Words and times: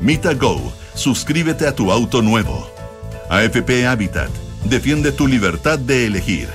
Mita 0.00 0.32
Go, 0.32 0.72
suscríbete 0.94 1.66
a 1.66 1.74
tu 1.74 1.92
auto 1.92 2.22
nuevo. 2.22 2.70
AFP 3.28 3.86
Habitat, 3.86 4.30
defiende 4.64 5.12
tu 5.12 5.28
libertad 5.28 5.78
de 5.78 6.06
elegir. 6.06 6.48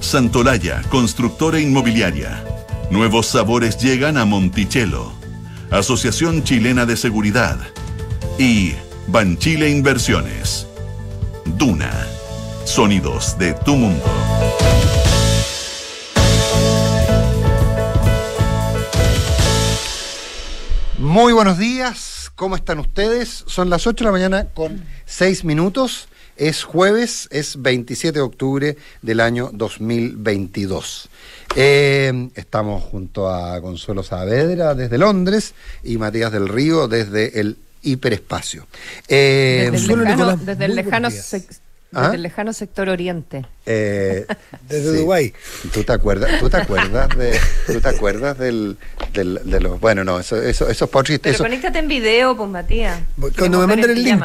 Santolaya, 0.00 0.82
constructora 0.88 1.60
inmobiliaria. 1.60 2.42
Nuevos 2.90 3.26
sabores 3.26 3.76
llegan 3.76 4.16
a 4.16 4.24
Monticello. 4.24 5.12
Asociación 5.70 6.44
Chilena 6.44 6.86
de 6.86 6.96
Seguridad. 6.96 7.58
Y 8.38 8.72
Banchile 9.06 9.68
Inversiones. 9.68 10.66
Duna. 11.44 11.92
Sonidos 12.64 13.36
de 13.38 13.52
tu 13.52 13.76
mundo. 13.76 14.04
Muy 20.98 21.32
buenos 21.32 21.58
días, 21.58 22.17
¿cómo 22.38 22.54
están 22.54 22.78
ustedes? 22.78 23.42
Son 23.46 23.68
las 23.68 23.86
8 23.86 24.04
de 24.04 24.06
la 24.06 24.12
mañana 24.12 24.46
con 24.54 24.84
6 25.06 25.44
minutos. 25.44 26.08
Es 26.36 26.62
jueves, 26.62 27.28
es 27.32 27.60
27 27.60 28.20
de 28.20 28.22
octubre 28.22 28.76
del 29.02 29.18
año 29.18 29.50
2022. 29.52 31.08
Eh, 31.56 32.30
estamos 32.36 32.84
junto 32.84 33.28
a 33.28 33.60
Consuelo 33.60 34.04
Saavedra 34.04 34.76
desde 34.76 34.98
Londres 34.98 35.54
y 35.82 35.98
Matías 35.98 36.30
del 36.30 36.48
Río 36.48 36.86
desde 36.86 37.40
el 37.40 37.56
hiperespacio. 37.82 38.68
Eh, 39.08 39.68
desde, 39.72 39.94
el 39.94 40.04
lejano, 40.04 40.36
desde 40.36 40.64
el 40.64 40.74
lejano 40.76 41.10
¿Ah? 41.92 42.02
Desde 42.02 42.16
el 42.16 42.22
lejano 42.22 42.52
sector 42.52 42.88
oriente. 42.88 43.46
Eh, 43.64 44.26
Desde 44.68 44.98
Dubái. 44.98 45.32
¿Tú 45.72 45.84
te 45.84 45.92
acuerdas, 45.92 46.38
tú 46.38 46.50
te 46.50 46.58
acuerdas 46.58 47.08
de, 47.16 47.38
tú 47.66 47.80
te 47.80 47.88
acuerdas 47.88 48.38
del, 48.38 48.76
del 49.14 49.40
de 49.44 49.60
los, 49.60 49.80
bueno, 49.80 50.04
no, 50.04 50.20
eso, 50.20 50.40
eso, 50.42 50.68
esos 50.68 50.90
Pero 50.90 51.18
eso, 51.24 51.44
conéctate 51.44 51.78
en 51.78 51.88
video, 51.88 52.36
pues 52.36 52.50
Matías. 52.50 53.00
Cuando 53.36 53.60
me 53.60 53.66
manden 53.66 53.90
el 53.90 54.02
link. 54.02 54.24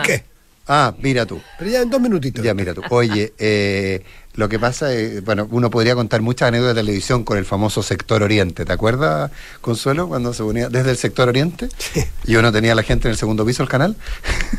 Ah, 0.68 0.94
mira 1.00 1.26
tú. 1.26 1.42
Pero 1.60 1.70
ya 1.70 1.82
en 1.82 1.90
dos 1.90 2.00
minutitos. 2.00 2.44
Ya, 2.44 2.54
mira 2.54 2.74
tú. 2.74 2.82
Oye, 2.90 3.34
eh, 3.38 4.02
lo 4.36 4.50
que 4.50 4.58
pasa 4.58 4.92
es, 4.94 5.24
bueno, 5.24 5.48
uno 5.52 5.70
podría 5.70 5.94
contar 5.94 6.22
muchas 6.22 6.48
anécdotas 6.48 6.76
de 6.76 6.82
televisión 6.82 7.24
con 7.24 7.38
el 7.38 7.46
famoso 7.46 7.84
sector 7.84 8.24
oriente. 8.24 8.66
¿Te 8.66 8.74
acuerdas, 8.74 9.32
Consuelo, 9.62 10.08
cuando 10.08 10.34
se 10.34 10.42
unía 10.42 10.70
desde 10.70 10.92
el 10.92 10.98
sector 10.98 11.30
oriente? 11.30 11.70
Sí. 11.78 12.04
Y 12.26 12.36
uno 12.36 12.52
tenía 12.52 12.72
a 12.72 12.76
la 12.76 12.84
gente 12.84 13.08
en 13.08 13.12
el 13.12 13.18
segundo 13.18 13.46
piso 13.46 13.62
del 13.62 13.70
canal. 13.70 13.96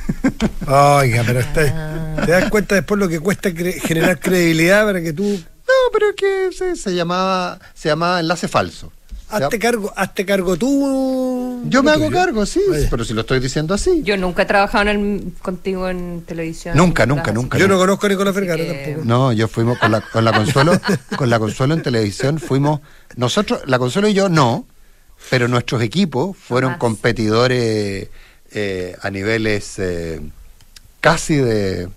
Oiga, 0.68 1.24
pero 1.26 1.40
está, 1.40 2.24
te 2.24 2.30
das 2.30 2.50
cuenta 2.50 2.76
después 2.76 3.00
lo 3.00 3.08
que 3.08 3.18
cuesta 3.18 3.50
generar 3.50 4.20
credibilidad 4.20 4.84
para 4.84 5.02
que 5.02 5.12
tú. 5.12 5.24
No, 5.24 5.92
pero 5.92 6.10
es 6.10 6.16
que 6.16 6.50
se, 6.56 6.76
se 6.76 6.94
llamaba, 6.94 7.58
se 7.74 7.88
llamaba 7.88 8.20
enlace 8.20 8.46
falso. 8.46 8.92
Hazte 9.36 9.58
cargo, 9.58 9.92
hazte 9.96 10.24
cargo 10.24 10.56
tú. 10.56 11.62
Yo 11.66 11.82
me 11.82 11.90
hago 11.90 12.10
cargo, 12.10 12.46
sí, 12.46 12.60
pero 12.90 13.04
si 13.04 13.14
lo 13.14 13.22
estoy 13.22 13.40
diciendo 13.40 13.74
así. 13.74 14.02
Yo 14.02 14.16
nunca 14.16 14.42
he 14.42 14.46
trabajado 14.46 14.90
contigo 15.42 15.88
en 15.88 16.22
televisión. 16.26 16.76
Nunca, 16.76 17.06
nunca, 17.06 17.32
nunca. 17.32 17.58
Yo 17.58 17.68
no 17.68 17.78
conozco 17.78 18.06
a 18.06 18.08
Nicolás 18.08 18.34
Vergara 18.34 18.64
tampoco. 18.66 19.04
No, 19.04 19.32
yo 19.32 19.48
fuimos 19.48 19.78
con 19.78 19.92
la, 19.92 20.00
con 20.00 20.24
la 20.24 20.32
Consuelo, 20.32 20.72
con 21.16 21.30
la 21.30 21.38
Consuelo 21.38 21.74
en 21.74 21.82
televisión, 21.82 22.38
fuimos, 22.38 22.80
nosotros, 23.16 23.62
la 23.66 23.78
Consuelo 23.78 24.08
y 24.08 24.14
yo 24.14 24.28
no, 24.28 24.66
pero 25.30 25.48
nuestros 25.48 25.82
equipos 25.82 26.36
fueron 26.36 26.74
competidores 26.74 28.08
eh, 28.52 28.96
a 29.00 29.10
niveles 29.10 29.78
eh, 29.78 30.20
casi 31.00 31.36
de 31.36 31.88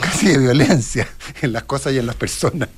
casi 0.00 0.28
de 0.28 0.38
violencia 0.38 1.08
en 1.42 1.52
las 1.52 1.64
cosas 1.64 1.92
y 1.92 1.98
en 1.98 2.06
las 2.06 2.16
personas. 2.16 2.68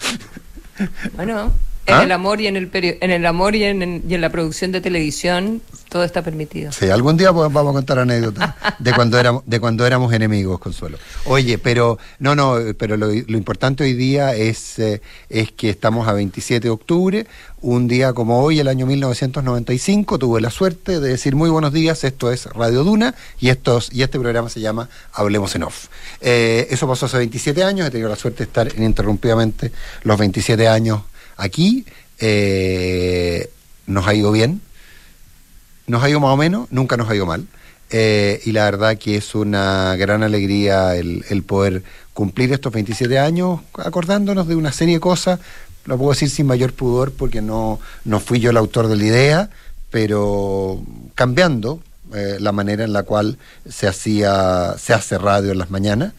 Bueno, 1.15 1.53
en 1.89 1.95
¿Ah? 1.95 2.03
el 2.03 2.13
amor 2.13 2.41
y 2.41 2.47
en 2.47 2.57
el 2.57 2.69
en 2.73 3.11
el 3.11 3.25
amor 3.25 3.57
y 3.57 3.65
en, 3.65 4.05
y 4.07 4.15
en, 4.15 4.21
la 4.21 4.29
producción 4.31 4.73
de 4.73 4.83
televisión 4.83 5.63
todo 5.89 6.05
está 6.05 6.21
permitido. 6.21 6.71
Sí, 6.71 6.91
algún 6.91 7.17
día 7.17 7.31
vamos 7.31 7.57
a 7.57 7.73
contar 7.73 7.99
anécdotas 7.99 8.55
de 8.79 8.93
cuando 8.93 9.19
éramos 9.19 9.43
de 9.47 9.59
cuando 9.59 9.87
éramos 9.87 10.13
enemigos, 10.13 10.61
Consuelo. 10.61 10.99
Oye, 11.25 11.57
pero 11.57 11.99
no, 12.19 12.35
no, 12.35 12.57
pero 12.77 12.99
lo, 12.99 13.07
lo 13.07 13.37
importante 13.39 13.85
hoy 13.85 13.95
día 13.95 14.35
es 14.35 14.79
eh, 14.79 15.01
es 15.31 15.51
que 15.53 15.71
estamos 15.71 16.07
a 16.09 16.13
27 16.13 16.69
de 16.69 16.71
octubre, 16.71 17.27
un 17.63 17.89
día 17.89 18.13
como 18.13 18.43
hoy, 18.43 18.61
el 18.61 18.69
año 18.69 18.85
1995, 18.85 20.19
tuve 20.19 20.43
la 20.43 20.51
suerte 20.51 21.01
de 21.01 21.09
decir 21.09 21.35
muy 21.37 21.49
buenos 21.49 21.73
días, 21.73 22.05
esto 22.05 22.31
es 22.31 22.45
Radio 22.47 22.85
Duna 22.85 23.15
y 23.41 23.49
estos 23.49 23.91
y 23.93 24.03
este 24.03 24.21
programa 24.21 24.51
se 24.51 24.61
llama 24.61 24.91
Hablemos 25.15 25.55
en 25.55 25.63
Off. 25.63 25.87
Eh, 26.21 26.67
eso 26.71 26.87
pasó 26.87 27.07
hace 27.07 27.17
27 27.17 27.65
años, 27.65 27.89
he 27.89 27.91
tenido 27.91 28.11
la 28.11 28.17
suerte 28.17 28.39
de 28.39 28.45
estar 28.45 28.69
ininterrumpidamente 28.77 29.73
los 30.03 30.19
27 30.19 30.69
años 30.69 31.01
Aquí 31.39 31.87
eh, 32.19 33.49
nos 33.87 34.07
ha 34.07 34.15
ido 34.15 34.33
bien, 34.33 34.61
nos 35.87 36.03
ha 36.03 36.11
ido 36.11 36.21
más 36.21 36.35
o 36.35 36.37
menos, 36.37 36.67
nunca 36.71 36.97
nos 36.97 37.09
ha 37.09 37.15
ido 37.15 37.27
mal. 37.27 37.47
Eh, 37.91 38.43
y 38.45 38.53
la 38.53 38.65
verdad 38.65 38.99
que 38.99 39.17
es 39.17 39.35
una 39.35 39.97
gran 39.97 40.23
alegría 40.23 40.95
el, 40.97 41.43
poder 41.47 41.83
cumplir 42.13 42.53
estos 42.53 42.71
27 42.71 43.19
años 43.19 43.61
acordándonos 43.79 44.47
de 44.47 44.57
una 44.57 44.73
serie 44.73 44.95
de 44.95 45.01
cosas, 45.01 45.41
lo 45.87 45.97
puedo 45.97 46.11
decir 46.11 46.29
sin 46.29 46.47
mayor 46.47 46.75
pudor 46.75 47.13
porque 47.13 47.41
no, 47.41 47.81
no 48.05 48.21
fui 48.21 48.41
yo 48.41 48.51
el 48.51 48.59
autor 48.59 48.89
de 48.89 48.97
la 48.97 49.05
idea, 49.05 49.51
pero 49.91 50.83
cambiando 51.15 51.81
eh, 52.15 52.37
la 52.41 52.53
manera 52.53 52.85
en 52.85 52.93
la 52.93 53.05
cual 53.05 53.39
se 53.67 53.87
hacía 53.87 54.75
se 54.77 54.93
hace 54.93 55.17
radio 55.17 55.53
en 55.53 55.59
las 55.59 55.71
mañanas 55.71 56.13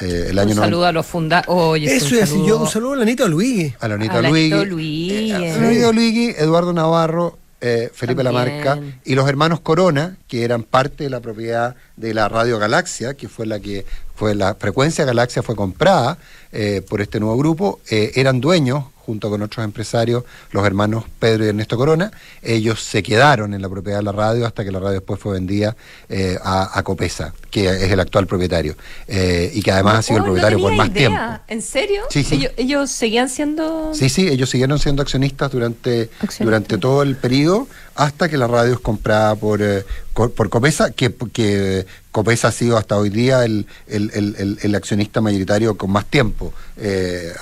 eh, 0.00 0.28
el 0.30 0.38
año 0.38 0.50
un 0.50 0.56
saludo 0.56 0.86
a 0.86 0.92
los 0.92 1.06
fundadores. 1.06 1.90
Eso 1.90 2.16
es, 2.16 2.30
yo 2.30 2.58
un 2.58 2.68
saludo 2.68 2.94
a 2.94 2.96
la 2.96 3.02
Anita 3.02 3.26
Luigi. 3.26 3.74
A 3.80 3.88
la 3.88 3.94
Anita 3.94 4.22
Luigi. 4.22 5.32
Eh, 5.32 5.92
Luigi, 5.92 6.30
Eduardo 6.30 6.72
Navarro, 6.72 7.38
eh, 7.60 7.90
Felipe 7.92 8.22
Lamarca 8.22 8.78
y 9.04 9.14
los 9.14 9.28
hermanos 9.28 9.60
Corona, 9.60 10.16
que 10.28 10.44
eran 10.44 10.62
parte 10.62 11.04
de 11.04 11.10
la 11.10 11.20
propiedad 11.20 11.76
de 11.96 12.14
la 12.14 12.28
Radio 12.28 12.58
Galaxia, 12.58 13.14
que 13.14 13.28
fue 13.28 13.46
la 13.46 13.60
que 13.60 13.84
fue 14.14 14.34
la 14.34 14.54
frecuencia 14.54 15.04
Galaxia 15.04 15.42
fue 15.42 15.56
comprada 15.56 16.18
eh, 16.52 16.82
por 16.88 17.00
este 17.00 17.20
nuevo 17.20 17.36
grupo, 17.36 17.80
eran 17.88 18.40
dueños 18.40 18.84
junto 19.12 19.28
con 19.28 19.42
otros 19.42 19.62
empresarios, 19.62 20.24
los 20.52 20.64
hermanos 20.64 21.04
Pedro 21.18 21.44
y 21.44 21.48
Ernesto 21.48 21.76
Corona. 21.76 22.10
Ellos 22.40 22.80
se 22.82 23.02
quedaron 23.02 23.52
en 23.52 23.60
la 23.60 23.68
propiedad 23.68 23.98
de 23.98 24.04
la 24.04 24.12
radio 24.12 24.46
hasta 24.46 24.64
que 24.64 24.72
la 24.72 24.80
radio 24.80 25.00
después 25.00 25.20
fue 25.20 25.34
vendida 25.34 25.76
eh, 26.08 26.38
a, 26.42 26.82
Copesa, 26.82 27.34
que 27.50 27.66
es 27.68 27.92
el 27.92 28.00
actual 28.00 28.26
propietario, 28.26 28.74
eh, 29.06 29.50
y 29.52 29.60
que 29.60 29.70
además 29.70 29.98
ha 29.98 30.02
sido 30.02 30.18
el 30.18 30.24
propietario 30.24 30.58
por 30.60 30.74
más 30.74 30.94
tiempo. 30.94 31.20
¿En 31.46 31.60
serio? 31.60 32.04
Sí, 32.08 32.24
sí. 32.24 32.48
¿Ellos, 32.56 32.90
seguían 32.90 33.28
siendo...? 33.28 33.92
Sí, 33.92 34.08
sí, 34.08 34.28
ellos 34.28 34.48
siguieron 34.48 34.78
siendo 34.78 35.02
accionistas 35.02 35.52
durante, 35.52 36.08
durante 36.40 36.78
todo 36.78 37.02
el 37.02 37.16
periodo 37.16 37.68
hasta 37.94 38.30
que 38.30 38.38
la 38.38 38.46
radio 38.46 38.72
es 38.72 38.80
comprada 38.80 39.34
por, 39.36 39.60
eh, 39.60 39.84
por 40.14 40.48
Copesa, 40.48 40.92
que, 40.92 41.14
que 41.34 41.84
Copesa 42.10 42.48
ha 42.48 42.52
sido 42.52 42.78
hasta 42.78 42.96
hoy 42.96 43.10
día 43.10 43.44
el, 43.44 43.66
el, 43.86 44.74
accionista 44.74 45.20
mayoritario 45.20 45.76
con 45.76 45.90
más 45.90 46.06
tiempo 46.06 46.54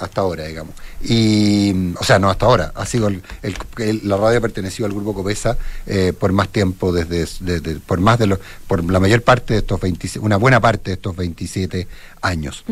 hasta 0.00 0.20
ahora, 0.20 0.46
digamos. 0.46 0.74
Y, 1.02 1.59
o 1.98 2.04
sea, 2.04 2.18
no 2.18 2.30
hasta 2.30 2.46
ahora, 2.46 2.72
ha 2.74 2.86
sido 2.86 3.08
el, 3.08 3.22
la 4.04 4.16
radio 4.16 4.38
ha 4.38 4.40
pertenecido 4.40 4.86
al 4.86 4.92
grupo 4.92 5.14
Copesa 5.14 5.56
eh, 5.86 6.12
por 6.18 6.32
más 6.32 6.48
tiempo, 6.48 6.92
desde, 6.92 7.26
por 7.80 8.00
más 8.00 8.18
de 8.18 8.26
los, 8.26 8.38
por 8.66 8.84
la 8.90 9.00
mayor 9.00 9.22
parte 9.22 9.54
de 9.54 9.60
estos 9.60 9.80
27, 9.80 10.24
una 10.24 10.36
buena 10.36 10.60
parte 10.60 10.90
de 10.90 10.94
estos 10.94 11.16
27 11.16 11.86
años. 12.22 12.64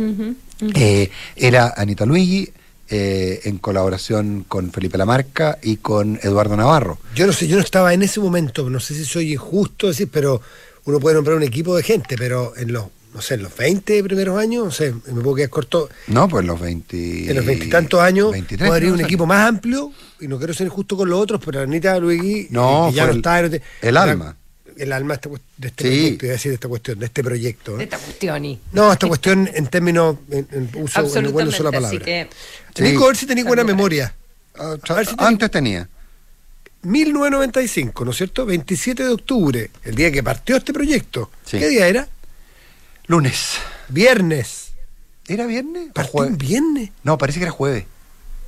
Eh, 0.75 1.11
era 1.37 1.75
Anita 1.77 2.05
Luigi, 2.05 2.53
eh, 2.91 3.41
en 3.45 3.59
colaboración 3.59 4.47
con 4.49 4.73
Felipe 4.73 4.97
Lamarca 4.97 5.59
y 5.63 5.77
con 5.77 6.19
Eduardo 6.23 6.57
Navarro. 6.57 6.99
Yo 7.15 7.27
no 7.27 7.35
sé, 7.35 7.47
yo 7.47 7.57
no 7.57 7.63
estaba 7.63 7.93
en 7.93 8.03
ese 8.03 8.19
momento, 8.19 8.71
no 8.71 8.81
sé 8.81 8.95
si 8.95 9.05
soy 9.05 9.35
injusto 9.35 9.89
decir, 9.89 10.09
pero 10.11 10.41
uno 10.87 10.99
puede 10.99 11.17
nombrar 11.17 11.37
un 11.37 11.43
equipo 11.43 11.77
de 11.77 11.83
gente, 11.83 12.17
pero 12.17 12.57
en 12.57 12.73
los 12.73 12.87
no 13.15 13.23
sé, 13.23 13.35
en 13.35 13.43
los 13.43 13.57
20 13.57 14.03
primeros 14.05 14.39
años, 14.39 14.65
no 14.65 14.71
sé, 14.71 14.93
me 14.93 15.23
puedo 15.23 15.37
quedar 15.37 15.51
corto. 15.51 15.89
No, 16.09 16.29
pues 16.29 16.43
en 16.43 16.49
los 16.49 16.61
20. 16.61 17.31
En 17.31 17.37
los 17.37 17.45
20 17.45 17.67
y 17.67 17.69
tantos 17.69 18.01
años, 18.01 18.33
23, 18.33 18.69
podría 18.69 18.93
un 18.93 19.01
equipo 19.01 19.27
más 19.27 19.49
amplio, 19.49 19.93
y 20.21 20.29
no 20.29 20.39
quiero 20.39 20.55
ser 20.55 20.69
justo 20.69 20.97
con 20.97 21.09
los 21.09 21.21
otros, 21.21 21.41
pero 21.45 21.61
Anita 21.61 21.99
Luigi, 21.99 22.49
no, 22.51 22.91
ya 22.93 23.07
no 23.07 23.13
el, 23.13 23.17
está. 23.19 23.41
el 23.41 23.97
alma. 23.97 24.37
El 24.77 24.93
alma 24.93 25.19
de 25.57 25.69
este 25.69 25.85
proyecto, 25.85 26.27
decir, 26.27 26.51
de 26.53 26.55
esta 26.55 26.69
cuestión, 26.69 26.99
de 27.01 27.07
este 27.07 27.25
proyecto. 27.25 27.77
De 27.77 27.85
esta 27.85 27.99
cuestión. 27.99 28.45
Y... 28.45 28.61
No, 28.73 28.93
esta 28.93 29.09
cuestión 29.09 29.51
en 29.53 29.67
términos, 29.67 30.17
en, 30.31 30.47
en 30.53 30.71
uso, 30.83 31.19
en 31.19 31.25
el 31.25 31.33
buen 31.33 31.49
uso 31.49 31.59
de 31.59 31.65
la 31.65 31.73
palabra. 31.73 31.99
Que... 31.99 32.29
Nico, 32.79 33.05
a 33.05 33.07
ver 33.09 33.17
si 33.17 33.27
tenía 33.27 33.45
buena 33.45 33.65
memoria. 33.65 34.15
Ah, 34.57 34.77
a 34.89 34.95
ver 34.95 35.07
si 35.07 35.17
Antes 35.19 35.51
tenía. 35.51 35.89
1995, 36.83 38.05
¿no 38.05 38.13
es 38.13 38.17
cierto? 38.17 38.47
27 38.47 39.03
de 39.03 39.09
octubre, 39.11 39.71
el 39.83 39.95
día 39.97 40.13
que 40.13 40.23
partió 40.23 40.57
este 40.57 40.73
proyecto. 40.73 41.31
¿Qué 41.51 41.69
día 41.69 41.89
era? 41.89 42.09
Lunes. 43.09 43.57
Viernes. 43.89 44.73
¿Era 45.27 45.47
viernes? 45.47 45.91
¿Partió 45.95 46.21
un 46.21 46.39
viernes? 46.39 46.91
No, 47.03 47.19
parece 47.19 47.39
que 47.39 47.45
era 47.45 47.53
jueves. 47.53 47.85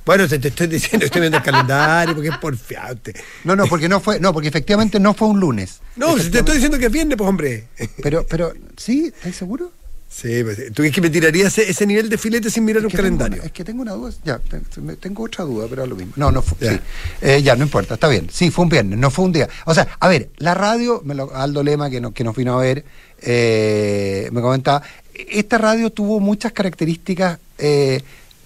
Bueno, 0.05 0.27
te, 0.27 0.35
estoy 0.47 0.65
diciendo, 0.67 1.05
estoy 1.05 1.21
viendo 1.21 1.37
el 1.37 1.43
calendario 1.43 2.15
porque 2.15 2.29
es 2.29 2.37
porfiante. 2.37 3.13
No, 3.43 3.55
no, 3.55 3.67
porque 3.67 3.87
no 3.87 3.99
fue, 3.99 4.19
no, 4.19 4.33
porque 4.33 4.47
efectivamente 4.47 4.99
no 4.99 5.13
fue 5.13 5.27
un 5.27 5.39
lunes. 5.39 5.79
No, 5.95 6.15
te 6.15 6.39
estoy 6.39 6.55
diciendo 6.55 6.79
que 6.79 6.87
es 6.87 6.91
viernes, 6.91 7.17
pues 7.17 7.29
hombre. 7.29 7.67
Pero, 8.01 8.25
pero, 8.27 8.51
¿sí? 8.77 9.11
¿Estás 9.15 9.35
seguro? 9.35 9.71
Sí, 10.09 10.43
pues, 10.43 10.73
tú 10.73 10.83
es 10.83 10.91
que 10.91 10.99
me 11.01 11.09
tirarías 11.09 11.57
ese, 11.57 11.69
ese 11.71 11.85
nivel 11.85 12.09
de 12.09 12.17
filete 12.17 12.49
sin 12.49 12.65
mirar 12.65 12.81
Es 12.81 12.85
un 12.85 12.91
calendario. 12.91 13.37
una- 13.37 13.45
es 13.45 13.51
que 13.53 13.63
tengo 13.63 13.81
una 13.81 13.93
duda. 13.93 14.11
Ya, 14.25 14.39
te- 14.39 14.59
tengo 14.97 15.23
otra 15.23 15.45
duda, 15.45 15.67
pero 15.69 15.83
es 15.83 15.89
lo 15.89 15.95
mismo. 15.95 16.13
No, 16.17 16.31
no 16.31 16.41
fue. 16.41 16.57
sí. 16.67 16.79
Eh, 17.21 17.41
ya, 17.41 17.55
no 17.55 17.63
importa, 17.63 17.93
está 17.93 18.07
bien. 18.09 18.27
Sí, 18.29 18.49
fue 18.51 18.63
un 18.63 18.69
viernes, 18.69 18.99
no 18.99 19.09
fue 19.11 19.23
un 19.23 19.31
día. 19.31 19.47
O 19.65 19.73
sea, 19.73 19.87
a 19.99 20.07
ver, 20.09 20.29
la 20.37 20.53
radio, 20.53 21.01
me 21.05 21.13
lo- 21.15 21.33
Aldo 21.33 21.63
Lema, 21.63 21.89
que, 21.89 22.01
no- 22.01 22.11
que 22.13 22.23
nos 22.25 22.35
vino 22.35 22.57
a 22.59 22.61
ver, 22.61 22.83
eh, 23.21 24.29
me 24.31 24.41
comentaba, 24.41 24.81
esta 25.13 25.57
radio 25.57 25.89
tuvo 25.91 26.19
muchas 26.19 26.51
características. 26.51 27.39
eh, 27.57 28.01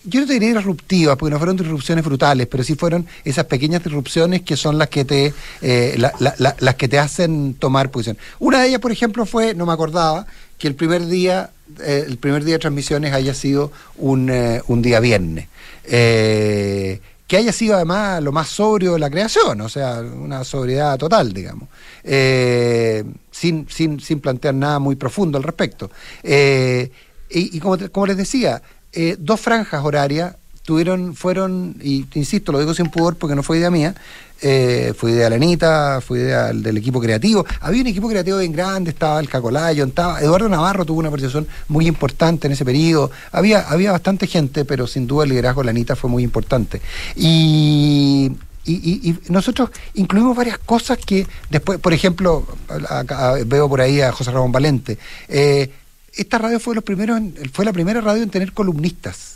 yo 0.08 0.20
no 0.22 0.28
te 0.28 0.34
diría 0.34 0.54
disruptivas, 0.54 1.18
porque 1.18 1.32
no 1.32 1.40
fueron 1.40 1.58
disrupciones 1.58 2.06
brutales, 2.06 2.46
pero 2.46 2.64
sí 2.64 2.76
fueron 2.76 3.08
esas 3.24 3.46
pequeñas 3.46 3.84
disrupciones 3.84 4.44
que 4.44 4.56
son 4.56 4.78
las 4.78 4.90
que 4.90 5.04
te 5.04 5.34
eh, 5.64 5.96
la- 5.98 6.14
la- 6.20 6.36
la- 6.38 6.56
las 6.60 6.76
que 6.76 6.88
te 6.88 7.00
hacen 7.00 7.56
tomar 7.56 7.90
posición. 7.90 8.16
Una 8.38 8.62
de 8.62 8.68
ellas, 8.68 8.82
por 8.82 8.92
ejemplo, 8.92 9.26
fue, 9.26 9.56
no 9.56 9.66
me 9.66 9.74
acordaba, 9.74 10.28
que 10.60 10.68
el 10.68 10.76
primer 10.76 11.08
día, 11.08 11.50
el 11.84 12.18
primer 12.18 12.44
día 12.44 12.54
de 12.56 12.60
transmisiones 12.60 13.14
haya 13.14 13.34
sido 13.34 13.72
un, 13.98 14.32
un 14.68 14.82
día 14.84 15.00
viernes. 15.00 15.48
Que 17.28 17.38
haya 17.38 17.52
sido 17.52 17.76
además 17.76 18.22
lo 18.22 18.32
más 18.32 18.50
sobrio 18.50 18.94
de 18.94 19.00
la 19.00 19.10
creación, 19.10 19.60
o 19.62 19.70
sea, 19.70 20.00
una 20.02 20.44
sobriedad 20.44 20.98
total, 20.98 21.34
digamos, 21.34 21.70
Eh, 22.04 23.04
sin, 23.32 23.68
sin, 23.68 24.00
sin 24.00 24.20
plantear 24.20 24.54
nada 24.54 24.78
muy 24.80 24.96
profundo 24.96 25.38
al 25.38 25.44
respecto. 25.44 25.90
Eh, 26.22 26.92
y, 27.30 27.60
como, 27.60 27.78
como 27.92 28.06
les 28.06 28.18
decía, 28.18 28.62
eh, 28.94 29.16
dos 29.18 29.42
franjas 29.42 29.84
horarias 29.84 30.36
tuvieron, 30.64 31.16
fueron, 31.16 31.76
y 31.82 32.06
insisto, 32.14 32.52
lo 32.52 32.60
digo 32.60 32.74
sin 32.74 32.90
pudor 32.90 33.16
porque 33.18 33.36
no 33.36 33.44
fue 33.44 33.58
idea 33.58 33.72
mía, 33.72 33.96
eh, 34.42 34.94
fue 34.98 35.14
de 35.14 35.30
la 35.30 35.36
Anita, 35.36 36.02
fue 36.02 36.20
del, 36.20 36.78
equipo 36.78 37.00
creativo. 37.00 37.46
Había 37.62 37.82
un 37.82 37.88
equipo 37.88 38.10
creativo 38.10 38.38
bien 38.40 38.52
grande, 38.52 38.92
estaba 38.92 39.20
el 39.20 39.30
Cacolayo, 39.30 39.86
estaba, 39.86 40.22
Eduardo 40.22 40.50
Navarro 40.50 40.86
tuvo 40.86 41.00
una 41.00 41.10
participación 41.10 41.48
muy 41.68 41.88
importante 41.88 42.48
en 42.48 42.54
ese 42.54 42.66
periodo. 42.66 43.12
Había, 43.32 43.62
había 43.62 43.92
bastante 43.92 44.28
gente, 44.28 44.66
pero 44.66 44.88
sin 44.88 45.08
duda 45.08 45.24
el 45.24 45.30
liderazgo 45.30 45.62
de 45.62 45.66
la 45.66 45.72
Anita 45.72 45.96
fue 45.96 46.10
muy 46.10 46.24
importante. 46.24 46.82
Y, 47.16 48.32
y, 48.66 49.18
nosotros 49.30 49.70
incluimos 49.94 50.36
varias 50.36 50.58
cosas 50.58 50.98
que 50.98 51.28
después, 51.50 51.80
por 51.80 51.94
ejemplo, 51.94 52.46
veo 53.46 53.70
por 53.70 53.82
ahí 53.82 54.02
a 54.02 54.12
José 54.12 54.32
Ramón 54.32 54.52
Valente. 54.52 54.98
eh, 55.28 55.72
esta 56.18 56.38
radio 56.38 56.60
fue, 56.62 56.76
los 56.76 56.84
primeros 56.84 57.18
en- 57.18 57.36
fue 57.52 57.66
la 57.66 57.74
primera 57.74 58.00
radio 58.00 58.24
en 58.24 58.30
tener 58.30 58.54
columnistas. 58.54 59.36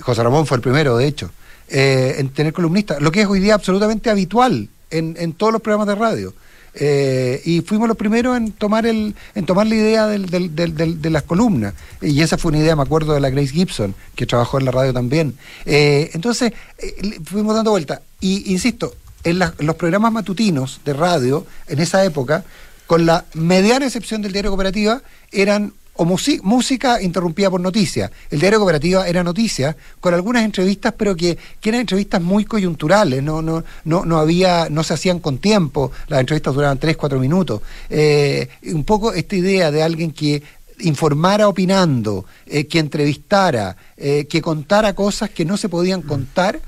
José 0.00 0.22
Ramón 0.22 0.46
fue 0.46 0.56
el 0.56 0.62
primero, 0.62 0.96
de 0.96 1.06
hecho, 1.06 1.30
eh, 1.70 2.16
en 2.18 2.28
tener 2.30 2.52
columnistas, 2.52 3.00
lo 3.00 3.10
que 3.12 3.22
es 3.22 3.26
hoy 3.26 3.40
día 3.40 3.54
absolutamente 3.54 4.10
habitual 4.10 4.68
en, 4.90 5.16
en 5.18 5.32
todos 5.32 5.52
los 5.52 5.62
programas 5.62 5.86
de 5.88 5.94
radio. 5.94 6.34
Eh, 6.72 7.42
y 7.44 7.62
fuimos 7.62 7.88
los 7.88 7.96
primeros 7.96 8.36
en 8.36 8.52
tomar 8.52 8.86
el 8.86 9.16
en 9.34 9.44
tomar 9.44 9.66
la 9.66 9.74
idea 9.74 10.06
del- 10.06 10.26
del- 10.30 10.54
del- 10.54 11.02
de 11.02 11.10
las 11.10 11.24
columnas. 11.24 11.74
Y 12.00 12.22
esa 12.22 12.38
fue 12.38 12.50
una 12.50 12.58
idea 12.60 12.76
me 12.76 12.82
acuerdo 12.82 13.12
de 13.12 13.18
la 13.20 13.28
Grace 13.28 13.48
Gibson 13.52 13.92
que 14.14 14.24
trabajó 14.24 14.58
en 14.60 14.66
la 14.66 14.70
radio 14.70 14.92
también. 14.92 15.34
Eh, 15.66 16.10
entonces 16.14 16.52
eh, 16.78 17.18
fuimos 17.24 17.56
dando 17.56 17.72
vuelta. 17.72 18.02
Y 18.20 18.52
insisto 18.52 18.94
en, 19.24 19.40
la- 19.40 19.52
los 19.58 19.74
programas 19.74 20.12
matutinos 20.12 20.80
de 20.84 20.92
radio 20.92 21.44
en 21.66 21.80
esa 21.80 22.04
época 22.04 22.44
con 22.86 23.04
la 23.04 23.24
mediana 23.34 23.86
excepción 23.86 24.22
del 24.22 24.32
diario 24.32 24.52
cooperativa 24.52 25.02
eran 25.32 25.72
o 25.94 26.04
música 26.06 27.02
interrumpida 27.02 27.50
por 27.50 27.60
noticias. 27.60 28.10
El 28.30 28.40
diario 28.40 28.58
Cooperativa 28.58 29.06
era 29.06 29.22
noticia, 29.22 29.76
con 30.00 30.14
algunas 30.14 30.44
entrevistas, 30.44 30.94
pero 30.96 31.14
que, 31.14 31.36
que 31.60 31.68
eran 31.68 31.82
entrevistas 31.82 32.22
muy 32.22 32.44
coyunturales, 32.44 33.22
no, 33.22 33.42
no, 33.42 33.64
no, 33.84 34.04
no 34.04 34.18
había, 34.18 34.68
no 34.70 34.82
se 34.82 34.94
hacían 34.94 35.20
con 35.20 35.38
tiempo, 35.38 35.92
las 36.08 36.20
entrevistas 36.20 36.54
duraban 36.54 36.78
tres, 36.78 36.96
cuatro 36.96 37.20
minutos. 37.20 37.60
Eh, 37.90 38.48
un 38.72 38.84
poco 38.84 39.12
esta 39.12 39.36
idea 39.36 39.70
de 39.70 39.82
alguien 39.82 40.12
que 40.12 40.42
informara 40.80 41.48
opinando, 41.48 42.24
eh, 42.46 42.66
que 42.66 42.78
entrevistara, 42.78 43.76
eh, 43.96 44.26
que 44.26 44.40
contara 44.40 44.94
cosas 44.94 45.28
que 45.28 45.44
no 45.44 45.58
se 45.58 45.68
podían 45.68 46.00
contar, 46.00 46.60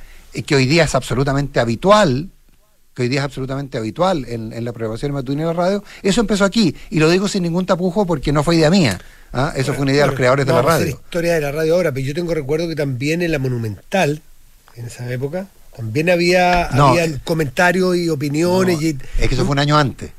que 0.46 0.54
hoy 0.54 0.66
día 0.66 0.84
es 0.84 0.94
absolutamente 0.94 1.60
habitual, 1.60 2.28
que 2.94 3.02
hoy 3.02 3.08
día 3.08 3.20
es 3.20 3.24
absolutamente 3.24 3.78
habitual 3.78 4.24
en, 4.28 4.52
en 4.52 4.64
la 4.64 4.72
programación 4.72 5.12
matutina 5.12 5.42
de 5.42 5.46
la 5.48 5.52
radio, 5.52 5.84
eso 6.02 6.20
empezó 6.20 6.44
aquí, 6.44 6.74
y 6.90 6.98
lo 6.98 7.08
digo 7.08 7.28
sin 7.28 7.42
ningún 7.42 7.66
tapujo 7.66 8.06
porque 8.06 8.32
no 8.32 8.42
fue 8.42 8.56
idea 8.56 8.70
mía, 8.70 9.00
¿ah? 9.32 9.52
eso 9.56 9.72
fue 9.74 9.82
una 9.82 9.92
idea 9.92 10.02
de 10.02 10.08
los 10.08 10.16
creadores 10.16 10.46
de 10.46 10.52
la 10.52 10.62
radio. 10.62 10.88
historia 10.88 11.34
de 11.34 11.40
la 11.40 11.52
radio 11.52 11.74
ahora, 11.74 11.92
pero 11.92 12.06
yo 12.06 12.14
tengo 12.14 12.34
recuerdo 12.34 12.68
que 12.68 12.76
también 12.76 13.22
en 13.22 13.32
la 13.32 13.38
Monumental, 13.38 14.20
en 14.76 14.86
esa 14.86 15.10
época, 15.10 15.46
también 15.76 16.10
había, 16.10 16.68
No, 16.74 16.88
había 16.88 17.18
comentarios 17.24 17.96
y 17.96 18.08
opiniones. 18.08 18.76
No, 18.76 18.82
y, 18.82 18.98
es 19.18 19.28
que 19.28 19.34
eso 19.34 19.44
fue 19.44 19.52
un 19.52 19.58
año 19.58 19.76
antes. 19.78 20.10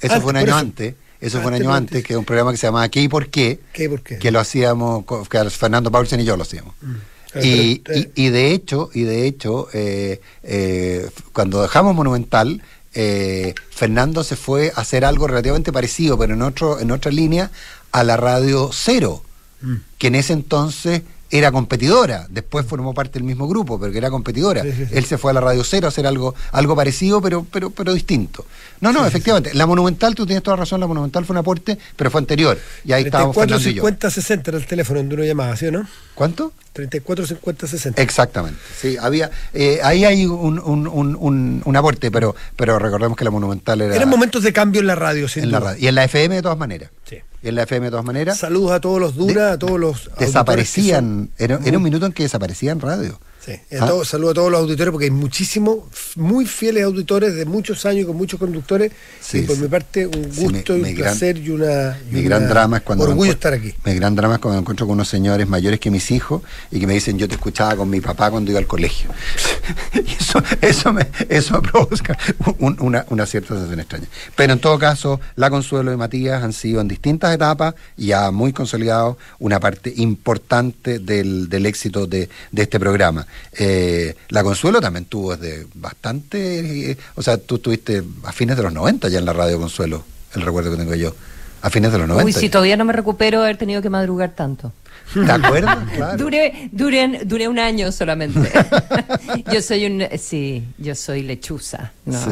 Eso 0.00 0.14
Antes, 0.14 0.22
fue 0.22 0.30
un 0.30 0.36
año 0.36 0.46
eso. 0.48 0.56
antes. 0.56 0.94
Eso 1.20 1.40
fue 1.40 1.48
un 1.48 1.54
año 1.54 1.72
antes, 1.72 2.04
que 2.04 2.16
un 2.16 2.24
programa 2.24 2.50
que 2.50 2.58
se 2.58 2.66
llamaba 2.66 2.88
¿Qué 2.90 3.00
y 3.00 3.08
por 3.08 3.28
qué? 3.28 3.60
¿Qué, 3.72 3.88
por 3.88 4.02
qué? 4.02 4.18
Que 4.18 4.30
lo 4.30 4.38
hacíamos, 4.38 5.04
que 5.30 5.50
Fernando 5.50 5.90
Paulsen 5.90 6.20
y 6.20 6.24
yo 6.24 6.36
lo 6.36 6.42
hacíamos. 6.42 6.74
Claro, 6.80 6.98
Y, 7.42 7.82
y 8.14 8.28
de 8.30 8.52
hecho, 8.52 8.90
y 8.94 9.02
de 9.02 9.26
hecho, 9.26 9.68
eh, 9.72 10.20
eh, 10.42 11.08
cuando 11.32 11.62
dejamos 11.62 11.94
Monumental, 11.94 12.62
eh, 12.94 13.54
Fernando 13.70 14.24
se 14.24 14.36
fue 14.36 14.72
a 14.74 14.80
hacer 14.80 15.04
algo 15.04 15.26
relativamente 15.26 15.72
parecido, 15.72 16.16
pero 16.18 16.34
en 16.34 16.42
otro, 16.42 16.80
en 16.80 16.90
otra 16.90 17.10
línea, 17.10 17.50
a 17.92 18.04
la 18.04 18.16
radio 18.16 18.70
Cero, 18.72 19.22
Mm. 19.62 19.76
que 19.96 20.08
en 20.08 20.14
ese 20.16 20.34
entonces 20.34 21.00
era 21.30 21.50
competidora, 21.52 22.26
después 22.30 22.64
formó 22.66 22.94
parte 22.94 23.14
del 23.14 23.24
mismo 23.24 23.48
grupo, 23.48 23.78
pero 23.80 23.90
que 23.92 23.98
era 23.98 24.10
competidora. 24.10 24.62
Sí, 24.62 24.72
sí, 24.72 24.86
sí. 24.86 24.92
Él 24.94 25.04
se 25.04 25.18
fue 25.18 25.32
a 25.32 25.34
la 25.34 25.40
Radio 25.40 25.64
Cero 25.64 25.86
a 25.86 25.88
hacer 25.88 26.06
algo, 26.06 26.34
algo 26.52 26.76
parecido, 26.76 27.20
pero, 27.20 27.44
pero, 27.50 27.70
pero 27.70 27.92
distinto. 27.92 28.46
No, 28.80 28.92
no, 28.92 29.04
efectivamente, 29.06 29.52
la 29.54 29.66
Monumental, 29.66 30.14
tú 30.14 30.26
tienes 30.26 30.42
toda 30.42 30.56
razón, 30.56 30.80
la 30.80 30.86
Monumental 30.86 31.24
fue 31.24 31.34
un 31.34 31.38
aporte, 31.38 31.78
pero 31.96 32.10
fue 32.10 32.20
anterior. 32.20 32.58
Y 32.84 32.92
ahí 32.92 33.04
estábamos 33.04 33.34
34 33.34 33.58
Fernando 33.58 33.70
y 33.70 33.74
yo. 33.74 33.82
50 33.82 34.10
60 34.10 34.50
era 34.50 34.58
el 34.58 34.66
teléfono 34.66 35.00
donde 35.00 35.14
uno 35.16 35.24
llamaba, 35.24 35.56
¿sí 35.56 35.66
o 35.66 35.72
no? 35.72 35.86
¿Cuánto? 36.14 36.52
34 36.72 37.26
50 37.26 37.66
60. 37.66 38.02
Exactamente, 38.02 38.58
sí, 38.78 38.96
había, 39.00 39.30
eh, 39.54 39.80
ahí 39.82 40.04
hay 40.04 40.26
un, 40.26 40.58
un, 40.60 40.86
un, 40.86 41.62
un- 41.64 41.76
aporte, 41.76 42.10
pero, 42.10 42.36
pero 42.54 42.78
recordemos 42.78 43.16
que 43.16 43.24
la 43.24 43.30
Monumental 43.30 43.80
era 43.80 43.96
Eran 43.96 44.08
momentos 44.10 44.42
de 44.42 44.52
cambio 44.52 44.80
en 44.82 44.86
la 44.86 44.94
radio, 44.94 45.26
sin 45.26 45.44
en 45.44 45.52
la 45.52 45.60
radio. 45.60 45.82
Y 45.82 45.88
en 45.88 45.94
la 45.94 46.04
FM 46.04 46.34
de 46.36 46.42
todas 46.42 46.58
maneras. 46.58 46.90
Sí. 47.08 47.16
En 47.46 47.54
la 47.54 47.62
FM 47.62 47.86
de 47.86 47.90
todas 47.92 48.04
maneras. 48.04 48.38
Saludos 48.38 48.72
a 48.72 48.80
todos 48.80 49.00
los 49.00 49.14
Dura, 49.14 49.46
De- 49.46 49.52
a 49.52 49.58
todos 49.58 49.78
los. 49.78 50.10
Desaparecían, 50.18 51.04
son 51.04 51.30
era, 51.38 51.60
era 51.64 51.76
un 51.78 51.82
minuto 51.84 52.04
en 52.06 52.12
que 52.12 52.24
desaparecían 52.24 52.80
radio. 52.80 53.20
Sí, 53.46 53.52
y 53.70 53.76
a 53.76 53.86
todos- 53.86 54.08
saludo 54.08 54.32
a 54.32 54.34
todos 54.34 54.50
los 54.50 54.60
auditores 54.60 54.90
porque 54.90 55.04
hay 55.04 55.10
muchísimos, 55.12 55.78
muy 56.16 56.46
fieles 56.46 56.82
auditores 56.84 57.34
de 57.36 57.44
muchos 57.44 57.86
años 57.86 58.06
con 58.06 58.16
muchos 58.16 58.40
conductores. 58.40 58.90
Sí, 59.20 59.38
y 59.38 59.42
por 59.42 59.54
sí. 59.56 59.62
mi 59.62 59.68
parte, 59.68 60.06
un 60.06 60.24
gusto 60.34 60.72
mi- 60.74 60.80
y 60.80 60.92
un 60.92 60.94
gran- 60.94 60.94
placer 60.96 61.38
y 61.38 61.50
una. 61.50 61.96
y 62.10 62.14
Mi 62.14 62.20
una 62.20 62.28
gran 62.28 62.48
drama 62.48 62.76
es 62.78 62.82
cuando 62.82 63.04
Orgullo 63.04 63.30
estar 63.30 63.52
aquí. 63.52 63.72
Mi 63.84 63.94
gran 63.94 64.16
drama 64.16 64.34
es 64.34 64.40
cuando 64.40 64.56
me 64.56 64.62
encuentro 64.62 64.86
con 64.86 64.94
unos 64.94 65.08
señores 65.08 65.46
mayores 65.48 65.78
que 65.78 65.90
mis 65.92 66.10
hijos 66.10 66.42
y 66.72 66.80
que 66.80 66.86
me 66.88 66.94
dicen 66.94 67.18
yo 67.18 67.28
te 67.28 67.34
escuchaba 67.36 67.76
con 67.76 67.88
mi 67.88 68.00
papá 68.00 68.30
cuando 68.32 68.50
iba 68.50 68.58
al 68.58 68.66
colegio. 68.66 69.10
y 69.94 70.10
eso, 70.12 70.42
eso 70.60 70.92
me, 70.92 71.06
eso 71.28 71.54
me 71.60 71.68
provoca 71.70 72.18
un- 72.58 72.76
una, 72.80 73.06
una 73.10 73.26
cierta 73.26 73.54
sensación 73.54 73.78
extraña. 73.80 74.06
Pero 74.34 74.52
en 74.54 74.58
todo 74.58 74.78
caso, 74.78 75.20
la 75.36 75.50
Consuelo 75.50 75.92
y 75.92 75.96
Matías 75.96 76.42
han 76.42 76.52
sido 76.52 76.80
en 76.80 76.88
distintas 76.88 77.32
etapas 77.34 77.74
y 77.96 78.06
ya 78.06 78.30
muy 78.32 78.52
consolidados 78.52 79.16
una 79.38 79.60
parte 79.60 79.92
importante 79.96 80.98
del, 80.98 81.48
del 81.48 81.66
éxito 81.66 82.06
de, 82.06 82.28
de 82.50 82.62
este 82.62 82.80
programa. 82.80 83.26
Eh, 83.52 84.14
la 84.28 84.42
Consuelo 84.42 84.80
también 84.80 85.06
tuvo 85.06 85.36
desde 85.36 85.66
bastante, 85.74 86.90
eh, 86.90 86.98
o 87.14 87.22
sea, 87.22 87.38
tú 87.38 87.56
estuviste 87.56 88.02
a 88.24 88.32
fines 88.32 88.56
de 88.56 88.62
los 88.62 88.72
90 88.72 89.08
ya 89.08 89.18
en 89.18 89.24
la 89.24 89.32
radio 89.32 89.58
Consuelo, 89.58 90.04
el 90.34 90.42
recuerdo 90.42 90.70
que 90.70 90.76
tengo 90.76 90.94
yo. 90.94 91.14
A 91.62 91.70
fines 91.70 91.90
de 91.90 91.98
los 91.98 92.06
90. 92.06 92.26
Uy, 92.26 92.32
si 92.32 92.48
todavía 92.48 92.76
no 92.76 92.84
me 92.84 92.92
recupero 92.92 93.42
haber 93.42 93.56
tenido 93.56 93.82
que 93.82 93.90
madrugar 93.90 94.34
tanto. 94.34 94.72
¿De 95.14 95.32
acuerdo? 95.32 95.68
Claro. 95.96 96.16
Duré, 96.18 96.68
duré, 96.72 97.20
duré 97.24 97.48
un 97.48 97.58
año 97.58 97.90
solamente. 97.90 98.52
yo 99.52 99.62
soy 99.62 99.86
un... 99.86 100.06
Sí, 100.18 100.64
yo 100.78 100.94
soy 100.94 101.22
lechuza. 101.22 101.92
No. 102.04 102.18
Sí, 102.18 102.30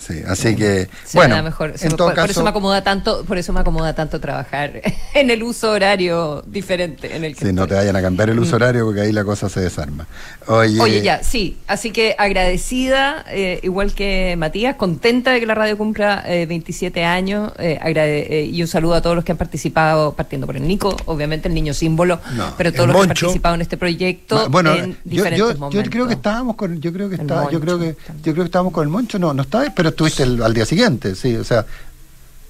sí, 0.00 0.20
así 0.26 0.56
que, 0.56 0.88
Se 1.04 1.16
bueno, 1.18 1.40
mejor. 1.42 1.74
en 1.80 1.88
todo 1.90 1.96
por, 1.98 2.06
por 2.08 2.14
caso, 2.14 2.30
eso 2.32 2.42
me 2.42 2.50
acomoda 2.50 2.82
tanto, 2.82 3.24
por 3.24 3.38
eso 3.38 3.52
me 3.52 3.60
acomoda 3.60 3.94
tanto 3.94 4.18
trabajar 4.20 4.80
en 5.14 5.30
el 5.30 5.42
uso 5.42 5.70
horario 5.70 6.42
diferente 6.46 7.14
en 7.14 7.24
el 7.24 7.36
que 7.36 7.46
sí, 7.46 7.52
no 7.52 7.66
te 7.68 7.74
vayan 7.74 7.94
a 7.96 8.02
cambiar 8.02 8.30
el 8.30 8.38
uso 8.40 8.56
horario 8.56 8.84
porque 8.86 9.02
ahí 9.02 9.12
la 9.12 9.24
cosa 9.24 9.48
se 9.48 9.60
desarma. 9.60 10.06
Oye, 10.46 10.80
Oye, 10.80 11.02
ya, 11.02 11.22
sí. 11.22 11.58
Así 11.68 11.90
que 11.92 12.16
agradecida, 12.18 13.24
eh, 13.28 13.60
igual 13.62 13.92
que 13.94 14.34
Matías, 14.36 14.74
contenta 14.76 15.30
de 15.32 15.40
que 15.40 15.46
la 15.46 15.54
radio 15.54 15.76
cumpla 15.78 16.22
eh, 16.26 16.46
27 16.46 17.04
años 17.04 17.52
eh, 17.58 17.78
agrade- 17.80 18.26
eh, 18.28 18.44
y 18.50 18.60
un 18.62 18.68
saludo 18.68 18.94
a 18.94 19.02
todos 19.02 19.14
los 19.14 19.24
que 19.24 19.32
han 19.32 19.38
participado, 19.38 20.12
partiendo 20.14 20.46
por 20.46 20.56
el 20.56 20.66
Nico, 20.66 20.96
obviamente 21.06 21.48
el 21.48 21.54
niño 21.54 21.74
símbolo, 21.74 22.18
No, 22.34 22.54
pero 22.56 22.72
todos 22.72 22.88
los 22.88 22.96
que 22.96 23.02
han 23.02 23.08
Moncho. 23.08 23.26
participado 23.26 23.54
en 23.54 23.60
este 23.60 23.76
proyecto 23.76 24.34
Ma- 24.36 24.48
bueno, 24.48 24.74
en 24.74 24.90
yo, 24.92 24.96
diferentes 25.04 25.38
yo, 25.38 25.52
yo 25.52 25.58
momentos. 25.58 25.90
creo 25.90 26.06
que 26.08 26.14
estábamos 26.14 26.56
con, 26.56 26.80
yo 26.80 26.92
creo 26.92 27.08
que 27.08 27.16
está, 27.16 27.50
yo 27.50 27.60
creo 27.60 27.78
que, 27.78 27.86
Moncho. 27.86 28.12
yo 28.24 28.32
creo 28.32 28.44
que 28.44 28.48
estábamos 28.48 28.72
con 28.72 28.82
el 28.84 28.88
Moncho, 28.88 29.18
no, 29.18 29.32
no 29.34 29.42
estaba, 29.42 29.66
pero 29.74 29.92
estuviste 30.06 30.22
el- 30.22 30.42
al 30.42 30.54
día 30.54 30.64
siguiente, 30.66 31.14
sí, 31.14 31.36
o 31.36 31.44
sea, 31.44 31.66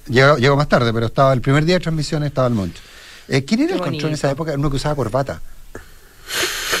llegó, 0.07 0.37
llegó 0.37 0.55
más 0.55 0.69
tarde, 0.69 0.93
pero 0.93 1.07
estaba 1.07 1.33
el 1.33 1.41
primer 1.41 1.65
día 1.65 1.75
de 1.75 1.81
transmisión 1.81 2.23
estaba 2.23 2.47
el 2.47 2.53
Moncho. 2.53 2.81
Eh, 3.27 3.43
¿Quién 3.43 3.61
era 3.61 3.69
Qué 3.69 3.73
el 3.75 3.81
control 3.81 4.09
en 4.09 4.13
esa 4.13 4.31
época? 4.31 4.53
Uno 4.53 4.69
que 4.69 4.75
usaba 4.77 4.95
corbata. 4.95 5.41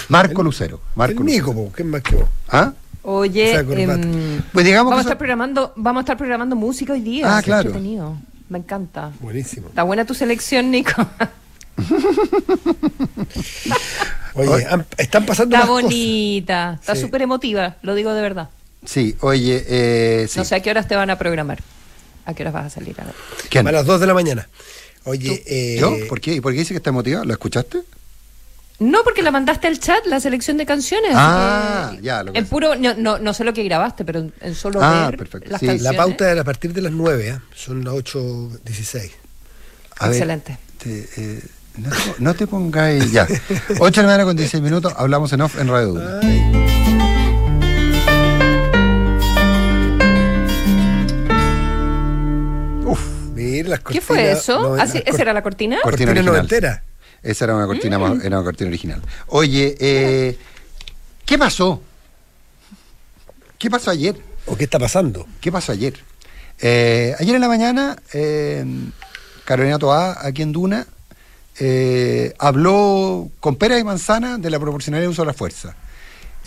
Marco 0.09 0.43
Lucero. 0.43 0.81
Marco 0.95 1.19
el 1.21 1.25
Nico, 1.25 1.51
Lucero. 1.53 1.71
¿qué 1.75 1.83
más 1.83 2.01
que 2.01 2.15
vos? 2.15 2.29
¿Ah? 2.49 2.71
Oye, 3.03 3.55
em, 3.55 4.41
Pues 4.53 4.65
digamos 4.65 4.91
vamos, 4.91 4.99
a 4.99 5.01
estar 5.09 5.17
programando, 5.17 5.73
vamos 5.75 6.01
a 6.01 6.03
estar 6.03 6.17
programando 6.17 6.55
música 6.55 6.93
hoy 6.93 7.01
día. 7.01 7.37
Ah, 7.37 7.41
qué 7.41 7.45
claro. 7.47 7.69
entretenido. 7.69 8.17
Me 8.49 8.59
encanta. 8.59 9.11
Buenísimo. 9.21 9.67
Está 9.69 9.83
buena 9.83 10.05
tu 10.05 10.13
selección, 10.13 10.69
Nico. 10.71 10.91
Oye, 14.33 14.67
están 14.97 15.25
pasando 15.25 15.55
Está 15.55 15.65
más 15.65 15.67
cosas. 15.67 15.83
bonita, 15.83 16.77
está 16.79 16.95
Sí. 16.95 17.01
súper 17.01 17.21
emotiva, 17.23 17.75
lo 17.81 17.95
digo 17.95 18.13
de 18.13 18.21
verdad. 18.21 18.49
Sí, 18.85 19.15
oye, 19.21 19.63
eh, 19.67 20.27
sí. 20.29 20.39
No 20.39 20.45
sé 20.45 20.55
a 20.55 20.59
qué 20.61 20.71
horas 20.71 20.87
te 20.87 20.95
van 20.95 21.09
a 21.09 21.17
programar. 21.17 21.59
¿A 22.25 22.33
qué 22.33 22.43
horas 22.43 22.53
vas 22.53 22.65
a 22.65 22.69
salir? 22.69 22.99
A 22.99 23.05
ver. 23.05 23.13
¿Quién? 23.49 23.67
A 23.67 23.71
las 23.71 23.85
2 23.85 23.99
de 23.99 24.07
la 24.07 24.13
mañana. 24.13 24.47
Oye, 25.03 25.43
eh, 25.47 25.77
¿Yo? 25.79 25.95
¿Por 26.07 26.19
qué? 26.21 26.33
¿Y 26.35 26.41
por 26.41 26.51
qué 26.53 26.59
dice 26.59 26.73
que 26.73 26.77
está 26.77 26.89
emotiva? 26.91 27.23
¿Lo 27.23 27.33
escuchaste? 27.33 27.79
No, 28.79 29.03
porque 29.03 29.21
la 29.21 29.29
mandaste 29.29 29.67
al 29.67 29.79
chat, 29.79 30.05
la 30.07 30.19
selección 30.19 30.57
de 30.57 30.65
canciones. 30.65 31.11
Ah, 31.13 31.91
Eh, 31.95 31.99
ya, 32.01 32.23
lo 32.23 32.33
que 32.33 32.39
En 32.39 32.45
es. 32.45 32.49
puro, 32.49 32.75
no, 32.75 32.95
no, 32.95 33.19
no 33.19 33.33
sé 33.33 33.43
lo 33.43 33.53
que 33.53 33.63
grabaste, 33.63 34.03
pero 34.05 34.19
en- 34.19 34.33
en 34.41 34.55
solo 34.55 34.79
Ah, 34.81 35.07
ver 35.09 35.17
perfecto. 35.19 35.49
las 35.51 35.59
Sí, 35.59 35.67
la 35.67 35.73
canciones. 35.73 35.97
pauta 35.97 36.31
era 36.31 36.41
a 36.41 36.43
partir 36.43 36.73
de 36.73 36.81
las 36.81 36.91
9, 36.91 37.29
¿eh? 37.29 37.39
son 37.55 37.83
las 37.83 37.93
8.16. 37.93 39.11
A 39.99 40.07
ver, 40.07 40.15
Excelente. 40.15 40.57
te, 40.79 41.07
eh, 41.17 41.41
no, 41.77 41.89
te, 41.89 41.95
no 42.17 42.33
te 42.33 42.47
pongáis 42.47 43.11
ya. 43.11 43.27
8 43.79 44.01
de 44.01 44.07
la 44.07 44.13
mañana 44.13 44.23
con 44.25 44.35
16 44.35 44.63
minutos, 44.63 44.93
hablamos 44.97 45.31
en 45.33 45.41
off 45.41 45.59
en 45.59 45.67
Radio 45.67 45.87
Duna. 45.89 47.10
Las 53.69 53.79
¿Qué 53.81 54.01
fue 54.01 54.31
eso? 54.31 54.61
no, 54.61 54.73
Ah, 54.81 54.87
sí, 54.87 54.97
las 54.99 55.03
¿Esa 55.07 55.11
cor- 55.11 55.21
era 55.21 55.33
la 55.33 55.43
cortina? 55.43 55.75
Cor- 55.81 55.91
Cortina 55.91 56.11
cortina 56.11 56.31
original. 56.31 56.33
noventera. 56.47 56.83
esa 57.23 57.45
era 57.45 57.55
una 57.55 57.67
cortina, 57.67 57.99
Mm. 57.99 58.01
más- 58.01 58.25
era 58.25 58.37
una 58.37 58.43
cortina 58.45 58.67
original. 58.69 59.01
Oye, 59.27 59.77
eh, 59.79 60.37
¿qué 61.25 61.37
pasó? 61.37 61.81
¿Qué 63.57 63.69
pasó 63.69 63.91
ayer? 63.91 64.15
¿O 64.47 64.55
qué 64.57 64.63
está 64.63 64.79
pasando? 64.79 65.27
¿Qué 65.39 65.51
pasó 65.51 65.71
ayer? 65.71 65.93
Eh, 66.59 67.13
ayer 67.19 67.35
en 67.35 67.41
la 67.41 67.47
mañana, 67.47 67.97
eh, 68.13 68.65
Carolina 69.45 69.77
Toá, 69.77 70.25
aquí 70.25 70.41
en 70.41 70.51
Duna, 70.51 70.87
eh, 71.59 72.33
habló 72.39 73.29
con 73.39 73.55
pera 73.55 73.77
y 73.77 73.83
manzana 73.83 74.37
de 74.37 74.49
la 74.49 74.59
proporcionalidad 74.59 75.05
de 75.05 75.11
uso 75.11 75.21
de 75.23 75.27
la 75.27 75.33
fuerza. 75.33 75.75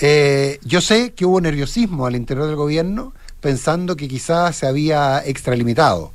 Eh, 0.01 0.59
yo 0.65 0.81
sé 0.81 1.13
que 1.13 1.25
hubo 1.25 1.41
nerviosismo 1.41 2.07
al 2.07 2.17
interior 2.17 2.47
del 2.47 2.57
gobierno 2.57 3.13
pensando 3.41 3.95
que 3.95 4.09
quizás 4.09 4.57
se 4.57 4.67
había 4.67 5.23
extralimitado, 5.25 6.13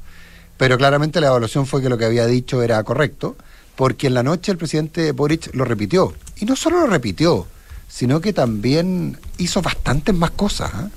pero 0.60 0.78
claramente 0.78 1.22
la 1.22 1.28
evaluación 1.28 1.66
fue 1.66 1.82
que 1.82 1.88
lo 1.88 1.98
que 1.98 2.04
había 2.04 2.26
dicho 2.26 2.62
era 2.62 2.84
correcto, 2.84 3.38
porque 3.78 4.08
en 4.08 4.14
la 4.14 4.24
noche 4.24 4.52
el 4.52 4.58
presidente 4.58 5.14
Boric 5.14 5.56
lo 5.56 5.64
repitió. 5.64 6.14
Y 6.36 6.46
no 6.46 6.58
solo 6.58 6.82
lo 6.82 6.88
repitió, 6.88 7.48
sino 7.88 8.20
que 8.20 8.34
también 8.34 9.18
hizo 9.38 9.62
bastantes 9.62 10.14
más 10.14 10.32
cosas. 10.32 10.70
¿ah? 10.74 10.90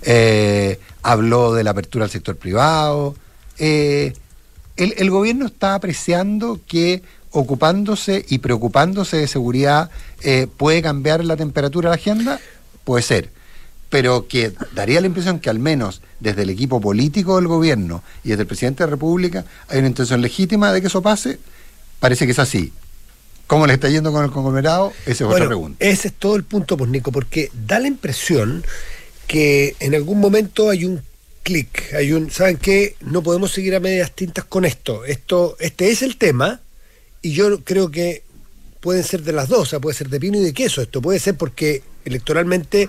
Eh, 0.00 0.80
habló 1.02 1.52
de 1.52 1.64
la 1.64 1.72
apertura 1.72 2.06
al 2.06 2.10
sector 2.10 2.36
privado. 2.36 3.14
eh, 3.58 4.14
el, 4.78 4.94
el 4.96 5.10
gobierno 5.10 5.44
está 5.44 5.74
apreciando 5.74 6.58
que 6.66 7.02
ocupándose 7.30 8.24
y 8.26 8.38
preocupándose 8.38 9.18
de 9.18 9.28
seguridad 9.28 9.90
eh, 10.22 10.46
puede 10.56 10.80
cambiar 10.80 11.22
la 11.26 11.36
temperatura 11.36 11.90
de 11.90 11.96
la 11.96 12.00
agenda, 12.00 12.40
puede 12.84 13.02
ser. 13.02 13.30
Pero 13.90 14.26
que 14.28 14.52
daría 14.74 15.00
la 15.00 15.08
impresión 15.08 15.40
que 15.40 15.50
al 15.50 15.58
menos 15.58 16.00
desde 16.20 16.42
el 16.42 16.50
equipo 16.50 16.80
político 16.80 17.36
del 17.36 17.48
gobierno 17.48 18.02
y 18.24 18.30
desde 18.30 18.42
el 18.42 18.46
presidente 18.46 18.82
de 18.82 18.86
la 18.86 18.92
República 18.92 19.44
hay 19.68 19.80
una 19.80 19.88
intención 19.88 20.22
legítima 20.22 20.72
de 20.72 20.80
que 20.80 20.86
eso 20.86 21.02
pase, 21.02 21.38
parece 21.98 22.24
que 22.24 22.32
es 22.32 22.38
así. 22.38 22.72
¿Cómo 23.46 23.66
le 23.66 23.74
está 23.74 23.88
yendo 23.88 24.12
con 24.12 24.24
el 24.24 24.30
conglomerado? 24.30 24.92
Esa 25.06 25.10
es 25.10 25.22
otra 25.22 25.46
pregunta. 25.46 25.84
ese 25.84 26.08
es 26.08 26.14
todo 26.14 26.36
el 26.36 26.44
punto, 26.44 26.76
pues 26.76 26.88
Nico, 26.88 27.10
porque 27.10 27.50
da 27.66 27.80
la 27.80 27.88
impresión 27.88 28.64
que 29.26 29.74
en 29.80 29.94
algún 29.94 30.20
momento 30.20 30.70
hay 30.70 30.84
un 30.84 31.02
clic, 31.42 31.92
hay 31.94 32.12
un, 32.12 32.30
¿saben 32.30 32.58
qué? 32.58 32.94
No 33.00 33.22
podemos 33.22 33.50
seguir 33.50 33.74
a 33.74 33.80
medias 33.80 34.12
tintas 34.12 34.44
con 34.44 34.64
esto. 34.64 35.04
Esto, 35.04 35.56
este 35.58 35.90
es 35.90 36.02
el 36.02 36.16
tema, 36.16 36.60
y 37.22 37.32
yo 37.32 37.62
creo 37.64 37.90
que 37.90 38.22
pueden 38.80 39.04
ser 39.04 39.22
de 39.22 39.32
las 39.32 39.48
dos, 39.48 39.60
o 39.60 39.66
sea, 39.66 39.80
puede 39.80 39.96
ser 39.96 40.08
de 40.08 40.20
pino 40.20 40.38
y 40.38 40.42
de 40.42 40.52
queso. 40.52 40.80
Esto 40.80 41.02
puede 41.02 41.18
ser 41.18 41.36
porque 41.36 41.82
electoralmente 42.04 42.88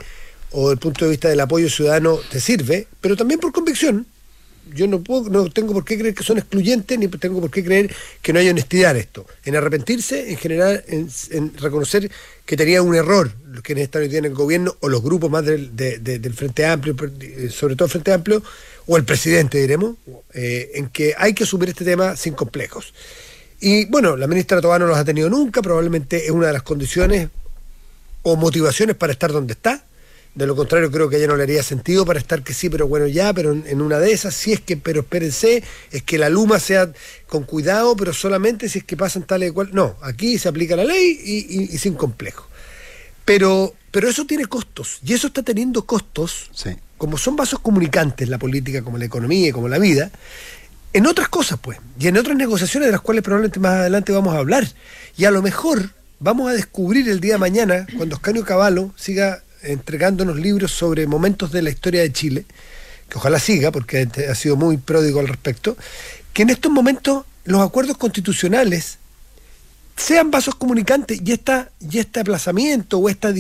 o 0.52 0.62
desde 0.70 0.74
el 0.74 0.80
punto 0.80 1.06
de 1.06 1.12
vista 1.12 1.30
del 1.30 1.40
apoyo 1.40 1.70
ciudadano 1.70 2.20
te 2.30 2.40
sirve, 2.40 2.88
pero 3.00 3.16
también 3.16 3.40
por 3.40 3.52
convicción. 3.52 4.06
Yo 4.74 4.88
no 4.88 5.02
puedo, 5.02 5.28
no 5.30 5.50
tengo 5.50 5.74
por 5.74 5.84
qué 5.84 5.98
creer 5.98 6.14
que 6.14 6.24
son 6.24 6.38
excluyentes, 6.38 6.98
ni 6.98 7.08
tengo 7.08 7.42
por 7.42 7.50
qué 7.50 7.64
creer 7.64 7.94
que 8.22 8.32
no 8.32 8.40
hay 8.40 8.48
honestidad 8.48 8.92
en 8.92 8.98
esto. 8.98 9.26
En 9.44 9.56
arrepentirse, 9.56 10.30
en 10.32 10.38
general, 10.38 10.84
en, 10.88 11.58
reconocer 11.58 12.10
que 12.46 12.56
tenía 12.56 12.82
un 12.82 12.96
error 12.96 13.32
que 13.64 13.74
están 13.82 14.04
hoy 14.04 14.08
día 14.08 14.20
en 14.20 14.26
el 14.26 14.34
gobierno, 14.34 14.76
o 14.80 14.88
los 14.88 15.02
grupos 15.02 15.30
más 15.32 15.44
del, 15.46 15.76
de- 15.76 15.98
de- 15.98 16.20
del 16.20 16.34
Frente 16.34 16.66
Amplio, 16.66 16.96
eh, 17.22 17.50
sobre 17.50 17.76
todo 17.76 17.86
el 17.88 17.92
Frente 17.92 18.14
Amplio, 18.14 18.44
o 18.88 18.98
el 18.98 19.04
presidente, 19.04 19.58
diremos, 19.58 19.96
eh, 20.34 20.72
en 20.76 20.90
que 20.90 21.16
hay 21.18 21.34
que 21.34 21.44
asumir 21.44 21.70
este 21.70 21.84
tema 21.84 22.16
sin 22.16 22.34
complejos. 22.34 22.94
Y 23.60 23.86
bueno, 23.86 24.16
la 24.16 24.28
ministra 24.28 24.62
Tobá 24.62 24.80
no 24.80 24.86
los 24.88 24.98
ha 24.98 25.04
tenido 25.06 25.30
nunca, 25.30 25.62
probablemente 25.62 26.26
es 26.26 26.32
una 26.32 26.48
de 26.48 26.54
las 26.54 26.64
condiciones 26.64 27.30
o 28.22 28.36
motivaciones 28.36 28.96
para 28.96 29.12
estar 29.12 29.32
donde 29.32 29.54
está. 29.54 29.84
De 30.34 30.48
lo 30.48 30.56
contrario, 30.56 30.90
creo 30.92 31.10
que 31.10 31.18
a 31.18 31.20
ella 31.20 31.28
no 31.28 31.36
le 31.36 31.44
haría 31.44 31.62
sentido 31.62 32.06
para 32.06 32.18
estar 32.18 32.42
que 32.42 32.54
sí, 32.54 32.70
pero 32.70 32.88
bueno, 32.88 33.06
ya, 33.06 33.34
pero 33.34 33.52
en, 33.52 33.82
una 33.82 34.00
de 34.00 34.14
esas, 34.14 34.34
si 34.34 34.54
es 34.54 34.62
que, 34.62 34.78
pero 34.78 35.02
espérense, 35.02 35.62
es 35.92 36.04
que 36.04 36.18
la 36.18 36.30
luma 36.30 36.58
sea 36.60 36.90
con 37.28 37.44
cuidado, 37.44 37.98
pero 37.98 38.14
solamente 38.14 38.70
si 38.70 38.80
es 38.80 38.86
que 38.86 38.96
pasan 38.96 39.24
tal 39.24 39.44
y 39.44 39.52
cual. 39.52 39.72
No, 39.74 39.98
aquí 40.02 40.38
se 40.40 40.48
aplica 40.48 40.78
la 40.78 40.86
ley 40.86 41.20
y, 41.22 41.64
y- 41.64 41.70
y 41.76 41.78
sin 41.78 41.96
complejo. 41.96 42.48
Pero, 43.26 43.74
pero 43.92 44.08
eso 44.10 44.26
tiene 44.26 44.46
costos, 44.46 45.00
y 45.06 45.14
eso 45.14 45.28
está 45.28 45.44
teniendo 45.44 45.86
costos, 45.86 46.50
Sí. 46.54 46.72
como 46.98 47.18
son 47.18 47.36
vasos 47.36 47.60
comunicantes, 47.60 48.30
la 48.30 48.38
política, 48.38 48.82
como 48.84 48.98
la 48.98 49.06
economía 49.06 49.50
y 49.50 49.52
como 49.52 49.68
la 49.68 49.80
vida, 49.80 50.12
en 50.94 51.08
otras 51.08 51.28
cosas, 51.30 51.60
pues, 51.62 51.78
y 52.00 52.08
en 52.08 52.18
otras 52.18 52.36
negociaciones 52.38 52.88
de 52.88 52.92
las 52.94 53.02
cuales 53.02 53.24
probablemente 53.24 53.60
más 53.60 53.74
adelante 53.82 54.12
vamos 54.12 54.34
a 54.34 54.40
hablar. 54.40 54.68
Y 55.18 55.26
a 55.26 55.32
lo 55.32 55.42
mejor 55.42 55.90
vamos 56.20 56.50
a 56.50 56.54
descubrir 56.54 57.08
el 57.10 57.20
día 57.20 57.34
de 57.34 57.40
mañana, 57.40 57.86
cuando 57.98 58.16
Oscanio 58.16 58.44
Cavallo 58.46 58.92
siga 58.96 59.44
entregándonos 59.64 60.38
libros 60.38 60.72
sobre 60.72 61.08
momentos 61.08 61.52
de 61.52 61.62
la 61.62 61.70
historia 61.70 62.02
de 62.02 62.12
Chile, 62.12 62.46
que 63.10 63.18
ojalá 63.18 63.40
siga, 63.40 63.72
porque 63.72 64.08
ha 64.30 64.36
sido 64.36 64.56
muy 64.56 64.78
pródigo 64.78 65.20
al 65.20 65.28
respecto, 65.28 65.78
que 66.34 66.44
en 66.44 66.50
estos 66.50 66.72
momentos 66.72 67.26
los 67.44 67.62
acuerdos 67.62 67.98
constitucionales 67.98 68.98
sean 69.98 70.32
vasos 70.32 70.56
comunicantes 70.56 71.20
y, 71.24 71.32
esta, 71.32 71.70
y 71.80 72.00
este 72.00 72.22
aplazamiento 72.22 72.98
o 72.98 73.10
esta, 73.10 73.34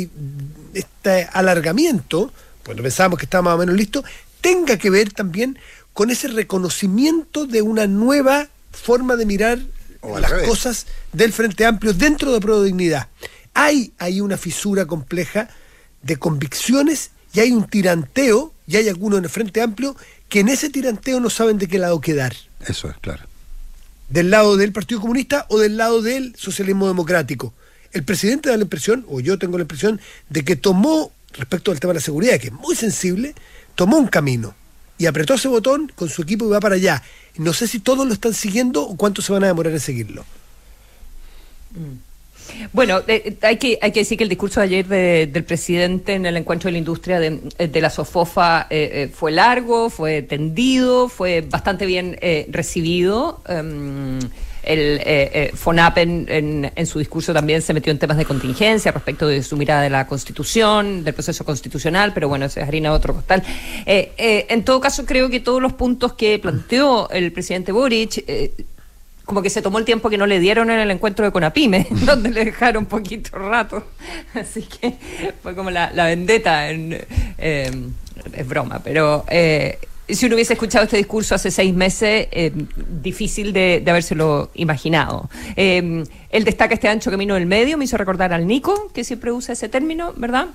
este 0.74 1.28
alargamiento, 1.32 2.32
cuando 2.64 2.84
pensábamos 2.84 3.20
que 3.20 3.26
estaba 3.26 3.44
más 3.44 3.56
o 3.56 3.58
menos 3.60 3.76
listo, 3.76 4.04
tenga 4.42 4.78
que 4.78 4.90
ver 4.90 5.12
también 5.14 5.58
con 5.94 6.10
ese 6.10 6.28
reconocimiento 6.28 7.48
de 7.48 7.62
una 7.62 7.88
nueva 7.88 8.48
forma 8.72 9.16
de 9.16 9.26
mirar 9.26 9.60
O 10.02 10.20
las 10.20 10.30
revés. 10.30 10.48
cosas 10.48 10.86
del 11.14 11.34
Frente 11.34 11.66
Amplio 11.66 11.94
dentro 11.94 12.32
de 12.34 12.40
Pro 12.40 12.62
Dignidad. 12.62 13.08
Hay 13.54 13.94
ahí 13.98 14.22
una 14.22 14.38
fisura 14.38 14.86
compleja 14.86 15.50
de 16.02 16.18
convicciones 16.18 17.12
y 17.34 17.40
hay 17.40 17.52
un 17.52 17.68
tiranteo, 17.68 18.54
y 18.68 18.78
hay 18.78 18.90
algunos 18.90 19.20
en 19.20 19.26
el 19.26 19.30
Frente 19.30 19.62
Amplio 19.62 19.96
que 20.30 20.42
en 20.42 20.50
ese 20.50 20.70
tiranteo 20.70 21.20
no 21.20 21.30
saben 21.30 21.58
de 21.58 21.68
qué 21.68 21.78
lado 21.78 22.00
quedar 22.02 22.34
Eso 22.66 22.90
es, 22.90 22.98
claro. 22.98 23.24
del 24.10 24.30
lado 24.30 24.58
del 24.58 24.72
Partido 24.72 25.02
Comunista 25.02 25.46
o 25.50 25.60
del 25.60 25.78
lado 25.78 26.02
del 26.02 26.36
socialismo 26.38 26.88
democrático. 26.88 27.54
El 27.92 28.04
presidente 28.04 28.50
da 28.50 28.58
la 28.58 28.64
impresión, 28.64 29.06
o 29.10 29.20
yo 29.20 29.38
tengo 29.38 29.58
la 29.58 29.64
impresión, 29.64 30.00
de 30.30 30.46
que 30.46 30.56
tomó, 30.56 31.12
respecto 31.34 31.72
al 31.72 31.80
tema 31.80 31.92
de 31.92 32.00
la 32.00 32.04
seguridad, 32.04 32.40
que 32.40 32.48
es 32.48 32.54
muy 32.54 32.76
sensible, 32.76 33.36
tomó 33.76 33.98
un 33.98 34.08
camino 34.08 34.56
y 34.98 35.06
apretó 35.08 35.34
ese 35.34 35.48
botón 35.48 35.92
con 35.96 36.10
su 36.10 36.22
equipo 36.22 36.46
y 36.46 36.50
va 36.50 36.60
para 36.60 36.76
allá. 36.76 37.04
No 37.38 37.54
sé 37.54 37.68
si 37.68 37.80
todos 37.80 38.08
lo 38.08 38.14
están 38.14 38.34
siguiendo 38.34 38.84
o 38.84 38.96
cuánto 38.96 39.22
se 39.22 39.34
van 39.34 39.44
a 39.44 39.48
demorar 39.48 39.74
en 39.74 39.80
seguirlo. 39.80 40.26
Bueno, 42.74 43.02
eh, 43.08 43.36
hay, 43.42 43.58
que, 43.58 43.78
hay 43.82 43.92
que 43.92 44.02
decir 44.02 44.18
que 44.18 44.24
el 44.24 44.30
discurso 44.30 44.60
de 44.60 44.66
ayer 44.66 44.88
de- 44.88 45.28
del 45.28 45.44
presidente 45.44 46.14
en 46.14 46.26
el 46.26 46.38
encuentro 46.38 46.68
de 46.68 46.74
la 46.74 46.78
industria 46.78 47.20
de, 47.20 47.40
de 47.68 47.82
la 47.82 47.90
SOFOFA 47.90 48.68
eh, 48.70 48.90
eh, 48.94 49.10
fue 49.14 49.32
largo, 49.32 49.90
fue 49.90 50.22
tendido, 50.22 51.10
fue 51.10 51.42
bastante 51.42 51.86
bien 51.86 52.18
eh, 52.22 52.48
recibido. 52.50 53.42
Um, 53.50 54.20
el 54.64 55.00
eh, 55.00 55.02
eh, 55.06 55.52
FONAP 55.56 55.98
en, 55.98 56.72
en- 56.76 56.86
su 56.86 57.00
discurso 57.00 57.34
también 57.34 57.64
se 57.64 57.74
metió 57.74 57.92
en 57.92 57.98
temas 57.98 58.16
de 58.18 58.26
contingencia 58.26 58.92
respecto 58.92 59.28
de 59.28 59.42
su 59.42 59.58
mirada 59.58 59.82
de 59.82 59.90
la 59.90 60.06
Constitución, 60.06 61.04
del 61.04 61.16
proceso 61.16 61.44
constitucional, 61.44 62.12
pero 62.14 62.30
bueno, 62.30 62.46
es 62.46 62.58
harina 62.58 62.92
otro 62.94 63.16
costal. 63.16 63.42
Eh, 63.88 64.12
eh, 64.18 64.46
en 64.50 64.64
todo 64.64 64.80
caso, 64.80 65.04
creo 65.08 65.32
que 65.32 65.40
todos 65.40 65.64
los 65.64 65.74
puntos 65.74 66.14
que 66.14 66.38
planteó 66.38 67.10
el 67.10 67.32
presidente 67.32 67.72
Boric 67.72 68.24
eh, 68.28 68.52
como 69.32 69.42
que 69.42 69.50
se 69.50 69.62
tomó 69.62 69.80
el 69.80 69.86
tiempo 69.86 70.10
que 70.10 70.18
no 70.18 70.28
le 70.28 70.42
dieron 70.42 70.70
en 70.72 70.80
el 70.82 70.92
encuentro 70.92 71.24
de 71.24 71.32
Conapime, 71.32 71.88
donde 72.06 72.32
le 72.32 72.44
dejaron 72.44 72.86
poquito 72.86 73.38
rato. 73.38 73.82
Así 74.34 74.64
que 74.64 74.98
fue 75.42 75.56
como 75.56 75.72
la, 75.72 75.90
la 75.94 76.08
vendetta. 76.08 76.70
En, 76.70 77.02
eh, 77.38 77.72
es 78.34 78.46
broma, 78.46 78.82
pero 78.84 79.24
eh, 79.30 79.80
si 80.10 80.26
uno 80.26 80.36
hubiese 80.36 80.52
escuchado 80.52 80.84
este 80.84 80.98
discurso 80.98 81.34
hace 81.34 81.50
seis 81.50 81.74
meses, 81.74 82.28
eh, 82.30 82.52
difícil 83.02 83.54
de, 83.54 83.82
de 83.82 83.90
habérselo 83.90 84.52
imaginado. 84.54 85.30
Eh, 85.56 86.04
él 86.30 86.44
destaca 86.44 86.74
este 86.74 86.90
ancho 86.90 87.10
camino 87.10 87.36
del 87.36 87.46
medio, 87.46 87.78
me 87.78 87.86
hizo 87.86 87.96
recordar 87.96 88.34
al 88.34 88.46
Nico, 88.46 88.92
que 88.94 89.06
siempre 89.06 89.32
usa 89.32 89.54
ese 89.54 89.70
término, 89.70 90.12
¿verdad? 90.18 90.48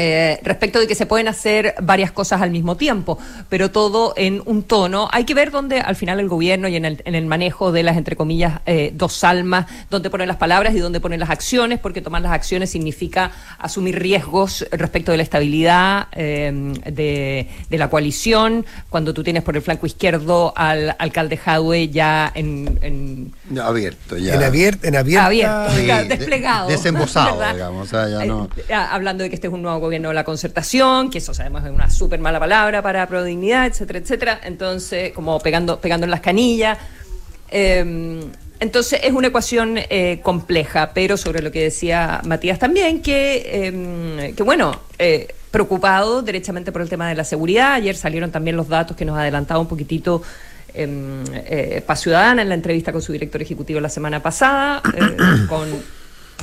Eh, 0.00 0.38
respecto 0.44 0.78
de 0.78 0.86
que 0.86 0.94
se 0.94 1.06
pueden 1.06 1.26
hacer 1.26 1.74
varias 1.82 2.12
cosas 2.12 2.40
al 2.40 2.52
mismo 2.52 2.76
tiempo, 2.76 3.18
pero 3.48 3.72
todo 3.72 4.14
en 4.16 4.42
un 4.46 4.62
tono. 4.62 5.08
Hay 5.10 5.24
que 5.24 5.34
ver 5.34 5.50
dónde 5.50 5.80
al 5.80 5.96
final 5.96 6.20
el 6.20 6.28
gobierno 6.28 6.68
y 6.68 6.76
en 6.76 6.84
el, 6.84 7.02
en 7.04 7.16
el 7.16 7.26
manejo 7.26 7.72
de 7.72 7.82
las, 7.82 7.96
entre 7.96 8.14
comillas, 8.14 8.60
eh, 8.66 8.92
dos 8.94 9.24
almas, 9.24 9.66
dónde 9.90 10.08
ponen 10.08 10.28
las 10.28 10.36
palabras 10.36 10.72
y 10.76 10.78
dónde 10.78 11.00
ponen 11.00 11.18
las 11.18 11.30
acciones, 11.30 11.80
porque 11.80 12.00
tomar 12.00 12.22
las 12.22 12.30
acciones 12.30 12.70
significa 12.70 13.32
asumir 13.58 13.98
riesgos 13.98 14.64
respecto 14.70 15.10
de 15.10 15.16
la 15.16 15.24
estabilidad 15.24 16.06
eh, 16.12 16.52
de, 16.86 17.48
de, 17.68 17.78
la 17.78 17.90
coalición. 17.90 18.64
Cuando 18.90 19.12
tú 19.12 19.24
tienes 19.24 19.42
por 19.42 19.56
el 19.56 19.62
flanco 19.62 19.86
izquierdo 19.86 20.52
al 20.54 20.94
alcalde 21.00 21.36
Jadwe 21.36 21.88
ya 21.88 22.30
en, 22.36 22.78
en 22.82 23.32
no, 23.50 23.62
abierto, 23.62 24.16
ya. 24.16 24.34
En, 24.34 24.44
abierto, 24.44 24.86
en 24.86 24.94
abierta, 24.94 25.26
abierto, 25.26 25.70
sí, 25.74 26.08
desplegado. 26.08 26.68
Desembosado, 26.68 27.42
digamos. 27.52 27.88
O 27.88 27.90
sea, 27.90 28.08
ya 28.08 28.24
no... 28.24 28.48
hablando 28.70 29.24
de 29.24 29.30
que 29.30 29.34
este 29.34 29.48
es 29.48 29.52
un 29.52 29.62
nuevo 29.62 29.87
gobierno 29.88 30.08
de 30.08 30.14
la 30.14 30.24
concertación, 30.24 31.10
que 31.10 31.18
eso 31.18 31.34
sabemos 31.34 31.64
es 31.64 31.70
una 31.70 31.90
súper 31.90 32.20
mala 32.20 32.38
palabra 32.38 32.82
para 32.82 33.06
prodignidad, 33.06 33.66
etcétera, 33.66 33.98
etcétera. 33.98 34.40
Entonces, 34.44 35.12
como 35.12 35.38
pegando, 35.40 35.80
pegando 35.80 36.04
en 36.04 36.10
las 36.10 36.20
canillas. 36.20 36.78
Eh, 37.50 38.20
entonces 38.60 39.00
es 39.04 39.12
una 39.12 39.28
ecuación 39.28 39.76
eh, 39.78 40.20
compleja, 40.22 40.90
pero 40.92 41.16
sobre 41.16 41.42
lo 41.42 41.52
que 41.52 41.62
decía 41.62 42.20
Matías 42.24 42.58
también, 42.58 43.02
que, 43.02 43.42
eh, 43.46 44.34
que 44.36 44.42
bueno, 44.42 44.80
eh, 44.98 45.28
preocupado 45.50 46.22
derechamente 46.22 46.72
por 46.72 46.82
el 46.82 46.88
tema 46.88 47.08
de 47.08 47.14
la 47.14 47.24
seguridad. 47.24 47.74
Ayer 47.74 47.94
salieron 47.94 48.32
también 48.32 48.56
los 48.56 48.68
datos 48.68 48.96
que 48.96 49.04
nos 49.04 49.16
adelantaba 49.16 49.60
un 49.60 49.68
poquitito 49.68 50.22
eh, 50.74 51.82
Paz 51.86 52.00
Ciudadana 52.00 52.42
en 52.42 52.48
la 52.48 52.54
entrevista 52.54 52.92
con 52.92 53.00
su 53.00 53.12
director 53.12 53.40
ejecutivo 53.40 53.80
la 53.80 53.88
semana 53.88 54.20
pasada, 54.20 54.82
con 55.48 55.68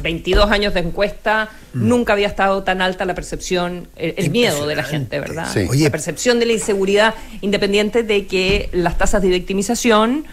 22 0.01 0.51
años 0.51 0.73
de 0.73 0.81
encuesta, 0.81 1.49
mm. 1.73 1.87
nunca 1.87 2.13
había 2.13 2.27
estado 2.27 2.63
tan 2.63 2.81
alta 2.81 3.05
la 3.05 3.15
percepción, 3.15 3.87
el, 3.95 4.29
miedo 4.29 4.67
de 4.67 4.75
la 4.75 4.83
gente, 4.83 5.19
¿verdad? 5.19 5.53
La 5.55 5.89
percepción 5.89 6.39
de 6.39 6.45
la 6.45 6.53
inseguridad, 6.53 7.15
independiente 7.41 8.03
de 8.03 8.27
que 8.27 8.69
las 8.73 8.97
tasas 8.97 9.21
de 9.21 9.29
victimización 9.29 10.25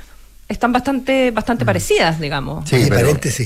están 0.49 0.73
bastante 0.73 1.31
bastante 1.31 1.64
mm. 1.64 1.66
parecidas, 1.66 2.21
digamos. 2.21 2.69
Sí, 2.69 2.76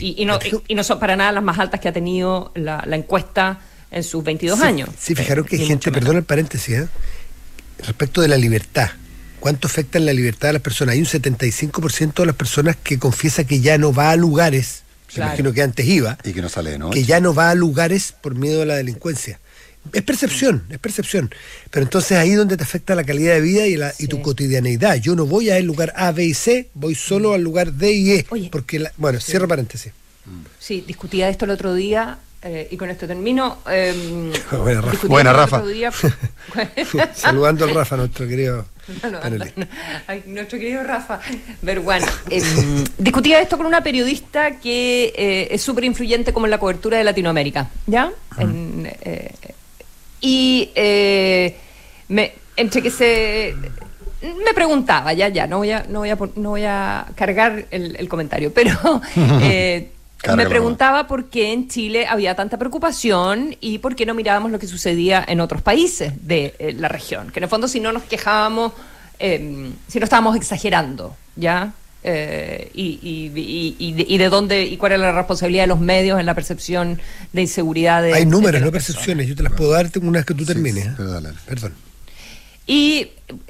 Y, 0.01 0.25
no, 0.25 0.39
y, 0.67 0.75
no, 0.75 0.85
son 0.85 0.99
para 0.99 1.17
nada 1.17 1.33
las 1.33 1.43
más 1.43 1.59
altas 1.59 1.81
que 1.81 1.89
ha 1.89 1.93
tenido 1.93 2.53
la, 2.55 2.85
encuesta 2.91 3.61
en 3.91 4.03
sus 4.03 4.25
22 4.25 4.61
años. 4.61 4.89
Sí, 4.99 5.15
fijaron 5.15 5.45
que 5.45 5.57
hay 5.57 5.67
gente, 5.67 5.93
perdón 5.93 6.17
el 6.17 6.25
paréntesis, 6.25 6.77
¿eh? 6.77 6.89
respecto 7.79 8.21
de 8.21 8.29
la 8.29 8.37
libertad. 8.37 8.91
¿Cuánto 9.39 9.69
afecta 9.69 9.99
en 9.99 10.07
la 10.07 10.13
libertad 10.13 10.49
de 10.49 10.55
las 10.55 10.63
personas? 10.63 10.95
Hay 10.95 11.01
un 11.01 11.07
75% 11.07 12.15
de 12.15 12.27
las 12.27 12.35
personas 12.35 12.75
que 12.75 12.99
confiesa 12.99 13.45
que 13.45 13.61
ya 13.61 13.79
no 13.79 13.93
va 13.93 14.11
a 14.11 14.17
lugares 14.17 14.83
imagino 15.17 15.53
que 15.53 15.63
antes 15.63 15.87
iba. 15.87 16.19
Y 16.25 16.33
que 16.33 16.43
no 16.43 16.49
sale 16.49 16.79
Que 16.93 17.05
ya 17.05 17.21
no 17.21 17.35
va 17.35 17.51
a 17.51 17.55
lugares 17.55 18.13
por 18.21 18.35
miedo 18.35 18.63
a 18.63 18.67
la 18.67 18.77
delincuencia. 18.77 19.41
Es 19.93 20.03
percepción, 20.03 20.65
es 20.71 20.79
percepción. 20.79 21.31
Pero 21.71 21.85
entonces 21.85 22.19
ahí 22.19 22.33
donde 22.33 22.57
te 22.57 22.65
afecta 22.65 22.95
la 22.95 23.05
calidad 23.05 23.35
de 23.35 23.41
vida 23.41 23.67
y, 23.67 23.77
la, 23.77 23.95
y 23.99 24.09
tu 24.09 24.21
cotidianeidad. 24.21 24.97
Yo 24.97 25.15
no 25.15 25.27
voy 25.27 25.51
a 25.51 25.59
el 25.59 25.67
lugar 25.67 25.93
A, 25.97 26.11
B 26.13 26.25
y 26.25 26.35
C, 26.35 26.71
voy 26.75 26.95
solo 26.95 27.35
al 27.35 27.43
lugar 27.43 27.73
D 27.73 27.93
y 27.93 28.11
E. 28.13 28.27
porque 28.51 28.85
bueno, 28.97 29.21
cierro 29.21 29.47
paréntesis. 29.47 29.93
Sí, 30.59 30.83
discutía 30.85 31.29
esto 31.29 31.45
el 31.45 31.53
otro 31.53 31.73
día 31.75 32.19
eh, 32.43 32.69
y 32.71 32.77
con 32.77 32.91
esto 32.91 33.07
termino. 33.07 33.59
Eh, 33.69 34.33
Buena, 35.09 35.33
Rafa. 35.33 35.63
Saludando 37.15 37.65
al 37.65 37.75
Rafa, 37.75 37.97
nuestro 37.97 38.27
querido. 38.27 38.65
nuestro 40.27 40.59
querido 40.59 40.83
Rafa 40.83 41.21
Verguano. 41.63 42.07
Eh, 42.31 42.43
discutía 42.97 43.41
esto 43.41 43.57
con 43.57 43.67
una 43.67 43.83
periodista 43.83 44.59
que 44.59 45.13
eh, 45.17 45.49
es 45.51 45.63
súper 45.63 45.85
influyente 45.85 46.33
como 46.33 46.47
en 46.47 46.51
la 46.51 46.59
cobertura 46.59 46.99
de 46.99 47.05
Latinoamérica, 47.05 47.69
¿ya? 47.87 48.13
y 50.21 50.71
me, 52.09 52.33
entre 52.57 52.83
que 52.83 52.91
se 52.91 53.55
me 54.23 54.55
preguntaba, 54.55 55.13
ya, 55.13 55.29
ya, 55.29 55.47
no 55.47 55.59
voy 55.59 55.73
a, 55.73 55.85
no 55.89 56.01
voy 56.01 56.11
a, 56.11 56.19
no 56.37 56.51
voy 56.51 56.65
a 56.65 57.07
cargar 57.17 57.67
el, 57.71 57.97
el 57.97 58.09
comentario, 58.09 58.53
pero 58.53 59.01
me 60.35 60.47
preguntaba 60.47 61.07
por 61.07 61.27
qué 61.27 61.53
en 61.53 61.69
Chile 61.69 62.07
había 62.07 62.35
tanta 62.35 62.59
preocupación 62.59 63.57
y 63.61 63.79
por 63.79 63.95
qué 63.95 64.07
no 64.07 64.15
mirábamos 64.15 64.51
lo 64.51 64.59
que 64.59 64.67
sucedía 64.67 65.25
en 65.27 65.41
otros 65.41 65.63
países 65.63 66.15
de 66.27 66.55
eh, 66.59 66.73
la 66.73 66.89
región. 66.89 67.31
Que 67.31 67.41
en 67.41 67.45
el 67.45 67.51
fondo 67.51 67.69
si 67.69 67.81
no 67.81 67.93
nos 67.93 68.05
quejábamos, 68.05 68.73
em, 69.19 69.73
si 69.89 69.99
no 69.99 70.05
estábamos 70.05 70.37
exagerando, 70.37 71.15
¿ya? 71.37 71.73
Eh, 72.03 72.71
y, 72.75 73.01
y, 73.03 74.19
de, 74.19 74.29
dónde 74.29 74.65
y 74.65 74.77
cuál 74.77 74.93
era 74.93 75.03
la 75.03 75.13
responsabilidad 75.13 75.65
de 75.65 75.69
los 75.69 75.81
medios 75.81 76.21
en 76.21 76.27
la 76.27 76.35
percepción 76.35 77.01
de 77.33 77.43
inseguridad 77.43 78.01
de 78.01 78.15
Hay 78.15 78.27
números, 78.27 78.63
no 78.63 78.71
percepciones. 78.71 79.27
Yo 79.27 79.35
te 79.35 79.43
las 79.43 79.53
puedo 79.53 79.73
dar 79.73 79.91
una 80.01 80.21
vez 80.21 80.27
que 80.27 80.35
tú 80.35 80.45
termines. 80.45 80.87
¿eh? 80.87 80.93
Perdón. 81.47 81.75
Y 82.69 83.09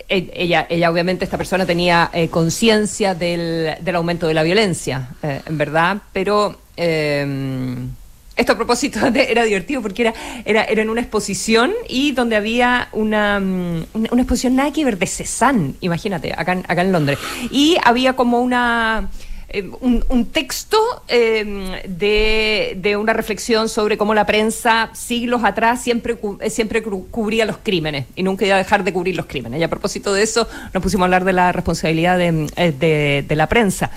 ella, 0.08 0.66
ella 0.70 0.90
obviamente, 0.90 1.24
esta 1.24 1.36
persona 1.36 1.66
tenía 1.66 2.10
conciencia 2.30 3.14
del, 3.14 3.74
del, 3.80 3.94
aumento 3.94 4.26
de 4.26 4.34
la 4.34 4.42
violencia, 4.42 5.08
en 5.22 5.58
verdad, 5.58 5.98
pero 6.12 6.58
Em, 6.76 7.90
esto 8.36 8.52
a 8.52 8.56
propósito 8.56 9.00
era 9.06 9.44
divertido 9.44 9.80
porque 9.80 10.02
era, 10.02 10.14
era, 10.44 10.64
era 10.64 10.82
en 10.82 10.90
una 10.90 11.00
exposición 11.00 11.72
y 11.88 12.12
donde 12.12 12.36
había 12.36 12.88
una, 12.92 13.40
mm, 13.40 13.86
una, 13.94 14.22
exposición 14.22 14.56
nada 14.56 14.72
que 14.72 14.84
ver 14.84 14.98
de 14.98 15.06
Cézanne, 15.06 15.74
imagínate, 15.80 16.32
acá 16.36 16.62
acá 16.68 16.82
en 16.82 16.92
Londres. 16.92 17.18
Y 17.50 17.76
había 17.82 18.14
como 18.14 18.40
una... 18.40 19.10
Eh, 19.48 19.70
un, 19.80 20.26
texto 20.26 20.76
em, 21.06 21.70
de, 21.86 22.76
de, 22.78 22.96
una 22.96 23.12
reflexión 23.12 23.68
sobre 23.68 23.96
cómo 23.96 24.12
la 24.12 24.26
prensa 24.26 24.90
siglos 24.92 25.44
atrás 25.44 25.80
siempre, 25.80 26.18
eh, 26.40 26.50
siempre 26.50 26.82
cubría 26.82 27.44
los 27.44 27.58
crímenes 27.58 28.06
y 28.16 28.24
nunca 28.24 28.44
iba 28.44 28.56
a 28.56 28.58
dejar 28.58 28.82
de 28.82 28.92
cubrir 28.92 29.14
los 29.14 29.26
crímenes. 29.26 29.60
Y 29.60 29.62
a 29.62 29.70
propósito 29.70 30.12
de 30.12 30.24
eso 30.24 30.48
nos 30.74 30.82
pusimos 30.82 31.04
a 31.04 31.06
hablar 31.06 31.24
de 31.24 31.32
la 31.32 31.52
responsabilidad 31.52 32.18
de, 32.18 32.48
eh, 32.56 33.24
de 33.26 33.36
la 33.36 33.46
prensa. 33.48 33.92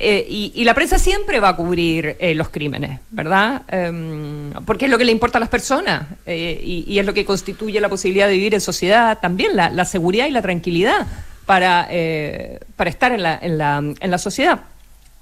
Eh, 0.00 0.52
y, 0.54 0.64
la 0.64 0.74
prensa 0.74 0.96
siempre 0.96 1.40
va 1.40 1.48
a 1.48 1.56
cubrir 1.56 2.16
eh, 2.20 2.32
los 2.32 2.50
crímenes, 2.50 3.00
¿verdad? 3.10 3.62
Em, 3.66 4.52
porque 4.64 4.84
es 4.84 4.90
lo 4.92 4.96
que 4.96 5.04
le 5.04 5.10
importa 5.10 5.38
a 5.38 5.40
las 5.40 5.48
personas 5.48 6.06
eh, 6.24 6.60
y, 6.62 6.96
es 7.00 7.04
lo 7.04 7.12
que 7.12 7.24
constituye 7.24 7.80
la 7.80 7.88
posibilidad 7.88 8.28
de 8.28 8.34
vivir 8.34 8.54
en 8.54 8.60
sociedad 8.60 9.18
también, 9.18 9.56
la, 9.56 9.84
seguridad 9.84 10.26
y 10.26 10.30
la 10.30 10.40
tranquilidad 10.40 11.04
para, 11.46 11.88
para 12.76 12.90
estar 12.90 13.10
en 13.10 13.22
la, 13.24 13.38
en, 13.42 13.58
la, 13.58 13.78
en 13.78 14.10
la 14.10 14.18
sociedad. 14.18 14.60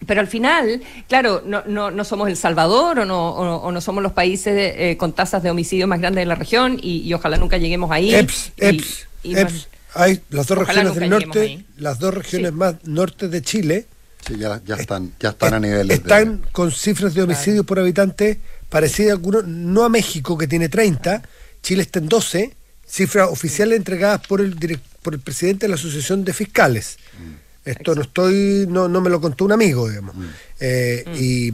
Pero 0.07 0.21
al 0.21 0.27
final, 0.27 0.83
claro, 1.09 1.43
no, 1.47 1.63
no, 1.67 1.91
no 1.91 2.05
somos 2.05 2.29
El 2.29 2.37
Salvador 2.37 2.99
o 2.99 3.05
no, 3.07 3.31
o, 3.31 3.73
no 3.73 3.81
somos 3.81 4.03
los 4.03 4.13
países 4.13 4.97
con 4.99 5.15
tasas 5.15 5.43
de 5.43 5.49
homicidio 5.49 5.87
más 5.87 6.01
grandes 6.01 6.21
de 6.21 6.27
la 6.27 6.35
región 6.35 6.79
y, 6.83 7.11
ojalá 7.15 7.39
nunca 7.39 7.57
lleguemos 7.57 7.91
ahí. 7.91 8.15
EPS, 8.15 8.53
EPS, 8.59 9.09
EPS. 9.25 9.69
Hay 9.95 10.21
las 10.29 10.47
dos 10.49 10.59
regiones 10.59 10.95
del 10.97 11.09
norte, 11.09 11.65
las 11.79 11.99
dos 11.99 12.13
regiones 12.13 12.53
más 12.53 12.75
norte 12.85 13.29
de 13.29 13.41
Chile 13.41 13.87
Sí, 14.27 14.37
ya, 14.39 14.61
están, 14.77 15.13
ya 15.21 15.31
están 15.31 15.55
a 15.55 15.61
nivel. 15.61 15.91
Están 15.91 16.43
con 16.53 16.73
cifras 16.73 17.15
de 17.15 17.23
homicidios 17.23 17.65
por 17.65 17.79
habitante 17.79 18.41
parecidas 18.69 19.11
a 19.11 19.13
algunos, 19.15 19.47
no 19.47 19.85
a 19.85 19.89
México 19.89 20.37
que 20.37 20.49
tiene 20.49 20.69
30, 20.69 21.23
Chile 21.63 21.83
está 21.83 22.01
en 22.01 22.09
12, 22.09 22.57
cifras 22.87 23.29
oficiales 23.31 23.77
entregadas 23.77 24.27
por 24.27 24.41
el 24.41 24.57
por 25.03 25.15
el 25.15 25.21
presidente 25.21 25.67
de 25.67 25.69
la 25.69 25.77
Asociación 25.77 26.25
de 26.25 26.33
Fiscales. 26.33 26.99
Mm. 27.17 27.69
Esto 27.71 27.95
no 27.95 28.03
estoy, 28.03 28.67
no, 28.69 28.89
no 28.89 29.01
me 29.01 29.09
lo 29.09 29.21
contó 29.21 29.45
un 29.45 29.53
amigo, 29.53 29.89
digamos. 29.89 30.17
Mm. 30.17 30.25
Eh, 30.59 31.05
mm. 31.07 31.13
Y 31.17 31.53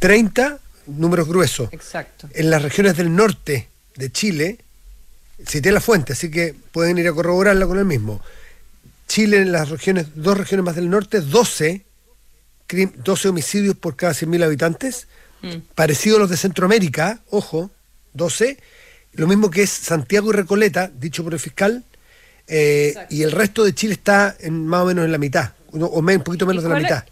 30 0.00 0.58
números 0.88 1.28
gruesos. 1.28 1.72
Exacto. 1.72 2.28
En 2.32 2.50
las 2.50 2.60
regiones 2.60 2.96
del 2.96 3.14
norte 3.14 3.68
de 3.94 4.10
Chile, 4.10 4.58
cité 5.46 5.70
la 5.70 5.80
fuente, 5.80 6.14
así 6.14 6.28
que 6.28 6.56
pueden 6.72 6.98
ir 6.98 7.06
a 7.06 7.12
corroborarla 7.12 7.68
con 7.68 7.78
el 7.78 7.84
mismo. 7.84 8.20
Chile 9.06 9.36
en 9.36 9.52
las 9.52 9.68
regiones, 9.68 10.08
dos 10.16 10.36
regiones 10.36 10.64
más 10.64 10.74
del 10.74 10.90
norte, 10.90 11.20
12 11.20 11.84
12 12.72 13.28
homicidios 13.28 13.76
por 13.76 13.96
cada 13.96 14.12
100.000 14.12 14.44
habitantes, 14.44 15.08
mm. 15.42 15.74
parecido 15.74 16.16
a 16.16 16.20
los 16.20 16.30
de 16.30 16.36
Centroamérica, 16.36 17.20
ojo, 17.30 17.70
12, 18.14 18.58
lo 19.14 19.26
mismo 19.26 19.50
que 19.50 19.62
es 19.62 19.70
Santiago 19.70 20.30
y 20.30 20.32
Recoleta, 20.32 20.90
dicho 20.94 21.22
por 21.22 21.34
el 21.34 21.40
fiscal, 21.40 21.84
eh, 22.48 22.94
y 23.10 23.22
el 23.22 23.32
resto 23.32 23.64
de 23.64 23.74
Chile 23.74 23.94
está 23.94 24.34
en, 24.40 24.66
más 24.66 24.82
o 24.82 24.86
menos 24.86 25.04
en 25.04 25.12
la 25.12 25.18
mitad, 25.18 25.52
o 25.72 26.00
un 26.00 26.22
poquito 26.22 26.46
menos 26.46 26.62
de 26.62 26.68
la 26.68 26.76
mitad. 26.76 27.04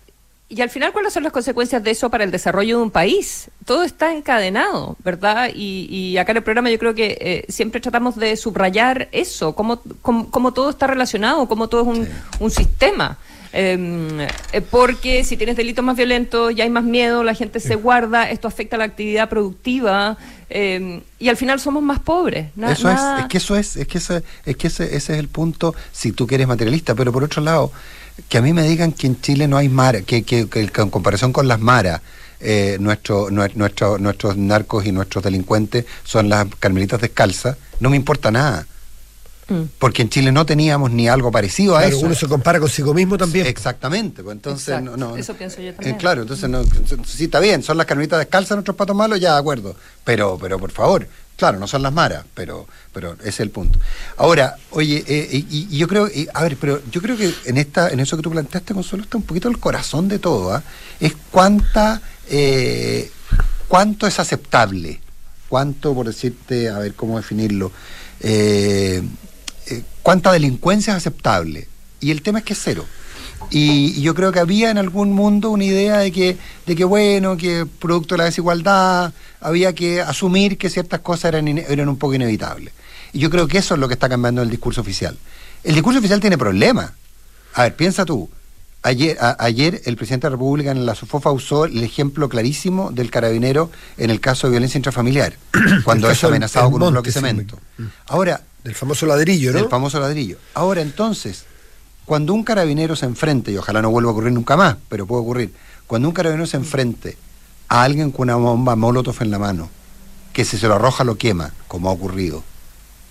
Y 0.53 0.63
al 0.63 0.69
final, 0.69 0.93
¿cuáles 0.93 1.13
son 1.13 1.23
las 1.23 1.33
consecuencias 1.33 1.81
de 1.85 1.93
eso 1.93 2.11
para 2.11 2.25
el 2.25 2.33
desarrollo 2.33 2.79
de 2.79 2.83
un 2.83 2.91
país? 2.91 3.49
Todo 3.65 3.85
está 3.85 4.13
encadenado, 4.13 4.97
¿verdad? 5.05 5.49
Y, 5.55 6.17
acá 6.19 6.33
en 6.33 6.39
el 6.39 6.43
programa 6.43 6.71
yo 6.71 6.79
creo 6.79 6.93
que 6.93 7.17
eh, 7.21 7.45
siempre 7.49 7.81
tratamos 7.81 8.17
de 8.17 8.37
subrayar 8.37 9.09
eso, 9.13 9.55
cómo, 9.55 9.81
cómo, 10.03 10.53
todo 10.53 10.71
está 10.71 10.89
relacionado, 10.89 11.47
cómo 11.47 11.69
todo 11.69 11.83
es 11.83 11.99
un, 11.99 12.09
un 12.41 12.51
sistema. 12.51 13.17
Em, 13.53 14.21
eh, 14.21 14.29
porque 14.71 15.25
si 15.25 15.37
tienes 15.37 15.57
delitos 15.57 15.85
más 15.85 15.97
violentos, 15.97 16.55
ya 16.55 16.65
hay 16.65 16.71
más 16.71 16.85
miedo, 16.85 17.25
la 17.25 17.35
gente 17.35 17.59
se 17.59 17.75
guarda, 17.75 18.31
esto 18.31 18.47
afecta 18.47 18.77
a 18.77 18.79
la 18.79 18.85
actividad 18.85 19.29
productiva 19.29 20.17
em, 20.49 21.01
y 21.19 21.29
al 21.29 21.37
final 21.37 21.59
somos 21.59 21.83
más 21.83 21.99
pobres. 21.99 22.47
eso 22.73 22.89
es, 22.91 22.97
es 23.21 23.27
que 23.27 23.39
eso 23.39 23.57
es, 23.57 23.77
es 23.77 23.87
que, 23.89 23.99
ese, 23.99 24.23
es 24.47 24.57
que 24.57 24.67
ese, 24.69 24.85
ese 24.97 25.13
es 25.15 25.19
el 25.19 25.29
punto 25.29 25.75
si 25.93 26.13
tú 26.13 26.27
quieres 26.27 26.47
materialista, 26.47 26.95
pero 26.95 27.13
por 27.13 27.25
otro 27.25 27.43
lado, 27.43 27.73
que 28.29 28.39
a 28.39 28.43
mí 28.43 28.53
me 28.53 28.63
digan 28.63 28.93
que 28.93 29.07
en 29.09 29.21
Chile 29.21 29.49
no 29.49 29.57
hay 29.57 29.69
mara, 29.69 30.03
que, 30.03 30.23
que, 30.23 30.49
que 30.49 30.61
en 30.61 30.91
comparación 30.91 31.33
con 31.33 31.49
las 31.49 31.59
maras, 31.59 32.03
eh, 32.41 32.77
nuestro, 32.81 33.31
nue- 33.31 33.53
nuestro- 33.55 33.99
nuestros 33.99 34.37
narcos 34.37 34.87
y 34.87 34.93
nuestros 34.93 35.25
delincuentes 35.25 35.87
son 36.05 36.29
las 36.29 36.47
carmelitas 36.59 37.01
descalzas, 37.01 37.57
no 37.81 37.91
me 37.91 37.97
importa 37.97 38.31
nada. 38.31 38.67
Porque 39.79 40.03
en 40.03 40.09
Chile 40.11 40.31
no 40.33 40.47
teníamos 40.47 40.91
ni 40.91 41.09
algo 41.09 41.31
parecido 41.33 41.77
a 41.77 41.81
Claro, 41.81 41.97
eso. 41.97 42.07
uno 42.07 42.15
se 42.15 42.29
compara 42.29 42.61
consigo 42.61 42.95
mismo 42.95 43.19
también. 43.19 43.47
Exactamente, 43.47 44.23
pues 44.23 44.37
entonces 44.37 44.69
Exacto, 44.69 44.97
no, 44.97 45.11
no, 45.11 45.17
eso 45.17 45.35
pienso 45.35 45.61
yo 45.61 45.71
eh, 45.71 45.73
también. 45.73 45.97
claro, 45.97 46.23
entonces 46.23 46.49
no, 46.49 46.63
sí 47.05 47.25
está 47.25 47.41
bien, 47.41 47.63
son 47.63 47.77
las 47.77 47.87
carmelitas 47.87 48.19
descalzas 48.19 48.57
nuestros 48.57 48.77
patos 48.77 48.95
malos, 48.97 49.19
ya 49.21 49.35
de 49.35 49.41
acuerdo, 49.41 49.75
pero 50.05 50.39
pero 50.41 50.59
por 50.59 50.71
favor, 50.71 51.09
claro, 51.37 51.59
no 51.59 51.67
son 51.67 51.83
las 51.83 51.93
maras, 51.93 52.25
pero 52.35 52.67
pero 52.93 53.15
ese 53.21 53.29
es 53.29 53.41
el 53.41 53.51
punto. 53.51 53.79
Ahora, 54.17 54.57
oye, 54.71 55.05
eh, 55.07 55.29
y, 55.51 55.67
y 55.71 55.79
yo 55.79 55.89
creo, 55.89 56.07
y, 56.09 56.29
a 56.33 56.43
ver, 56.43 56.57
pero 56.61 56.81
yo 56.91 57.01
creo 57.03 57.17
que 57.17 57.33
en 57.47 57.57
esta 57.57 57.89
en 57.91 58.01
eso 58.01 58.17
que 58.17 58.23
tú 58.23 58.31
planteaste 58.31 58.75
Consuelo 58.75 59.05
está 59.05 59.17
un 59.17 59.25
poquito 59.25 59.49
el 59.49 59.59
corazón 59.59 60.09
de 60.09 60.19
todo, 60.19 60.53
¿ah? 60.53 60.63
Es 61.01 61.15
cuánta 61.31 62.01
eh, 62.29 63.11
cuánto 63.69 64.07
es 64.07 64.19
aceptable, 64.21 65.01
cuánto 65.49 65.95
por 65.95 66.07
decirte, 66.07 66.69
a 66.69 66.79
ver 66.79 66.95
cómo 66.95 67.17
definirlo. 67.17 67.73
Eh, 68.21 69.03
eh, 69.03 69.03
cuánta 70.03 70.33
delincuencia 70.33 70.93
es 70.93 70.99
aceptable. 70.99 71.69
Y 72.01 72.11
el 72.11 72.23
tema 72.23 72.39
es 72.41 72.45
que 72.45 72.53
es 72.55 72.61
cero. 72.63 72.85
Y, 73.51 73.95
y 73.99 74.03
yo 74.03 74.15
creo 74.15 74.33
que 74.33 74.39
había 74.39 74.71
en 74.71 74.79
algún 74.79 75.13
mundo 75.13 75.51
una 75.51 75.65
idea 75.65 75.99
de 75.99 76.13
que, 76.13 76.37
de 76.67 76.77
que 76.77 76.85
bueno, 76.85 77.37
que 77.37 77.67
producto 77.79 78.15
de 78.15 78.19
la 78.19 78.25
desigualdad 78.25 79.13
había 79.41 79.73
que 79.75 80.01
asumir 80.03 80.57
que 80.59 80.71
ciertas 80.71 81.01
cosas 81.01 81.27
eran, 81.35 81.49
eran 81.49 81.89
un 81.89 81.97
poco 81.97 82.15
inevitables. 82.15 82.73
Y 83.13 83.19
yo 83.19 83.31
creo 83.31 83.49
que 83.49 83.59
eso 83.59 83.75
es 83.75 83.81
lo 83.81 83.89
que 83.89 83.95
está 83.95 84.09
cambiando 84.09 84.43
el 84.43 84.51
discurso 84.51 84.81
oficial. 84.83 85.17
El 85.65 85.75
discurso 85.75 85.99
oficial 85.99 86.21
tiene 86.21 86.39
problemas. 86.39 86.93
A 87.55 87.65
ver, 87.65 87.75
piensa 87.77 88.05
tú. 88.05 88.31
Ayer, 88.83 89.19
a- 89.21 89.37
ayer 89.41 89.83
el 89.85 89.97
presidente 89.97 90.27
de 90.27 90.31
la 90.31 90.37
República 90.37 90.71
en 90.71 90.87
la 90.87 90.95
SOFOFA 90.95 91.31
usó 91.33 91.65
el 91.67 91.83
ejemplo 91.83 92.29
clarísimo 92.31 92.91
del 92.93 93.11
carabinero 93.11 93.71
en 93.99 94.11
el 94.11 94.21
caso 94.21 94.47
de 94.47 94.53
violencia 94.53 94.79
intrafamiliar, 94.79 95.35
cuando 95.85 96.09
es 96.11 96.19
amenazado 96.25 96.71
con 96.71 96.83
un 96.83 96.93
bloque 96.93 97.09
de 97.11 97.13
cemento. 97.21 97.59
me- 97.77 97.89
Ahora, 98.07 98.43
Del 98.65 98.75
famoso 98.75 99.07
ladrillo, 99.07 99.53
¿no? 99.53 99.59
del 99.59 99.69
famoso 99.69 99.99
ladrillo. 100.01 100.37
Ahora 100.55 100.83
entonces, 100.83 101.45
cuando 102.05 102.35
un 102.35 102.45
carabinero 102.45 102.97
se 102.97 103.07
enfrente, 103.07 103.53
y 103.53 103.57
ojalá 103.57 103.81
no 103.83 103.91
vuelva 103.91 104.11
a 104.11 104.13
ocurrir 104.13 104.33
nunca 104.33 104.57
más, 104.57 104.77
pero 104.89 105.07
puede 105.07 105.23
ocurrir, 105.23 105.53
cuando 105.87 106.09
un 106.09 106.15
carabinero 106.15 106.47
se 106.47 106.57
enfrente 106.57 107.17
a 107.69 107.83
alguien 107.83 108.11
con 108.11 108.23
una 108.25 108.37
bomba 108.37 108.77
Molotov 108.77 109.17
en 109.21 109.31
la 109.31 109.39
mano, 109.39 109.71
que 110.33 110.45
si 110.45 110.59
se 110.59 110.69
lo 110.69 110.75
arroja 110.75 111.05
lo 111.05 111.17
quema, 111.17 111.53
como 111.69 111.89
ha 111.89 111.93
ocurrido, 111.93 112.43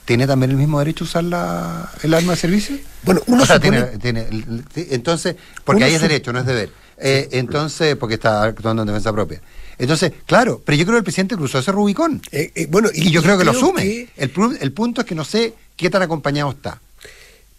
¿tiene 0.06 0.28
también 0.28 0.52
el 0.52 0.58
mismo 0.58 0.80
derecho 0.80 1.04
a 1.04 1.08
usar 1.08 1.24
la, 1.24 1.92
el 2.04 2.14
arma 2.14 2.34
de 2.34 2.38
servicio? 2.38 2.78
Bueno, 3.04 3.22
uno 3.28 3.44
O 3.44 3.46
sea, 3.46 3.56
supone- 3.58 3.82
tiene- 3.98 3.98
tiene- 3.98 4.28
el- 4.30 4.66
sí, 4.74 4.88
entonces, 4.92 5.36
porque 5.64 5.78
Uno 5.78 5.86
ahí 5.88 5.94
es 5.94 6.00
su- 6.02 6.08
derecho, 6.08 6.34
no 6.34 6.40
es 6.40 6.46
deber. 6.46 6.72
Eh, 7.02 7.30
entonces, 7.32 7.96
porque 7.96 8.16
está 8.16 8.44
actuando 8.44 8.82
en 8.84 8.88
defensa 8.88 9.12
propia. 9.14 9.42
Entonces, 9.78 10.12
claro, 10.26 10.62
pero 10.66 10.78
yo 10.78 10.84
creo 10.86 10.96
que 10.96 11.00
el 11.00 11.04
presidente 11.06 11.36
cruzó 11.38 11.60
ese 11.60 11.72
Rubicón. 11.72 12.22
Eh, 12.32 12.52
eh, 12.54 12.68
bueno, 12.70 12.90
Y, 12.94 13.12
yo 13.12 13.24
creo 13.24 13.38
que 13.38 13.46
lo 13.46 13.52
asume. 13.52 13.84
que- 13.84 14.10
El, 14.18 14.32
el 14.60 14.72
punto 14.74 15.02
es 15.02 15.08
que 15.08 15.16
no 15.16 15.24
sé 15.24 15.54
qué 15.78 15.90
tan 15.90 16.02
acompañado 16.02 16.52
está. 16.52 16.82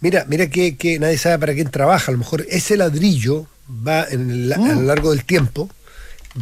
Mira, 0.00 0.24
mira 0.28 0.48
que, 0.48 0.76
que 0.76 0.98
nadie 0.98 1.16
sabe 1.18 1.38
para 1.38 1.54
quién 1.54 1.70
trabaja. 1.70 2.10
A 2.10 2.12
lo 2.12 2.18
mejor 2.18 2.44
ese 2.48 2.76
ladrillo 2.76 3.46
va 3.86 4.04
en 4.04 4.30
el- 4.30 4.54
Mm. 4.58 4.70
a 4.70 4.74
lo 4.74 4.82
largo 4.82 5.10
del 5.10 5.24
tiempo 5.24 5.70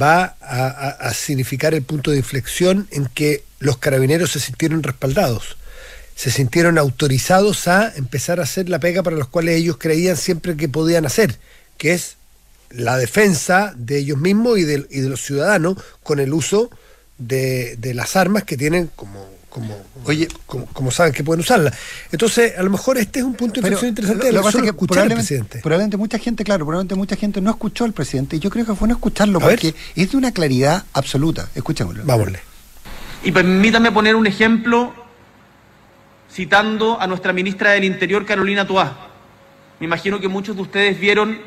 va 0.01 0.37
a, 0.41 0.67
a- 0.67 0.89
a 1.09 1.15
significar 1.15 1.75
el 1.75 1.83
punto 1.83 2.11
de 2.11 2.19
inflexión 2.19 2.89
en 2.91 3.07
que 3.07 3.43
los 3.61 3.79
carabineros 3.79 4.33
se 4.33 4.41
sintieron 4.41 4.83
respaldados, 4.83 5.57
se 6.15 6.31
sintieron 6.31 6.77
autorizados 6.79 7.69
a 7.69 7.93
empezar 7.97 8.39
a 8.41 8.43
hacer 8.43 8.69
la 8.69 8.81
pega 8.81 9.03
para 9.03 9.17
los 9.17 9.29
cuales 9.29 9.57
ellos 9.57 9.77
creían 9.79 10.17
siempre 10.17 10.57
que 10.57 10.69
podían 10.69 11.07
hacer, 11.07 11.39
que 11.79 11.95
es 11.95 12.17
la 12.71 12.97
defensa 12.97 13.73
de 13.77 13.99
ellos 13.99 14.19
mismos 14.19 14.59
y 14.59 14.65
de, 14.65 14.87
y 14.91 15.01
de 15.01 15.09
los 15.09 15.23
ciudadanos 15.25 15.77
con 16.03 16.21
el 16.21 16.33
uso 16.35 16.71
de, 17.19 17.77
de 17.77 17.95
las 17.95 18.15
armas 18.17 18.45
que 18.45 18.57
tienen 18.57 18.91
como, 18.95 19.27
como, 19.49 19.77
Oye. 20.05 20.29
como, 20.47 20.67
como 20.67 20.91
saben 20.91 21.13
que 21.13 21.25
pueden 21.25 21.41
usarlas. 21.41 21.75
Entonces, 22.13 22.59
a 22.59 22.63
lo 22.63 22.71
mejor 22.71 22.99
este 22.99 23.21
es 23.21 23.25
un 23.25 23.35
punto 23.35 23.61
de 23.61 23.67
inflexión 23.69 23.89
interesante 23.89 24.19
lo- 24.25 24.27
de 24.27 24.33
lo 24.33 24.43
pasa 24.43 24.59
es 24.59 24.63
que 24.65 24.69
escuchar 24.71 24.99
al 24.99 25.09
probablemente, 25.09 25.27
presidente. 25.29 25.59
probablemente 25.63 25.97
mucha 25.97 26.19
gente, 26.19 26.45
claro, 26.45 26.65
probablemente 26.67 26.95
mucha 26.95 27.17
gente 27.17 27.41
no 27.41 27.51
escuchó 27.51 27.85
al 27.85 27.93
presidente. 27.93 28.37
Y 28.37 28.39
yo 28.41 28.51
creo 28.51 28.67
que 28.67 28.75
fue 28.75 28.87
no 28.87 28.95
escucharlo 28.95 29.41
A 29.43 29.47
ver. 29.47 29.59
porque 29.59 29.75
es 29.97 30.11
de 30.13 30.17
una 30.17 30.33
claridad 30.33 30.85
absoluta. 30.93 31.49
Escuchémoslo. 31.55 32.05
Vámonos. 32.05 32.41
Y 33.25 33.33
permítame 33.33 33.91
poner 33.91 34.15
un 34.15 34.27
ejemplo 34.27 34.93
citando 36.33 37.01
a 37.01 37.07
nuestra 37.07 37.33
ministra 37.33 37.71
del 37.73 37.85
Interior, 37.85 38.25
Carolina 38.27 38.67
Toá. 38.67 39.09
Me 39.81 39.87
imagino 39.87 40.21
que 40.21 40.29
muchos 40.29 40.55
de 40.57 40.63
ustedes 40.63 41.01
vieron 41.01 41.39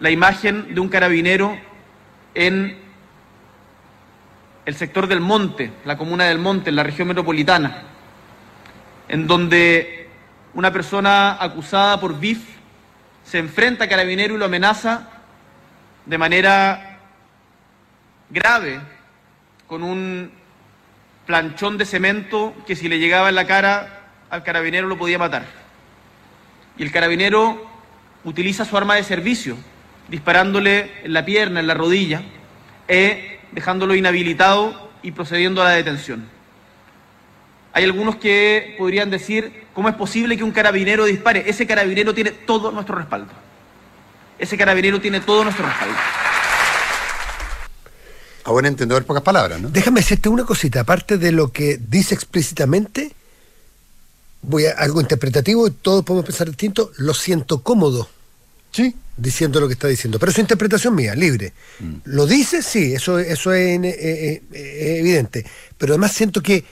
la 0.00 0.10
imagen 0.10 0.74
de 0.74 0.80
un 0.80 0.88
carabinero 0.88 1.56
en 2.34 2.76
el 4.64 4.74
sector 4.74 5.06
del 5.06 5.20
Monte, 5.20 5.72
la 5.84 5.96
comuna 5.96 6.24
del 6.24 6.38
Monte, 6.38 6.70
en 6.70 6.76
la 6.76 6.82
región 6.82 7.08
metropolitana, 7.08 7.82
en 9.08 9.26
donde 9.26 10.08
una 10.54 10.72
persona 10.72 11.36
acusada 11.40 12.00
por 12.00 12.18
BIF 12.18 12.40
se 13.24 13.38
enfrenta 13.38 13.84
a 13.84 13.88
carabinero 13.88 14.34
y 14.34 14.38
lo 14.38 14.46
amenaza 14.46 15.08
de 16.06 16.18
manera 16.18 16.98
grave 18.30 18.80
con 19.66 19.82
un 19.82 20.32
planchón 21.26 21.78
de 21.78 21.84
cemento 21.84 22.54
que 22.66 22.74
si 22.74 22.88
le 22.88 22.98
llegaba 22.98 23.28
en 23.28 23.34
la 23.34 23.46
cara 23.46 24.00
al 24.30 24.42
carabinero 24.42 24.88
lo 24.88 24.98
podía 24.98 25.18
matar. 25.18 25.44
Y 26.76 26.82
el 26.82 26.90
carabinero 26.90 27.68
utiliza 28.24 28.64
su 28.64 28.76
arma 28.76 28.94
de 28.94 29.04
servicio, 29.04 29.56
disparándole 30.10 30.90
en 31.04 31.12
la 31.12 31.24
pierna, 31.24 31.60
en 31.60 31.66
la 31.66 31.74
rodilla, 31.74 32.22
e 32.88 33.38
dejándolo 33.52 33.94
inhabilitado 33.94 34.90
y 35.02 35.12
procediendo 35.12 35.62
a 35.62 35.66
la 35.66 35.70
detención. 35.70 36.28
Hay 37.72 37.84
algunos 37.84 38.16
que 38.16 38.74
podrían 38.76 39.10
decir, 39.10 39.64
¿cómo 39.72 39.88
es 39.88 39.94
posible 39.94 40.36
que 40.36 40.42
un 40.42 40.50
carabinero 40.50 41.04
dispare? 41.04 41.48
Ese 41.48 41.66
carabinero 41.66 42.12
tiene 42.12 42.32
todo 42.32 42.72
nuestro 42.72 42.96
respaldo. 42.96 43.32
Ese 44.38 44.56
carabinero 44.58 45.00
tiene 45.00 45.20
todo 45.20 45.44
nuestro 45.44 45.64
respaldo. 45.64 45.94
A 48.44 48.50
buen 48.50 48.66
entendedor, 48.66 49.04
pocas 49.04 49.22
palabras, 49.22 49.60
¿no? 49.60 49.68
Déjame 49.68 50.00
decirte 50.00 50.28
una 50.28 50.44
cosita, 50.44 50.80
aparte 50.80 51.18
de 51.18 51.30
lo 51.30 51.52
que 51.52 51.78
dice 51.78 52.14
explícitamente, 52.14 53.12
voy 54.42 54.66
a 54.66 54.72
algo 54.72 55.00
interpretativo, 55.00 55.68
y 55.68 55.70
todos 55.70 56.04
podemos 56.04 56.24
pensar 56.24 56.48
distinto, 56.48 56.90
lo 56.96 57.14
siento 57.14 57.62
cómodo 57.62 58.08
Sí. 58.72 58.94
Diciendo 59.20 59.60
lo 59.60 59.66
que 59.68 59.74
está 59.74 59.88
diciendo, 59.88 60.18
pero 60.18 60.32
es 60.32 60.38
interpretación 60.38 60.94
mía, 60.94 61.14
libre. 61.14 61.52
Lo 62.04 62.26
dice, 62.26 62.62
sí, 62.62 62.94
eso, 62.94 63.18
eso 63.18 63.52
es 63.52 63.78
eh, 63.78 63.80
eh, 63.84 64.42
eh, 64.52 64.96
evidente, 65.00 65.44
pero 65.78 65.92
además 65.92 66.12
siento 66.12 66.42
que 66.42 66.64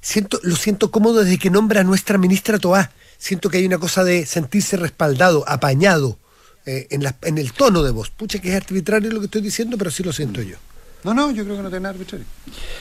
siento, 0.00 0.40
lo 0.42 0.56
siento 0.56 0.90
cómodo 0.90 1.22
desde 1.24 1.38
que 1.38 1.50
nombra 1.50 1.80
a 1.80 1.84
nuestra 1.84 2.18
ministra 2.18 2.58
Toá. 2.58 2.90
Siento 3.18 3.48
que 3.48 3.58
hay 3.58 3.66
una 3.66 3.78
cosa 3.78 4.04
de 4.04 4.26
sentirse 4.26 4.76
respaldado, 4.76 5.44
apañado 5.48 6.18
eh, 6.66 6.86
en, 6.90 7.02
la- 7.02 7.16
en 7.22 7.38
el 7.38 7.52
tono 7.52 7.82
de 7.82 7.90
voz. 7.90 8.10
Pucha, 8.10 8.38
que 8.40 8.50
es 8.50 8.56
arbitrario 8.56 9.10
lo 9.10 9.20
que 9.20 9.26
estoy 9.26 9.40
diciendo, 9.40 9.78
pero 9.78 9.88
así 9.88 10.02
lo 10.02 10.12
siento 10.12 10.42
yo. 10.42 10.56
No, 11.04 11.14
no, 11.14 11.30
yo 11.30 11.44
creo 11.44 11.56
que 11.56 11.62
no 11.62 11.68
tiene 11.68 11.82
nada 11.84 11.94
arbitrario. 11.94 12.26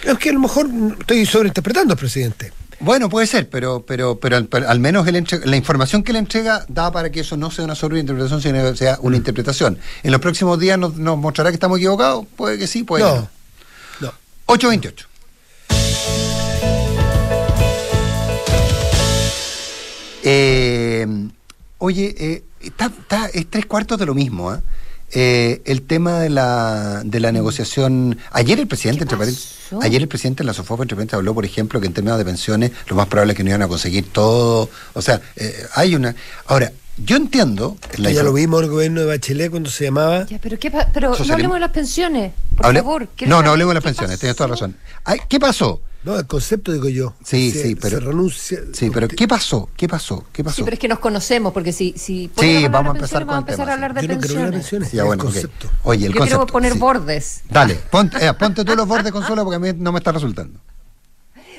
Es 0.04 0.18
que 0.18 0.30
a 0.30 0.34
lo 0.34 0.39
mejor 0.39 0.68
mm, 0.68 0.98
estoy 1.02 1.26
sobreinterpretando 1.26 1.94
al 1.94 2.00
presidente. 2.00 2.52
Bueno, 2.79 3.09
puede 3.09 3.25
ser, 3.25 3.49
pero 3.49 3.83
pero 3.85 4.19
pero 4.19 4.35
al, 4.35 4.47
pero 4.47 4.69
al 4.69 4.79
menos 4.79 5.07
entre- 5.07 5.45
la 5.45 5.55
información 5.55 6.03
que 6.03 6.11
le 6.13 6.19
entrega 6.19 6.65
da 6.67 6.91
para 6.91 7.09
que 7.09 7.21
eso 7.21 7.38
no 7.38 7.49
sea 7.49 7.63
una 7.65 7.73
sobreinterpretación, 7.75 8.41
sino 8.41 8.61
que 8.71 8.77
sea 8.77 8.97
una 9.01 9.15
interpretación. 9.17 9.79
En 10.03 10.11
los 10.11 10.19
próximos 10.21 10.59
días 10.59 10.77
nos, 10.77 10.95
nos 10.95 11.17
mostrará 11.17 11.49
que 11.51 11.55
estamos 11.55 11.77
equivocados. 11.79 12.25
Puede 12.35 12.57
que 12.57 12.67
sí, 12.67 12.83
puede 12.83 13.03
que 13.03 13.09
No, 13.09 13.15
no. 13.21 13.29
no. 14.01 14.13
828. 14.47 15.07
Eh, 20.23 21.05
oye, 21.77 22.15
eh, 22.17 22.43
está, 22.61 22.85
está- 22.88 23.27
es 23.27 23.47
tres 23.49 23.65
cuartos 23.65 23.97
de 23.99 24.05
lo 24.05 24.13
mismo. 24.15 24.49
¿ah? 24.49 24.61
Eh, 25.12 25.62
el 25.65 25.84
tema 25.84 26.20
de 26.20 26.30
la, 26.30 27.02
de 27.06 27.20
la 27.20 27.32
negociación. 27.32 28.18
Ayer 28.32 28.60
el 28.60 28.68
presidente, 28.68 29.04
entre 29.04 29.18
ayer 29.82 30.02
el 30.02 30.08
presidente 30.08 30.44
en 30.44 30.48
la 30.48 30.54
Sofofa, 30.54 30.84
entre 30.84 30.96
paréntesis, 30.96 31.18
habló, 31.18 31.34
por 31.34 31.46
ejemplo, 31.46 31.80
que 31.80 31.88
en 31.88 31.94
términos 31.94 32.18
de 32.18 32.26
pensiones, 32.26 32.72
lo 32.88 32.96
más 32.96 33.08
probable 33.08 33.34
es 33.34 33.38
que 33.38 33.44
no 33.44 33.50
iban 33.52 33.62
a 33.62 33.68
conseguir 33.68 34.12
todo. 34.12 34.70
O 34.94 35.02
sea, 35.02 35.22
eh, 35.36 35.65
hay 35.76 35.96
una. 35.96 36.15
Ahora, 36.48 36.72
yo 36.98 37.18
entiendo. 37.18 37.78
la 37.98 38.12
ya 38.12 38.24
lo 38.24 38.34
vimos 38.34 38.60
en 38.60 38.65
el 38.65 38.72
gobierno 38.72 39.02
de 39.02 39.08
Bachelet 39.08 39.50
cuando 39.52 39.70
se 39.70 39.86
llamaba. 39.86 40.26
Ya, 40.26 40.39
pero, 40.39 40.58
¿qué 40.60 40.72
pa- 40.72 40.88
pero 40.94 41.15
no 41.15 41.34
hablemos 41.34 41.56
de 41.56 41.60
las 41.62 41.72
pensiones, 41.72 42.32
por 42.56 42.65
Hable- 42.65 42.80
favor. 42.80 43.08
¿Qué 43.15 43.28
no, 43.28 43.41
no 43.41 43.52
hablemos 43.52 43.72
de 43.72 43.76
las 43.76 43.84
pensiones, 43.84 44.20
tienes 44.20 44.36
toda 44.36 44.48
razón. 44.50 44.76
Ay, 45.04 45.20
¿Qué 45.30 45.39
pasó? 45.39 45.82
No, 46.06 46.18
el 46.20 46.28
concepto 46.28 46.72
digo 46.72 46.88
yo. 46.88 47.15
Sí, 47.24 47.50
Se- 47.52 47.63
sí, 47.63 47.76
pero- 47.76 48.00
Se 48.00 48.06
renuncia. 48.06 48.60
Sí, 48.74 48.91
pero 48.94 49.08
¿qué 49.08 49.28
pasó? 49.28 49.70
¿Qué 49.76 49.88
pasó? 49.88 50.24
¿Qué 50.32 50.44
pasó? 50.44 50.58
Sí, 50.58 50.63
pero 50.63 50.76
es 50.76 50.80
que 50.80 50.88
nos 50.88 51.00
conocemos, 51.00 51.52
porque 51.52 51.74
si, 51.74 51.94
si 51.98 52.30
Sí, 52.39 52.68
vamos 52.70 52.94
a 52.94 52.98
empezar 52.98 53.00
pensiones, 53.00 53.10
con 53.10 53.28
vamos 53.28 53.30
a 53.30 53.38
el 53.38 53.39
empezar 53.39 53.58
tema, 53.58 53.72
a 53.72 53.74
hablar 53.74 53.94
de 53.96 54.02
Yo 54.02 54.08
no 54.13 54.20
pensiones. 54.20 54.52
pensiones. 54.52 54.89
Sí, 54.89 54.98
ya, 54.98 55.02
el 55.02 55.08
bueno, 55.08 55.24
ok. 55.24 55.32
concepto. 55.32 55.70
Oye, 55.84 56.06
el 56.06 56.13
Yo 56.13 56.20
concepto. 56.20 56.38
quiero 56.39 56.52
poner 56.54 56.74
sí. 56.74 56.80
bordes. 56.80 57.41
Dale, 57.50 57.76
ponte, 57.76 58.24
eh, 58.26 58.34
ponte 58.36 58.63
tú 58.63 58.76
los 58.76 58.88
bordes, 58.88 59.12
Consuelo, 59.12 59.44
porque 59.44 59.56
a 59.56 59.60
mí 59.60 59.80
no 59.80 59.91
me 59.91 59.98
está 59.98 60.12
resultando. 60.12 60.60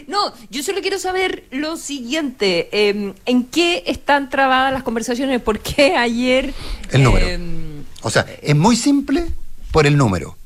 No, 0.07 0.33
yo 0.51 0.63
solo 0.63 0.81
quiero 0.83 0.99
saber 1.01 1.45
lo 1.51 1.77
siguiente. 1.77 2.69
eh, 2.71 3.15
¿En 3.25 3.45
qué 3.47 3.83
están 3.87 4.31
trabadas 4.31 4.73
las 4.73 4.85
conversaciones? 4.85 5.43
¿Por 5.43 5.59
qué 5.59 5.97
ayer... 5.97 6.55
El 6.93 7.03
número. 7.03 7.27
eh, 7.27 7.83
O 8.03 8.11
sea, 8.11 8.25
es 8.43 8.55
muy 8.55 8.77
simple 8.77 9.27
por 9.73 9.87
el 9.89 9.97
número. 9.97 10.37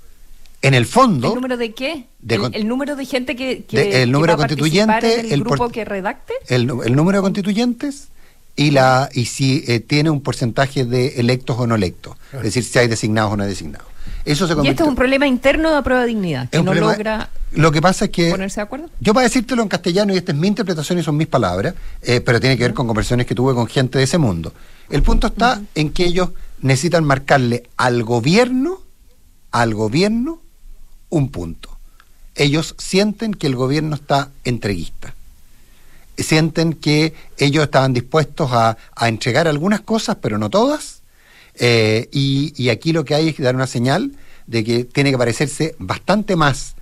En 0.62 0.74
el 0.74 0.84
fondo... 0.86 1.28
¿El 1.28 1.34
número 1.36 1.56
de 1.56 1.72
qué? 1.72 2.04
De 2.20 2.34
¿El, 2.52 2.68
número 2.68 2.94
de 2.96 3.04
gente 3.06 3.34
que, 3.34 3.64
que, 3.64 3.76
de- 3.78 4.02
el 4.02 4.08
que 4.08 4.12
número 4.12 4.32
va 4.36 4.44
a 4.44 4.46
constituyente, 4.48 5.20
en 5.20 5.26
el, 5.26 5.32
el 5.32 5.40
grupo 5.40 5.56
por- 5.56 5.72
que 5.72 5.84
redacte? 5.84 6.34
el, 6.48 6.66
número 6.66 7.18
de 7.18 7.22
constituyentes 7.22 8.08
y 8.56 8.72
la 8.72 9.08
y 9.14 9.24
si 9.26 9.64
eh, 9.68 9.80
tiene 9.80 10.10
un 10.10 10.20
porcentaje 10.20 10.84
de 10.84 11.18
electos 11.20 11.56
o 11.58 11.66
no 11.66 11.76
electos, 11.76 12.16
es 12.34 12.42
decir, 12.42 12.62
si 12.64 12.78
hay 12.78 12.88
designados 12.88 13.32
o 13.32 13.36
no 13.38 13.46
designados. 13.46 13.86
Eso 14.26 14.46
se 14.46 14.52
Y 14.62 14.68
esto 14.68 14.82
es 14.82 14.88
un 14.88 14.96
problema 14.96 15.26
interno 15.26 15.74
de 15.74 15.82
prueba 15.82 16.02
de 16.02 16.08
dignidad, 16.08 16.50
que 16.50 16.58
no 16.58 16.72
problema- 16.72 16.92
logra 16.92 17.30
Lo 17.52 17.72
que 17.72 17.80
pasa 17.80 18.06
es 18.06 18.10
que 18.10 18.30
ponerse 18.30 18.56
de 18.56 18.62
acuerdo. 18.64 18.90
yo 19.00 19.14
para 19.14 19.24
decírtelo 19.24 19.62
en 19.62 19.68
castellano 19.68 20.12
y 20.12 20.18
esta 20.18 20.32
es 20.32 20.38
mi 20.38 20.46
interpretación 20.48 20.98
y 20.98 21.02
son 21.02 21.16
mis 21.16 21.26
palabras, 21.28 21.74
eh, 22.02 22.20
pero 22.20 22.38
tiene 22.38 22.58
que 22.58 22.64
ver 22.64 22.74
con 22.74 22.86
conversaciones 22.86 23.24
que 23.26 23.34
tuve 23.34 23.54
con 23.54 23.66
gente 23.66 23.96
de 23.96 24.04
ese 24.04 24.18
mundo. 24.18 24.52
El 24.90 25.02
punto 25.02 25.28
está 25.28 25.62
en 25.74 25.90
que 25.90 26.04
ellos 26.04 26.30
necesitan 26.60 27.04
marcarle 27.04 27.62
al 27.78 28.02
gobierno, 28.02 28.80
al 29.52 29.74
gobierno, 29.74 30.40
un 31.10 31.28
punto. 31.30 31.68
Ellos 32.34 32.74
sienten 32.78 33.34
que 33.34 33.46
el 33.46 33.54
gobierno 33.56 33.94
está 33.96 34.30
entreguista. 34.44 35.14
Sienten 36.16 36.74
que 36.74 37.14
ellos 37.38 37.64
estaban 37.64 37.92
dispuestos 37.94 38.50
a, 38.52 38.76
a 38.94 39.08
entregar 39.08 39.48
algunas 39.48 39.80
cosas, 39.80 40.16
pero 40.20 40.36
no 40.38 40.50
todas. 40.50 41.00
Eh, 41.54 42.08
y, 42.12 42.52
y 42.62 42.68
aquí 42.68 42.92
lo 42.92 43.04
que 43.04 43.14
hay 43.14 43.28
es 43.28 43.34
que 43.34 43.42
dar 43.42 43.54
una 43.54 43.66
señal 43.66 44.12
de 44.46 44.64
que 44.64 44.84
tiene 44.84 45.10
que 45.10 45.18
parecerse 45.18 45.74
bastante 45.78 46.36
más 46.36 46.74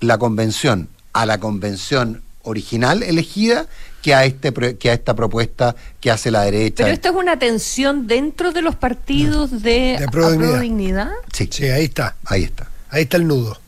la 0.00 0.18
convención 0.18 0.88
a 1.12 1.26
la 1.26 1.38
convención 1.38 2.22
original 2.42 3.02
elegida 3.02 3.66
que 4.02 4.14
a 4.14 4.24
este 4.24 4.52
pro- 4.52 4.76
que 4.78 4.90
a 4.90 4.92
esta 4.94 5.14
propuesta 5.14 5.74
que 6.00 6.10
hace 6.10 6.30
la 6.30 6.42
derecha. 6.42 6.84
Pero 6.84 6.94
esto 6.94 7.08
es 7.08 7.14
una 7.16 7.38
tensión 7.38 8.06
dentro 8.06 8.52
de 8.52 8.62
los 8.62 8.76
partidos 8.76 9.50
de, 9.62 9.96
De 9.98 10.04
Apruebo 10.06 10.32
Apruebo 10.32 10.58
Dignidad. 10.60 10.60
Dignidad. 10.60 11.10
Sí, 11.32 11.48
Sí, 11.50 11.64
ahí 11.66 11.84
está. 11.84 12.16
ahí 12.24 12.44
está. 12.44 12.68
Ahí 12.90 13.02
está 13.04 13.16
el 13.16 13.26
nudo. 13.26 13.58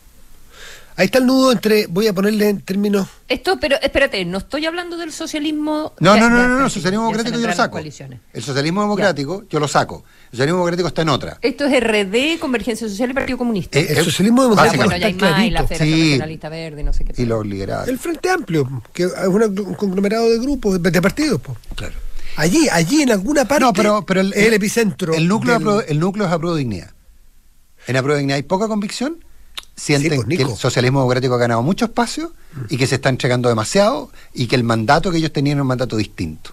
Ahí 0.99 1.05
está 1.07 1.19
el 1.19 1.27
nudo 1.27 1.53
entre, 1.53 1.87
voy 1.87 2.09
a 2.09 2.13
ponerle 2.13 2.49
en 2.49 2.61
términos 2.61 3.07
Esto, 3.29 3.57
pero 3.61 3.77
espérate, 3.81 4.25
no 4.25 4.39
estoy 4.39 4.67
hablando 4.67 4.97
del 4.97 5.13
socialismo. 5.13 5.95
No, 6.01 6.17
Ya- 6.17 6.21
no, 6.23 6.29
no, 6.31 6.37
ya, 6.39 6.49
no, 6.49 6.59
no, 6.59 6.69
socialismo 6.71 7.05
democrático 7.07 7.39
yo 7.39 7.47
lo 7.47 7.55
saco. 7.55 7.79
El 7.79 8.43
socialismo 8.43 8.81
democrático 8.83 9.45
yo 9.49 9.61
lo 9.61 9.69
saco. 9.69 10.03
El 10.25 10.31
socialismo 10.33 10.57
democrático 10.59 10.89
está 10.89 11.03
en 11.03 11.09
otra. 11.11 11.39
Esto 11.41 11.65
es 11.67 11.81
RD, 11.81 12.41
Convergencia 12.41 12.89
Social 12.89 13.11
y 13.11 13.15
Partido 13.15 13.39
Comunista. 13.39 13.79
Eh, 13.79 13.87
el 13.91 13.99
eh, 13.99 14.05
socialismo 14.05 14.43
democrático 14.43 14.85
bueno, 14.85 14.99
ya 14.99 15.07
hay 15.07 15.13
está 15.13 15.31
más, 15.31 15.45
y 15.45 15.51
la 15.51 15.59
clarito. 15.61 15.69
Federación 15.69 15.97
Sí. 15.99 16.05
Nacionalista 16.11 16.49
Verde, 16.49 16.83
no 16.83 16.93
sé 16.93 17.05
qué. 17.05 17.23
y 17.23 17.27
los 17.27 17.47
liberales. 17.47 17.89
El 17.89 17.99
Frente 18.01 18.31
Amplio, 18.31 18.83
que 18.93 19.05
es 19.05 19.13
un 19.29 19.75
conglomerado 19.75 20.29
de 20.29 20.39
grupos, 20.41 20.83
de 20.83 21.01
partidos. 21.01 21.41
Claro. 21.77 21.95
Allí, 22.35 22.69
allí 22.73 23.03
en 23.03 23.13
alguna 23.13 23.47
parte 23.47 23.65
No, 23.65 23.73
pero, 23.73 24.05
pero 24.05 24.21
el, 24.21 24.33
es 24.33 24.47
el 24.47 24.55
epicentro. 24.55 25.15
El 25.15 25.29
núcleo, 25.29 25.59
del- 25.79 25.85
el 25.91 26.01
núcleo 26.01 26.27
es 26.27 26.33
apruebo 26.33 26.57
dignidad. 26.57 26.91
En 27.87 27.97
apruebo 27.97 28.19
dignidad 28.19 28.37
hay 28.37 28.43
poca 28.43 28.67
convicción. 28.69 29.25
Sienten 29.79 30.11
Sí, 30.11 30.17
pues, 30.27 30.37
que 30.39 30.43
el 30.45 30.57
socialismo 30.57 31.01
democrático 31.01 31.35
ha 31.35 31.39
ganado 31.39 31.63
mucho 31.63 31.85
espacio 31.87 32.33
y 32.69 32.77
que 32.77 32.87
se 32.87 32.97
está 32.97 33.09
entregando 33.09 33.49
demasiado 33.49 34.11
y 34.35 34.47
que 34.49 34.57
el 34.57 34.65
mandato 34.65 35.11
que 35.13 35.19
ellos 35.19 35.33
tenían 35.33 35.59
era 35.59 35.63
un 35.63 35.69
mandato 35.69 35.97
distinto. 35.97 36.53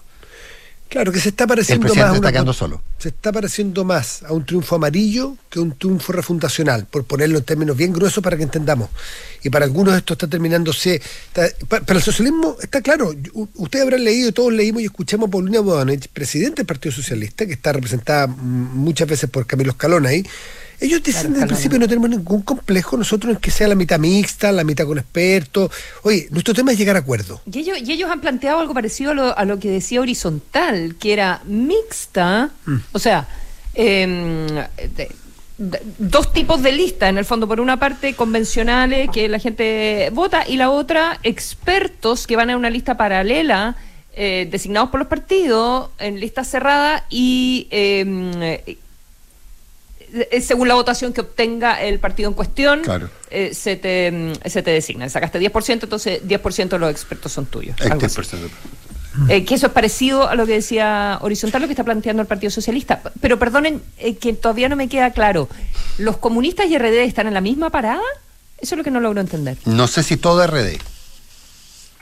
Claro, 0.88 1.10
que 1.10 1.18
se 1.18 1.30
está 1.30 1.48
pareciendo 1.48 1.84
El 1.88 1.90
presidente 1.92 2.06
más 2.06 2.12
a 2.12 2.14
está 2.14 2.28
una 2.28 2.32
quedando 2.32 2.52
con- 2.52 2.58
solo. 2.58 2.82
Se 2.98 3.08
está 3.08 3.32
pareciendo 3.32 3.84
más 3.84 4.22
a 4.22 4.32
un 4.32 4.46
triunfo 4.46 4.76
amarillo 4.76 5.36
que 5.50 5.58
un 5.58 5.76
triunfo 5.76 6.12
refundacional, 6.12 6.86
por 6.86 7.02
ponerlo 7.04 7.38
en 7.38 7.44
términos 7.44 7.76
bien 7.76 7.92
gruesos 7.92 8.22
para 8.22 8.36
que 8.36 8.44
entendamos. 8.44 8.88
Y 9.42 9.50
para 9.50 9.64
algunos 9.64 9.96
esto 9.96 10.12
está 10.12 10.28
terminándose. 10.28 11.02
está- 11.26 11.48
pa- 11.66 11.80
para 11.80 11.98
el 11.98 12.04
socialismo 12.04 12.56
está 12.62 12.80
claro. 12.82 13.12
Ustedes 13.56 13.82
habrán 13.82 14.04
leído, 14.04 14.30
todos 14.32 14.52
leímos 14.52 14.80
y 14.80 14.84
escuchamos 14.84 15.26
a 15.26 15.30
Paulina 15.32 15.58
Bodanich, 15.58 16.06
presidente 16.08 16.58
del 16.58 16.66
Partido 16.66 16.92
Socialista, 16.94 17.44
que 17.46 17.54
está 17.54 17.72
representada 17.72 18.28
muchas 18.28 19.08
veces 19.08 19.28
por 19.28 19.44
Camilo 19.44 19.72
Escalón 19.72 20.06
ahí. 20.06 20.24
Ellos 20.80 21.02
dicen 21.02 21.20
Claro, 21.22 21.28
desde 21.34 21.42
el 21.44 21.48
principio 21.48 21.78
no 21.78 21.88
tenemos 21.88 22.10
ningún 22.10 22.42
complejo 22.42 22.96
nosotros 22.96 23.34
en 23.34 23.40
que 23.40 23.50
sea 23.50 23.66
la 23.68 23.74
mitad 23.74 23.98
mixta, 23.98 24.52
la 24.52 24.64
mitad 24.64 24.84
con 24.86 24.98
expertos. 24.98 25.70
Oye, 26.02 26.28
nuestro 26.30 26.52
tema 26.54 26.72
es 26.72 26.78
llegar 26.78 26.96
a 26.96 26.98
acuerdo. 27.00 27.40
Y 27.50 27.58
ellos, 27.60 27.78
y 27.82 27.92
ellos 27.92 28.10
han 28.10 28.20
planteado 28.20 28.58
algo 28.60 28.74
parecido 28.74 29.12
a 29.12 29.14
lo, 29.14 29.38
a 29.38 29.44
lo 29.44 29.58
que 29.58 29.70
decía 29.70 30.00
Horizontal, 30.00 30.96
que 31.00 31.12
era 31.12 31.40
mixta, 31.46 32.50
Mm. 32.66 32.76
o 32.92 32.98
sea, 32.98 33.26
de- 34.94 35.08
de- 35.58 35.82
dos 35.98 36.32
tipos 36.32 36.62
de 36.62 36.72
lista, 36.72 37.08
en 37.08 37.16
el 37.18 37.24
fondo, 37.24 37.48
por 37.48 37.60
una 37.60 37.78
parte 37.78 38.14
convencionales 38.14 39.08
que 39.10 39.28
la 39.28 39.38
gente 39.38 40.10
vota 40.12 40.46
y 40.46 40.56
la 40.56 40.70
otra 40.70 41.18
expertos 41.22 42.26
que 42.26 42.36
van 42.36 42.50
a 42.50 42.56
una 42.56 42.70
lista 42.70 42.96
paralela. 42.96 43.76
eh, 44.18 44.48
designados 44.50 44.88
por 44.88 44.98
los 45.00 45.08
partidos 45.10 45.90
en 45.98 46.18
lista 46.18 46.42
cerrada 46.42 47.04
y 47.10 47.68
eh, 47.70 48.62
eh, 48.66 48.78
según 50.40 50.68
la 50.68 50.74
votación 50.74 51.12
que 51.12 51.20
obtenga 51.22 51.80
el 51.82 51.98
partido 51.98 52.28
en 52.28 52.34
cuestión, 52.34 52.80
Claro. 52.82 53.08
eh, 53.30 53.52
se, 53.54 53.76
te, 53.76 54.10
mm, 54.12 54.48
se 54.48 54.62
te 54.62 54.70
designa. 54.70 55.08
Sacaste 55.08 55.38
10%, 55.38 55.84
entonces 55.84 56.22
10% 56.26 56.76
de 56.76 56.78
los 56.78 56.90
expertos 56.90 57.32
son 57.32 57.46
tuyos. 57.46 57.76
Eh, 59.28 59.44
que 59.46 59.54
eso 59.54 59.66
es 59.68 59.72
parecido 59.72 60.28
a 60.28 60.34
lo 60.34 60.44
que 60.46 60.52
decía 60.52 61.18
Horizontal, 61.22 61.62
lo 61.62 61.68
que 61.68 61.72
está 61.72 61.84
planteando 61.84 62.20
el 62.20 62.28
Partido 62.28 62.50
Socialista. 62.50 63.00
Pero 63.20 63.38
perdonen, 63.38 63.82
eh, 63.98 64.16
que 64.16 64.34
todavía 64.34 64.68
no 64.68 64.76
me 64.76 64.88
queda 64.88 65.10
claro. 65.12 65.48
¿Los 65.96 66.18
comunistas 66.18 66.66
y 66.68 66.76
RD 66.76 67.02
están 67.04 67.26
en 67.26 67.32
la 67.34 67.40
misma 67.40 67.70
parada? 67.70 68.02
Eso 68.58 68.74
es 68.74 68.78
lo 68.78 68.84
que 68.84 68.90
no 68.90 69.00
logro 69.00 69.20
entender. 69.20 69.56
No 69.64 69.86
sé 69.86 70.02
si 70.02 70.16
todo 70.18 70.46
RD. 70.46 70.78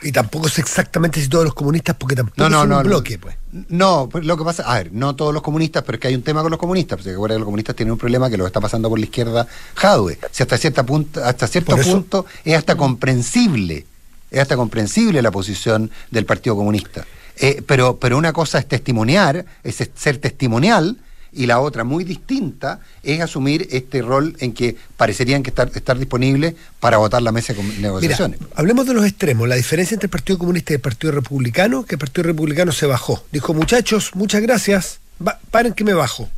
Y 0.05 0.11
tampoco 0.11 0.47
sé 0.49 0.61
exactamente 0.61 1.19
si 1.19 1.27
todos 1.27 1.45
los 1.45 1.55
comunistas, 1.55 1.95
porque 1.95 2.15
tampoco 2.15 2.35
No, 2.37 2.47
no, 2.47 2.59
son 2.59 2.69
no. 2.69 2.77
un 2.77 2.83
no. 2.83 2.89
bloque, 2.89 3.17
pues. 3.17 3.35
No, 3.69 4.07
pues 4.07 4.23
lo 4.23 4.37
que 4.37 4.43
pasa, 4.43 4.61
a 4.63 4.75
ver, 4.75 4.93
no 4.93 5.15
todos 5.15 5.33
los 5.33 5.41
comunistas, 5.41 5.81
pero 5.83 5.95
es 5.95 5.99
que 5.99 6.09
hay 6.09 6.15
un 6.15 6.21
tema 6.21 6.43
con 6.43 6.51
los 6.51 6.59
comunistas. 6.59 6.99
Porque 6.99 7.11
que 7.11 7.33
los 7.39 7.43
comunistas 7.43 7.75
tienen 7.75 7.91
un 7.93 7.97
problema 7.97 8.29
que 8.29 8.37
lo 8.37 8.45
está 8.45 8.61
pasando 8.61 8.87
por 8.87 8.99
la 8.99 9.05
izquierda 9.05 9.47
Jadwe. 9.73 10.19
Si 10.29 10.43
hasta, 10.43 10.59
cierta 10.59 10.85
punto, 10.85 11.23
hasta 11.23 11.47
cierto 11.47 11.75
punto 11.75 12.27
es 12.43 12.55
hasta 12.55 12.75
comprensible, 12.77 13.87
es 14.29 14.39
hasta 14.39 14.55
comprensible 14.55 15.23
la 15.23 15.31
posición 15.31 15.89
del 16.11 16.25
Partido 16.25 16.55
Comunista. 16.55 17.03
Eh, 17.37 17.63
pero, 17.65 17.97
pero 17.97 18.15
una 18.19 18.31
cosa 18.31 18.59
es 18.59 18.67
testimoniar, 18.67 19.43
es 19.63 19.89
ser 19.95 20.19
testimonial, 20.19 20.97
y 21.35 21.45
la 21.45 21.59
otra, 21.59 21.83
muy 21.83 22.03
distinta, 22.03 22.79
es 23.03 23.19
asumir 23.21 23.67
este 23.71 24.01
rol 24.01 24.35
en 24.39 24.53
que 24.53 24.75
parecerían 24.97 25.43
que 25.43 25.49
estar, 25.49 25.69
estar 25.75 25.97
disponibles 25.99 26.55
para 26.79 26.97
votar 26.97 27.21
la 27.21 27.31
mesa 27.31 27.53
de 27.53 27.61
Mira, 27.61 27.79
negociaciones. 27.81 28.39
hablemos 28.55 28.87
de 28.87 28.93
los 28.93 29.05
extremos. 29.05 29.47
La 29.47 29.55
diferencia 29.55 29.93
entre 29.95 30.05
el 30.07 30.11
Partido 30.11 30.39
Comunista 30.39 30.73
y 30.73 30.75
el 30.75 30.81
Partido 30.81 31.11
Republicano, 31.11 31.85
que 31.85 31.95
el 31.95 31.99
Partido 31.99 32.23
Republicano 32.23 32.71
se 32.71 32.85
bajó. 32.85 33.23
Dijo, 33.31 33.53
muchachos, 33.53 34.11
muchas 34.15 34.41
gracias, 34.41 34.99
va- 35.25 35.39
paren 35.51 35.73
que 35.73 35.83
me 35.83 35.93
bajo. 35.93 36.29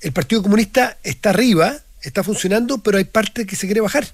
El 0.00 0.12
Partido 0.12 0.42
Comunista 0.42 0.98
está 1.04 1.30
arriba, 1.30 1.76
está 2.02 2.22
funcionando, 2.22 2.78
pero 2.78 2.98
hay 2.98 3.04
parte 3.04 3.46
que 3.46 3.56
se 3.56 3.66
quiere 3.66 3.80
bajar. 3.80 4.06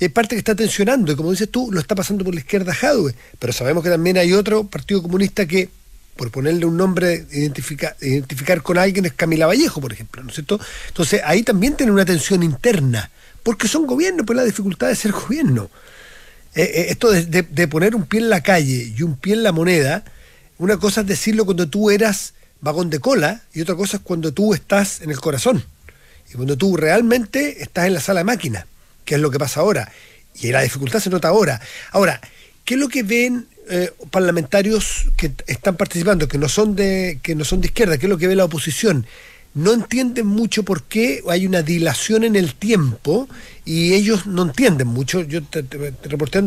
Y 0.00 0.04
hay 0.04 0.08
parte 0.10 0.34
que 0.34 0.38
está 0.40 0.54
tensionando, 0.54 1.12
y 1.12 1.16
como 1.16 1.30
dices 1.30 1.48
tú, 1.50 1.70
lo 1.72 1.80
está 1.80 1.94
pasando 1.94 2.24
por 2.24 2.34
la 2.34 2.40
izquierda 2.40 2.74
Jadwe. 2.74 3.14
Pero 3.38 3.52
sabemos 3.52 3.82
que 3.84 3.90
también 3.90 4.18
hay 4.18 4.32
otro 4.32 4.64
Partido 4.64 5.00
Comunista 5.02 5.46
que, 5.46 5.68
por 6.16 6.30
ponerle 6.30 6.64
un 6.66 6.76
nombre, 6.76 7.26
identifica- 7.32 7.96
identificar 8.00 8.62
con 8.62 8.78
alguien 8.78 9.04
es 9.06 9.12
Camila 9.14 9.46
Vallejo, 9.46 9.80
por 9.80 9.92
ejemplo, 9.92 10.22
¿no 10.22 10.28
es 10.28 10.34
cierto? 10.34 10.60
Entonces 10.88 11.20
ahí 11.24 11.42
también 11.42 11.76
tiene 11.76 11.92
una 11.92 12.04
tensión 12.04 12.42
interna, 12.42 13.10
porque 13.42 13.68
son 13.68 13.86
gobiernos, 13.86 14.24
pues 14.26 14.36
la 14.36 14.44
dificultad 14.44 14.88
de 14.88 14.96
ser 14.96 15.12
gobierno. 15.26 15.70
Eh, 16.54 16.62
eh, 16.62 16.86
esto 16.90 17.10
de, 17.10 17.24
de- 17.26 17.42
de 17.42 17.68
poner 17.68 17.96
un 17.96 18.06
pie 18.06 18.20
en 18.20 18.30
la 18.30 18.42
calle 18.42 18.92
y 18.96 19.02
un 19.02 19.16
pie 19.16 19.34
en 19.34 19.42
la 19.42 19.52
moneda, 19.52 20.04
una 20.58 20.76
cosa 20.76 21.00
es 21.00 21.06
decirlo 21.08 21.44
cuando 21.44 21.68
tú 21.68 21.90
eras 21.90 22.34
vagón 22.60 22.90
de 22.90 23.00
cola 23.00 23.42
y 23.52 23.60
otra 23.60 23.74
cosa 23.74 23.96
es 23.96 24.02
cuando 24.04 24.32
tú 24.32 24.54
estás 24.54 25.00
en 25.00 25.10
el 25.10 25.20
corazón. 25.20 25.64
Y 26.30 26.34
cuando 26.36 26.56
tú 26.56 26.76
realmente 26.76 27.62
estás 27.62 27.86
en 27.86 27.94
la 27.94 28.00
sala 28.00 28.20
de 28.20 28.24
máquina, 28.24 28.66
que 29.04 29.16
es 29.16 29.20
lo 29.20 29.30
que 29.30 29.38
pasa 29.38 29.60
ahora. 29.60 29.92
Y 30.40 30.50
la 30.52 30.62
dificultad 30.62 31.00
se 31.00 31.10
nota 31.10 31.28
ahora. 31.28 31.60
Ahora, 31.90 32.20
¿qué 32.64 32.74
es 32.74 32.80
lo 32.80 32.88
que 32.88 33.02
ven 33.02 33.46
eh, 33.70 33.90
parlamentarios 34.10 35.06
que 35.16 35.32
están 35.46 35.76
participando, 35.76 36.28
que 36.28 36.38
no 36.38 36.48
son 36.48 36.74
de, 36.76 37.18
que 37.22 37.34
no 37.34 37.44
son 37.44 37.60
de 37.60 37.66
izquierda? 37.68 37.98
¿Qué 37.98 38.06
es 38.06 38.10
lo 38.10 38.18
que 38.18 38.26
ve 38.28 38.36
la 38.36 38.44
oposición? 38.44 39.06
no 39.54 39.72
entienden 39.72 40.26
mucho 40.26 40.64
por 40.64 40.82
qué 40.82 41.22
hay 41.30 41.46
una 41.46 41.62
dilación 41.62 42.24
en 42.24 42.34
el 42.34 42.56
tiempo 42.56 43.28
y 43.64 43.94
ellos 43.94 44.26
no 44.26 44.42
entienden 44.42 44.88
mucho. 44.88 45.22
Yo 45.22 45.44
te, 45.44 45.62
te- 45.62 45.92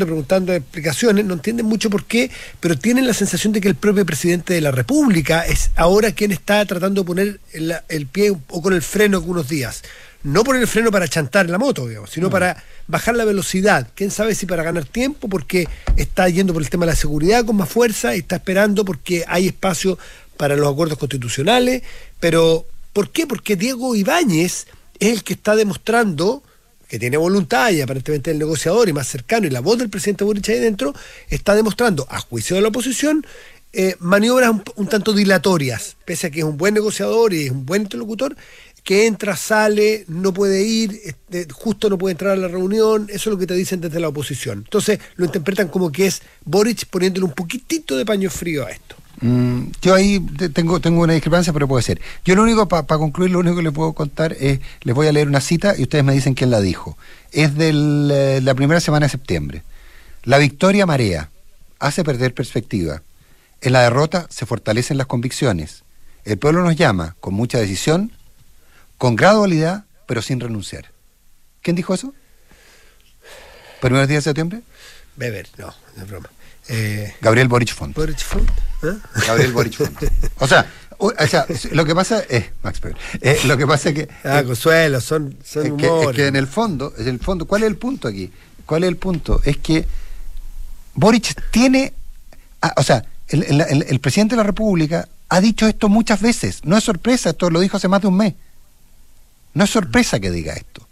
preguntando 0.05 0.53
explicaciones, 0.53 1.23
no 1.23 1.35
entienden 1.35 1.65
mucho 1.65 1.89
por 1.89 2.03
qué, 2.03 2.29
pero 2.59 2.77
tienen 2.77 3.07
la 3.07 3.13
sensación 3.13 3.53
de 3.53 3.61
que 3.61 3.69
el 3.69 3.75
propio 3.75 4.05
presidente 4.05 4.53
de 4.53 4.59
la 4.61 4.71
República 4.71 5.45
es 5.45 5.71
ahora 5.77 6.11
quien 6.11 6.33
está 6.33 6.65
tratando 6.65 7.03
de 7.03 7.07
poner 7.07 7.39
el, 7.53 7.73
el 7.87 8.07
pie 8.07 8.31
un 8.31 8.41
poco 8.41 8.67
en 8.69 8.75
el 8.75 8.81
freno 8.81 9.15
algunos 9.17 9.47
días. 9.47 9.83
No 10.27 10.43
poner 10.43 10.61
el 10.61 10.67
freno 10.67 10.91
para 10.91 11.07
chantar 11.07 11.49
la 11.49 11.57
moto, 11.57 11.87
digamos, 11.87 12.09
sino 12.09 12.29
para 12.29 12.61
bajar 12.85 13.15
la 13.15 13.23
velocidad. 13.23 13.87
Quién 13.95 14.11
sabe 14.11 14.35
si 14.35 14.45
para 14.45 14.61
ganar 14.61 14.83
tiempo, 14.83 15.29
porque 15.29 15.69
está 15.95 16.27
yendo 16.27 16.51
por 16.51 16.61
el 16.61 16.69
tema 16.69 16.85
de 16.85 16.91
la 16.91 16.97
seguridad 16.97 17.45
con 17.45 17.55
más 17.55 17.69
fuerza 17.69 18.13
y 18.13 18.19
está 18.19 18.35
esperando 18.35 18.83
porque 18.83 19.23
hay 19.25 19.47
espacio 19.47 19.97
para 20.35 20.57
los 20.57 20.69
acuerdos 20.69 20.97
constitucionales, 20.97 21.81
pero 22.19 22.65
¿por 22.91 23.09
qué? 23.09 23.25
Porque 23.25 23.55
Diego 23.55 23.95
Ibáñez 23.95 24.67
es 24.99 25.13
el 25.13 25.23
que 25.23 25.31
está 25.31 25.55
demostrando 25.55 26.43
que 26.89 26.99
tiene 26.99 27.15
voluntad 27.15 27.71
y 27.71 27.79
aparentemente 27.79 28.31
el 28.31 28.37
negociador 28.37 28.89
y 28.89 28.93
más 28.93 29.07
cercano 29.07 29.47
y 29.47 29.49
la 29.49 29.61
voz 29.61 29.77
del 29.77 29.89
presidente 29.89 30.25
Boric 30.25 30.49
ahí 30.49 30.59
dentro 30.59 30.93
está 31.29 31.55
demostrando, 31.55 32.05
a 32.09 32.19
juicio 32.19 32.57
de 32.57 32.61
la 32.61 32.67
oposición, 32.67 33.25
eh, 33.73 33.95
maniobras 33.99 34.49
un, 34.49 34.63
un 34.75 34.87
tanto 34.87 35.13
dilatorias, 35.13 35.97
pese 36.03 36.27
a 36.27 36.31
que 36.31 36.39
es 36.39 36.45
un 36.45 36.57
buen 36.57 36.73
negociador 36.73 37.33
y 37.33 37.45
es 37.45 37.51
un 37.51 37.65
buen 37.65 37.83
interlocutor, 37.83 38.35
que 38.87 39.05
entra, 39.05 39.35
sale, 39.35 40.05
no 40.07 40.33
puede 40.33 40.63
ir, 40.63 40.97
este, 41.03 41.45
justo 41.51 41.89
no 41.89 41.97
puede 41.97 42.13
entrar 42.13 42.31
a 42.31 42.35
la 42.37 42.47
reunión, 42.47 43.07
eso 43.09 43.29
es 43.29 43.33
lo 43.33 43.37
que 43.37 43.45
te 43.45 43.53
dicen 43.53 43.81
desde 43.81 43.99
la 43.99 44.07
oposición. 44.07 44.59
Entonces 44.59 44.99
lo 45.17 45.25
interpretan 45.25 45.67
como 45.67 45.91
que 45.91 46.07
es 46.07 46.21
Boric 46.45 46.85
poniéndole 46.85 47.25
un 47.25 47.33
poquitito 47.33 47.97
de 47.97 48.05
paño 48.05 48.29
frío 48.29 48.65
a 48.65 48.69
esto. 48.71 48.95
Mm, 49.19 49.71
yo 49.81 49.93
ahí 49.93 50.21
te- 50.37 50.47
tengo, 50.47 50.79
tengo 50.79 51.01
una 51.01 51.11
discrepancia, 51.11 51.51
pero 51.51 51.67
puede 51.67 51.83
ser. 51.83 51.99
Yo 52.23 52.33
lo 52.35 52.43
único, 52.43 52.65
para 52.69 52.85
concluir, 52.85 53.31
lo 53.31 53.39
único 53.39 53.57
que 53.57 53.63
les 53.63 53.73
puedo 53.73 53.91
contar 53.91 54.37
es, 54.39 54.61
les 54.83 54.95
voy 54.95 55.07
a 55.07 55.11
leer 55.11 55.27
una 55.27 55.41
cita 55.41 55.75
y 55.77 55.81
ustedes 55.81 56.05
me 56.05 56.13
dicen 56.13 56.33
quién 56.33 56.49
la 56.49 56.61
dijo. 56.61 56.97
Es 57.33 57.55
de 57.55 58.39
la 58.41 58.55
primera 58.55 58.79
semana 58.79 59.07
de 59.07 59.09
septiembre. 59.09 59.63
La 60.23 60.37
victoria 60.37 60.85
marea, 60.85 61.29
hace 61.79 62.05
perder 62.05 62.33
perspectiva. 62.33 63.01
En 63.59 63.73
la 63.73 63.81
derrota 63.81 64.27
se 64.29 64.45
fortalecen 64.45 64.97
las 64.97 65.07
convicciones. 65.07 65.83
El 66.23 66.37
pueblo 66.37 66.63
nos 66.63 66.77
llama 66.77 67.17
con 67.19 67.33
mucha 67.33 67.57
decisión, 67.59 68.13
con 68.97 69.15
gradualidad, 69.15 69.85
pero 70.07 70.21
sin 70.21 70.39
renunciar. 70.39 70.91
¿Quién 71.61 71.75
dijo 71.75 71.93
eso? 71.93 72.13
¿Primeros 73.81 74.07
días 74.07 74.23
de 74.23 74.29
septiembre? 74.29 74.61
Beber, 75.15 75.47
no, 75.57 75.73
no 75.95 76.03
es 76.03 76.09
broma. 76.09 76.29
Eh, 76.69 77.13
Gabriel 77.21 77.47
Boric 77.47 77.73
Font. 77.73 77.95
Boric 77.95 78.19
Font, 78.19 78.49
¿eh? 78.83 78.93
Gabriel 79.27 79.51
Boric 79.53 79.73
Font. 79.73 79.97
O 80.39 80.47
sea, 80.47 80.69
o 80.97 81.11
sea, 81.27 81.45
lo 81.71 81.85
que 81.85 81.93
pasa 81.95 82.23
es, 82.27 82.45
Max 82.63 82.79
Weber, 82.83 82.97
eh, 83.21 83.39
lo 83.45 83.55
que 83.57 83.67
pasa 83.67 83.89
es 83.89 83.95
que, 83.95 84.09
Ah, 84.23 84.43
Consuelo, 84.45 84.99
son, 84.99 85.37
son 85.45 85.65
es 85.65 85.73
que, 85.73 85.85
es 85.85 85.91
humores. 85.91 86.15
que 86.15 86.27
en 86.27 86.35
el 86.35 86.47
fondo, 86.47 86.93
en 86.97 87.07
el 87.07 87.19
fondo, 87.19 87.45
¿cuál 87.45 87.63
es 87.63 87.67
el 87.67 87.77
punto 87.77 88.07
aquí? 88.07 88.31
¿Cuál 88.65 88.83
es 88.83 88.89
el 88.89 88.97
punto? 88.97 89.41
Es 89.45 89.57
que 89.57 89.85
Boric 90.95 91.35
tiene, 91.51 91.93
ah, 92.61 92.73
o 92.77 92.83
sea, 92.83 93.05
el, 93.29 93.43
el- 93.43 93.61
el- 93.61 93.85
el 93.87 93.99
presidente 93.99 94.33
de 94.35 94.37
la 94.37 94.43
República 94.43 95.07
ha 95.29 95.39
dicho 95.41 95.67
esto 95.67 95.87
muchas 95.89 96.21
veces. 96.21 96.61
No 96.65 96.77
es 96.77 96.83
sorpresa, 96.83 97.29
esto 97.29 97.49
lo 97.49 97.59
dijo 97.59 97.77
hace 97.77 97.87
más 97.87 98.01
de 98.01 98.07
un 98.07 98.17
mes. 98.17 98.33
No 99.57 99.63
es 99.63 99.71
sorpresa 99.71 100.19
que 100.19 100.29
diga 100.29 100.53
esto. 100.53 100.87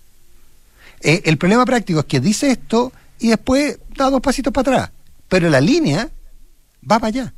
Eh, 0.99 1.21
el 1.25 1.37
problema 1.37 1.65
práctico 1.65 1.99
es 1.99 2.05
que 2.05 2.19
dice 2.19 2.49
esto 2.49 2.91
y 3.19 3.27
después 3.27 3.77
da 3.95 4.09
dos 4.09 4.21
pasitos 4.21 4.51
para 4.51 4.71
atrás. 4.71 4.91
Pero 5.29 5.51
la 5.51 5.61
línea 5.61 6.09
va 6.81 6.97
para 6.97 7.07
allá. 7.09 7.33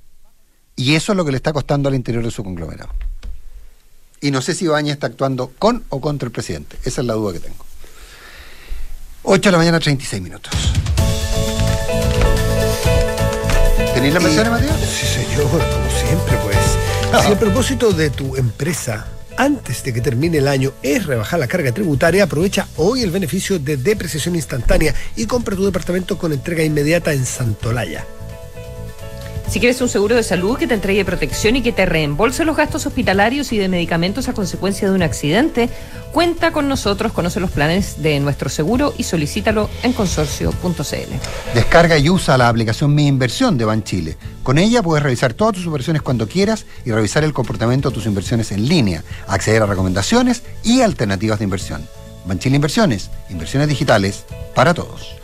Y 0.77 0.95
eso 0.95 1.11
es 1.11 1.17
lo 1.17 1.25
que 1.25 1.31
le 1.31 1.37
está 1.37 1.51
costando 1.51 1.89
al 1.89 1.95
interior 1.95 2.23
de 2.23 2.31
su 2.31 2.45
conglomerado. 2.45 2.91
Y 4.21 4.31
no 4.31 4.41
sé 4.41 4.55
si 4.55 4.67
Baña 4.67 4.93
está 4.93 5.07
actuando 5.07 5.51
con 5.59 5.83
o 5.89 5.99
contra 5.99 6.27
el 6.27 6.31
presidente. 6.31 6.77
Esa 6.85 7.01
es 7.01 7.07
la 7.07 7.15
duda 7.15 7.33
que 7.33 7.39
tengo. 7.41 7.65
8 9.23 9.41
de 9.49 9.51
la 9.51 9.57
mañana, 9.57 9.81
36 9.81 10.21
minutos. 10.23 10.53
¿Tenéis 13.93 14.13
la 14.13 14.21
Y- 14.21 14.23
menciones, 14.23 14.49
Matías? 14.51 14.79
Sí, 14.79 15.05
señor, 15.05 15.49
como 15.49 15.89
siempre, 15.91 16.37
pues. 16.41 16.57
Ah. 17.11 17.21
Si 17.25 17.33
el 17.33 17.37
propósito 17.37 17.91
de 17.91 18.11
tu 18.11 18.37
empresa 18.37 19.07
antes 19.38 19.84
de 19.84 19.93
que 19.93 20.02
termine 20.02 20.39
el 20.39 20.47
año 20.47 20.73
es 20.82 21.06
rebajar 21.06 21.39
la 21.39 21.47
carga 21.47 21.71
tributaria, 21.71 22.23
aprovecha 22.23 22.67
hoy 22.76 23.04
el 23.04 23.12
beneficio 23.12 23.60
de 23.60 23.78
depreciación 23.78 24.36
instantánea 24.36 24.93
y 25.15 25.26
compra 25.26 25.56
tu 25.56 25.65
departamento 25.65 26.17
con 26.17 26.34
entrega 26.34 26.63
inmediata 26.63 27.13
en 27.13 27.26
Santolaya. 27.26 28.06
Si 29.49 29.62
quieres 29.62 29.79
un 29.79 29.88
seguro 29.88 30.15
de 30.15 30.23
salud 30.23 30.57
que 30.57 30.67
te 30.67 30.73
entregue 30.73 31.05
protección 31.05 31.55
y 31.55 31.62
que 31.62 31.71
te 31.71 31.86
reembolse 31.86 32.43
los 32.43 32.57
gastos 32.57 32.86
hospitalarios 32.86 33.53
y 33.53 33.57
de 33.57 33.69
medicamentos 33.69 34.27
a 34.27 34.33
consecuencia 34.33 34.89
de 34.89 34.93
un 34.93 35.01
accidente, 35.01 35.69
cuenta 36.12 36.51
con 36.51 36.67
nosotros, 36.67 37.13
conoce 37.13 37.39
los 37.39 37.51
planes 37.51 38.01
de 38.03 38.19
nuestro 38.19 38.49
seguro 38.49 38.93
y 38.97 39.03
solicítalo 39.03 39.69
en 39.83 39.93
consorcio.cl. 39.93 41.53
Descarga 41.55 41.97
y 41.97 42.10
usa 42.10 42.38
la 42.38 42.49
aplicación 42.49 42.93
Mi 42.93 43.07
Inversión 43.07 43.57
de 43.57 43.63
Banchile. 43.63 44.17
Con 44.43 44.57
ella 44.57 44.83
puedes 44.83 45.01
revisar 45.01 45.33
todas 45.33 45.55
tus 45.55 45.65
inversiones 45.65 46.01
cuando 46.01 46.27
quieras 46.27 46.65
y 46.83 46.91
revisar 46.91 47.23
el 47.23 47.31
comportamiento 47.31 47.89
de 47.89 47.95
tus 47.95 48.05
inversiones 48.05 48.51
en 48.51 48.67
línea, 48.67 49.01
acceder 49.27 49.63
a 49.63 49.65
recomendaciones 49.65 50.43
y 50.65 50.81
alternativas 50.81 51.39
de 51.39 51.45
inversión. 51.45 51.88
Banchile 52.25 52.57
Inversiones, 52.57 53.10
inversiones 53.29 53.69
digitales 53.69 54.25
para 54.53 54.73
todos. 54.73 55.15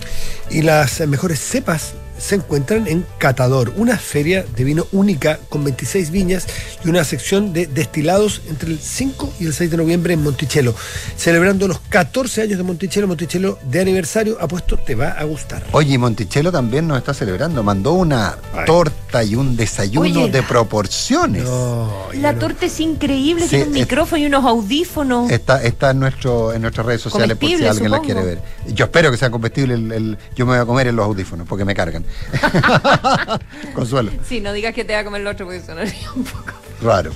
Y 0.49 0.61
las 0.61 1.01
mejores 1.07 1.39
cepas 1.41 1.93
se 2.23 2.35
encuentran 2.35 2.87
en 2.87 3.05
Catador, 3.17 3.73
una 3.75 3.97
feria 3.97 4.45
de 4.55 4.63
vino 4.63 4.87
única 4.93 5.39
con 5.49 5.63
26 5.63 6.09
viñas 6.09 6.47
y 6.85 6.89
una 6.89 7.03
sección 7.03 7.51
de 7.51 7.67
destilados 7.67 8.41
entre 8.47 8.69
el 8.71 8.79
5 8.79 9.33
y 9.41 9.45
el 9.45 9.53
6 9.53 9.71
de 9.71 9.77
noviembre 9.77 10.13
en 10.13 10.23
Monticello. 10.23 10.73
Celebrando 11.17 11.67
los 11.67 11.79
14 11.89 12.43
años 12.43 12.57
de 12.57 12.63
Monticello, 12.63 13.07
Monticello 13.07 13.59
de 13.69 13.81
aniversario, 13.81 14.37
apuesto 14.39 14.77
te 14.77 14.95
va 14.95 15.09
a 15.09 15.23
gustar. 15.25 15.63
Oye, 15.73 15.95
y 15.95 15.97
Monticello 15.97 16.51
también 16.51 16.87
nos 16.87 16.97
está 16.97 17.13
celebrando. 17.13 17.61
Mandó 17.61 17.93
una 17.93 18.37
Ay. 18.53 18.65
torta 18.65 19.23
y 19.23 19.35
un 19.35 19.57
desayuno 19.57 20.21
Oye. 20.23 20.31
de 20.31 20.43
proporciones. 20.43 21.43
No, 21.43 21.91
La 22.21 22.31
no- 22.31 22.39
torta 22.39 22.65
es 22.67 22.79
increíble, 22.79 23.43
Sí, 23.43 23.49
tiene 23.49 23.65
un 23.65 23.75
es- 23.75 23.81
micrófono 23.81 24.21
y 24.21 24.25
unos 24.27 24.45
audífonos. 24.45 25.29
Está, 25.29 25.61
está 25.61 25.91
en, 25.91 25.99
nuestro, 25.99 26.53
en 26.53 26.61
nuestras 26.61 26.85
redes 26.85 27.01
sociales 27.01 27.37
por 27.37 27.49
si 27.49 27.65
alguien 27.65 27.91
la 27.91 27.99
quiere 27.99 28.23
ver. 28.23 28.39
Yo 28.73 28.85
espero 28.85 29.11
que 29.11 29.17
sea 29.17 29.29
comestible. 29.29 29.73
El, 29.73 29.91
el- 29.91 30.17
yo 30.35 30.45
me 30.45 30.53
voy 30.53 30.61
a 30.61 30.65
comer 30.65 30.87
en 30.87 30.95
los 30.95 31.05
audífonos 31.05 31.47
porque 31.47 31.65
me 31.65 31.75
cargan. 31.75 32.05
Consuelo. 33.75 34.11
Sí, 34.27 34.39
no 34.41 34.53
digas 34.53 34.73
que 34.73 34.83
te 34.83 34.93
va 34.93 34.99
a 34.99 35.03
comer 35.03 35.21
el 35.21 35.27
otro 35.27 35.45
porque 35.45 35.61
sonaría 35.61 36.11
un 36.15 36.23
poco. 36.23 36.53
Raro. 36.81 37.11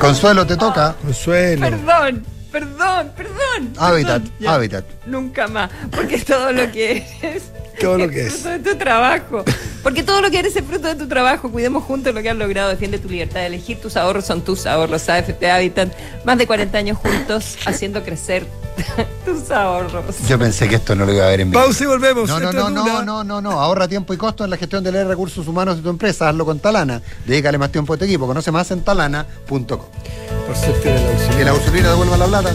Consuelo, 0.00 0.46
te 0.46 0.56
toca. 0.56 0.94
Consuelo. 1.02 1.70
Perdón, 1.70 2.24
perdón, 2.52 3.12
perdón. 3.16 3.72
Hábitat, 3.78 4.22
perdón, 4.22 4.54
hábitat. 4.54 4.84
Nunca 5.06 5.48
más. 5.48 5.70
Porque 5.90 6.18
todo 6.18 6.52
lo 6.52 6.70
que 6.70 7.04
eres. 7.22 7.44
Todo 7.80 7.98
lo 7.98 8.08
que 8.08 8.26
es. 8.26 8.34
fruto 8.34 8.50
de 8.50 8.58
tu 8.58 8.76
trabajo. 8.76 9.44
Porque 9.82 10.02
todo 10.02 10.20
lo 10.20 10.30
que 10.30 10.38
eres 10.38 10.54
es 10.54 10.64
fruto 10.64 10.86
de 10.86 10.94
tu 10.94 11.08
trabajo. 11.08 11.50
Cuidemos 11.50 11.82
juntos 11.82 12.14
lo 12.14 12.22
que 12.22 12.30
has 12.30 12.36
logrado. 12.36 12.68
Defiende 12.68 12.98
tu 12.98 13.08
libertad 13.08 13.40
de 13.40 13.46
elegir. 13.46 13.80
Tus 13.80 13.96
ahorros 13.96 14.26
son 14.26 14.42
tus 14.42 14.66
ahorros. 14.66 15.08
AFP 15.08 15.50
Habitat. 15.50 15.92
Más 16.24 16.38
de 16.38 16.46
40 16.46 16.78
años 16.78 16.98
juntos 16.98 17.56
haciendo 17.64 18.04
crecer 18.04 18.46
tus 19.24 19.50
ahorros. 19.50 20.04
Yo 20.28 20.38
pensé 20.38 20.68
que 20.68 20.76
esto 20.76 20.94
no 20.94 21.06
lo 21.06 21.12
iba 21.12 21.24
a 21.24 21.28
ver 21.28 21.40
en 21.40 21.50
vivo. 21.50 21.62
Pausa 21.62 21.84
y 21.84 21.86
volvemos. 21.86 22.28
No, 22.28 22.38
no, 22.38 22.52
no, 22.52 22.70
no, 22.70 23.02
no, 23.02 23.24
no, 23.24 23.40
no. 23.40 23.50
Ahorra 23.52 23.88
tiempo 23.88 24.12
y 24.14 24.16
costo 24.16 24.44
en 24.44 24.50
la 24.50 24.56
gestión 24.56 24.84
de 24.84 24.92
los 24.92 25.06
recursos 25.06 25.48
humanos 25.48 25.76
de 25.76 25.82
tu 25.82 25.88
empresa. 25.88 26.28
Hazlo 26.28 26.44
con 26.44 26.60
Talana. 26.60 27.00
Dedícale 27.26 27.58
más 27.58 27.72
tiempo 27.72 27.94
a 27.94 27.96
tu 27.96 28.04
equipo. 28.04 28.26
Conoce 28.26 28.52
más 28.52 28.70
en 28.70 28.82
talana.com. 28.82 29.80
Por 30.52 30.58
auxiliar. 30.58 31.38
Que 31.38 31.44
la 31.44 31.54
usurina 31.54 31.88
devuelva 31.88 32.16
la 32.18 32.26
plata. 32.26 32.54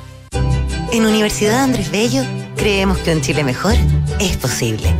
En 0.91 1.05
Universidad 1.05 1.63
Andrés 1.63 1.89
Bello 1.89 2.23
creemos 2.57 2.97
que 2.97 3.13
un 3.13 3.21
Chile 3.21 3.45
mejor 3.45 3.75
es 4.19 4.35
posible. 4.35 4.93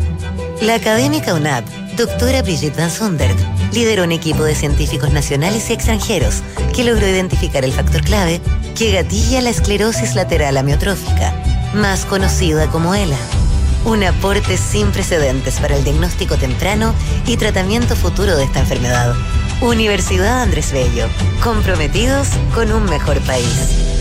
La 0.61 0.75
académica 0.75 1.33
UNAP, 1.33 1.67
doctora 1.97 2.41
Brigitte 2.41 2.77
Van 2.77 2.89
Sundert, 2.89 3.37
lideró 3.73 4.05
un 4.05 4.13
equipo 4.13 4.45
de 4.45 4.55
científicos 4.55 5.11
nacionales 5.11 5.69
y 5.69 5.73
extranjeros 5.73 6.43
que 6.73 6.85
logró 6.85 7.05
identificar 7.05 7.65
el 7.65 7.73
factor 7.73 8.01
clave 8.03 8.39
que 8.77 8.93
gatilla 8.93 9.41
la 9.41 9.49
esclerosis 9.49 10.15
lateral 10.15 10.55
amiotrófica, 10.55 11.33
más 11.73 12.05
conocida 12.05 12.67
como 12.69 12.95
ELA. 12.95 13.17
Un 13.83 14.05
aporte 14.05 14.55
sin 14.55 14.91
precedentes 14.91 15.59
para 15.59 15.75
el 15.75 15.83
diagnóstico 15.83 16.37
temprano 16.37 16.93
y 17.27 17.35
tratamiento 17.35 17.97
futuro 17.97 18.37
de 18.37 18.45
esta 18.45 18.59
enfermedad. 18.59 19.13
Universidad 19.59 20.41
Andrés 20.41 20.71
Bello, 20.71 21.07
comprometidos 21.43 22.29
con 22.55 22.71
un 22.71 22.85
mejor 22.85 23.19
país. 23.21 24.00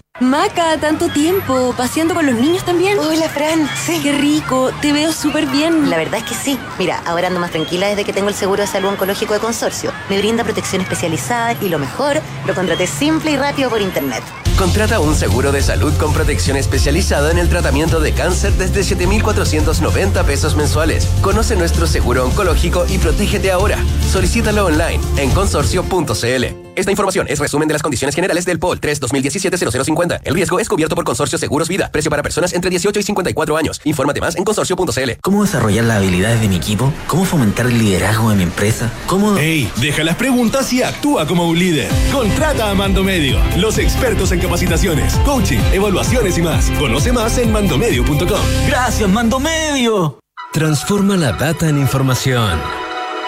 Maca, 0.21 0.77
tanto 0.77 1.09
tiempo. 1.09 1.73
¿Paseando 1.75 2.13
con 2.13 2.27
los 2.27 2.35
niños 2.35 2.63
también? 2.63 2.99
Hola, 2.99 3.27
Fran. 3.27 3.67
Sí. 3.75 3.99
Qué 4.03 4.11
rico. 4.11 4.71
Te 4.79 4.93
veo 4.93 5.11
súper 5.11 5.47
bien. 5.47 5.89
La 5.89 5.97
verdad 5.97 6.19
es 6.19 6.25
que 6.25 6.35
sí. 6.35 6.59
Mira, 6.77 7.01
ahora 7.05 7.27
ando 7.27 7.39
más 7.39 7.49
tranquila 7.49 7.87
desde 7.87 8.05
que 8.05 8.13
tengo 8.13 8.29
el 8.29 8.35
seguro 8.35 8.61
de 8.61 8.67
salud 8.67 8.89
oncológico 8.89 9.33
de 9.33 9.39
consorcio. 9.39 9.91
Me 10.09 10.19
brinda 10.19 10.43
protección 10.43 10.83
especializada 10.83 11.53
y 11.59 11.69
lo 11.69 11.79
mejor, 11.79 12.21
lo 12.45 12.53
contraté 12.53 12.85
simple 12.85 13.31
y 13.31 13.37
rápido 13.37 13.71
por 13.71 13.81
internet. 13.81 14.21
Contrata 14.61 14.99
un 14.99 15.15
seguro 15.15 15.51
de 15.51 15.63
salud 15.63 15.91
con 15.97 16.13
protección 16.13 16.55
especializada 16.55 17.31
en 17.31 17.39
el 17.39 17.49
tratamiento 17.49 17.99
de 17.99 18.13
cáncer 18.13 18.53
desde 18.53 18.83
7,490 18.83 20.23
pesos 20.23 20.55
mensuales. 20.55 21.07
Conoce 21.23 21.55
nuestro 21.55 21.87
seguro 21.87 22.27
oncológico 22.27 22.85
y 22.87 22.99
protégete 22.99 23.51
ahora. 23.51 23.83
Solicítalo 24.11 24.67
online 24.67 24.99
en 25.17 25.31
consorcio.cl. 25.31 26.71
Esta 26.75 26.89
información 26.89 27.27
es 27.27 27.39
resumen 27.39 27.67
de 27.67 27.73
las 27.73 27.81
condiciones 27.81 28.15
generales 28.15 28.45
del 28.45 28.57
POL 28.57 28.79
3 28.79 29.01
2017-0050. 29.01 30.21
El 30.23 30.33
riesgo 30.33 30.59
es 30.59 30.69
cubierto 30.69 30.95
por 30.95 31.03
Consorcio 31.03 31.37
Seguros 31.37 31.67
Vida. 31.67 31.89
Precio 31.91 32.09
para 32.09 32.23
personas 32.23 32.53
entre 32.53 32.69
18 32.69 32.99
y 32.99 33.03
54 33.03 33.57
años. 33.57 33.81
Infórmate 33.83 34.21
más 34.21 34.37
en 34.37 34.45
consorcio.cl. 34.45 35.11
¿Cómo 35.21 35.43
desarrollar 35.43 35.83
las 35.85 35.97
habilidades 35.97 36.39
de 36.39 36.47
mi 36.47 36.55
equipo? 36.55 36.93
¿Cómo 37.07 37.25
fomentar 37.25 37.65
el 37.65 37.77
liderazgo 37.77 38.29
de 38.29 38.37
mi 38.37 38.43
empresa? 38.43 38.89
¿Cómo...? 39.07 39.37
¡Ey! 39.37 39.69
Deja 39.77 40.03
las 40.03 40.15
preguntas 40.15 40.71
y 40.71 40.81
actúa 40.81 41.27
como 41.27 41.47
un 41.49 41.59
líder. 41.59 41.89
Contrata 42.11 42.69
a 42.69 42.73
Mando 42.73 43.03
Medio. 43.03 43.39
Los 43.57 43.77
expertos 43.77 44.31
en 44.31 44.39
capacitaciones, 44.51 45.13
coaching, 45.23 45.59
evaluaciones 45.71 46.37
y 46.37 46.41
más. 46.41 46.69
Conoce 46.71 47.13
más 47.13 47.37
en 47.37 47.53
mandomedio.com. 47.53 48.41
¡Gracias, 48.67 49.09
Mando 49.09 49.39
Medio! 49.39 50.19
Transforma 50.51 51.15
la 51.15 51.31
data 51.31 51.69
en 51.69 51.77
información 51.77 52.59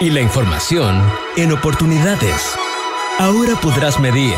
y 0.00 0.10
la 0.10 0.20
información 0.20 1.02
en 1.38 1.52
oportunidades. 1.52 2.54
Ahora 3.18 3.58
podrás 3.62 3.98
medir, 3.98 4.34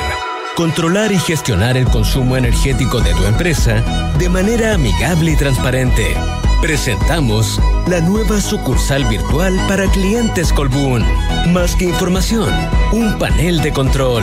controlar 0.54 1.10
y 1.10 1.18
gestionar 1.18 1.76
el 1.76 1.88
consumo 1.88 2.36
energético 2.36 3.00
de 3.00 3.12
tu 3.14 3.24
empresa 3.24 3.82
de 4.16 4.28
manera 4.28 4.74
amigable 4.74 5.32
y 5.32 5.36
transparente. 5.36 6.14
Presentamos 6.62 7.60
la 7.88 8.00
nueva 8.00 8.40
sucursal 8.40 9.04
virtual 9.06 9.58
para 9.66 9.90
clientes 9.90 10.52
Colbún. 10.52 11.04
Más 11.52 11.74
que 11.74 11.86
información, 11.86 12.54
un 12.92 13.18
panel 13.18 13.60
de 13.60 13.72
control. 13.72 14.22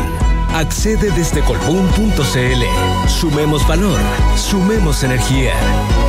Accede 0.53 1.09
desde 1.11 1.41
colbún.cl. 1.41 3.09
Sumemos 3.09 3.67
valor, 3.67 3.99
sumemos 4.37 5.03
energía. 5.03 5.51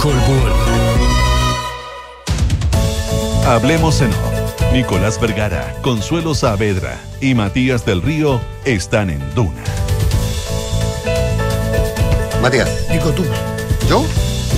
Colbún. 0.02 0.52
Hablemos 3.46 4.02
en 4.02 4.10
off. 4.10 4.72
Nicolás 4.74 5.18
Vergara, 5.18 5.74
Consuelo 5.80 6.34
Saavedra 6.34 7.00
y 7.22 7.34
Matías 7.34 7.86
del 7.86 8.02
Río 8.02 8.38
están 8.66 9.08
en 9.08 9.20
Duna. 9.34 9.62
Matías. 12.42 12.68
Nico, 12.90 13.12
tú. 13.12 13.24
¿Yo? 13.88 14.04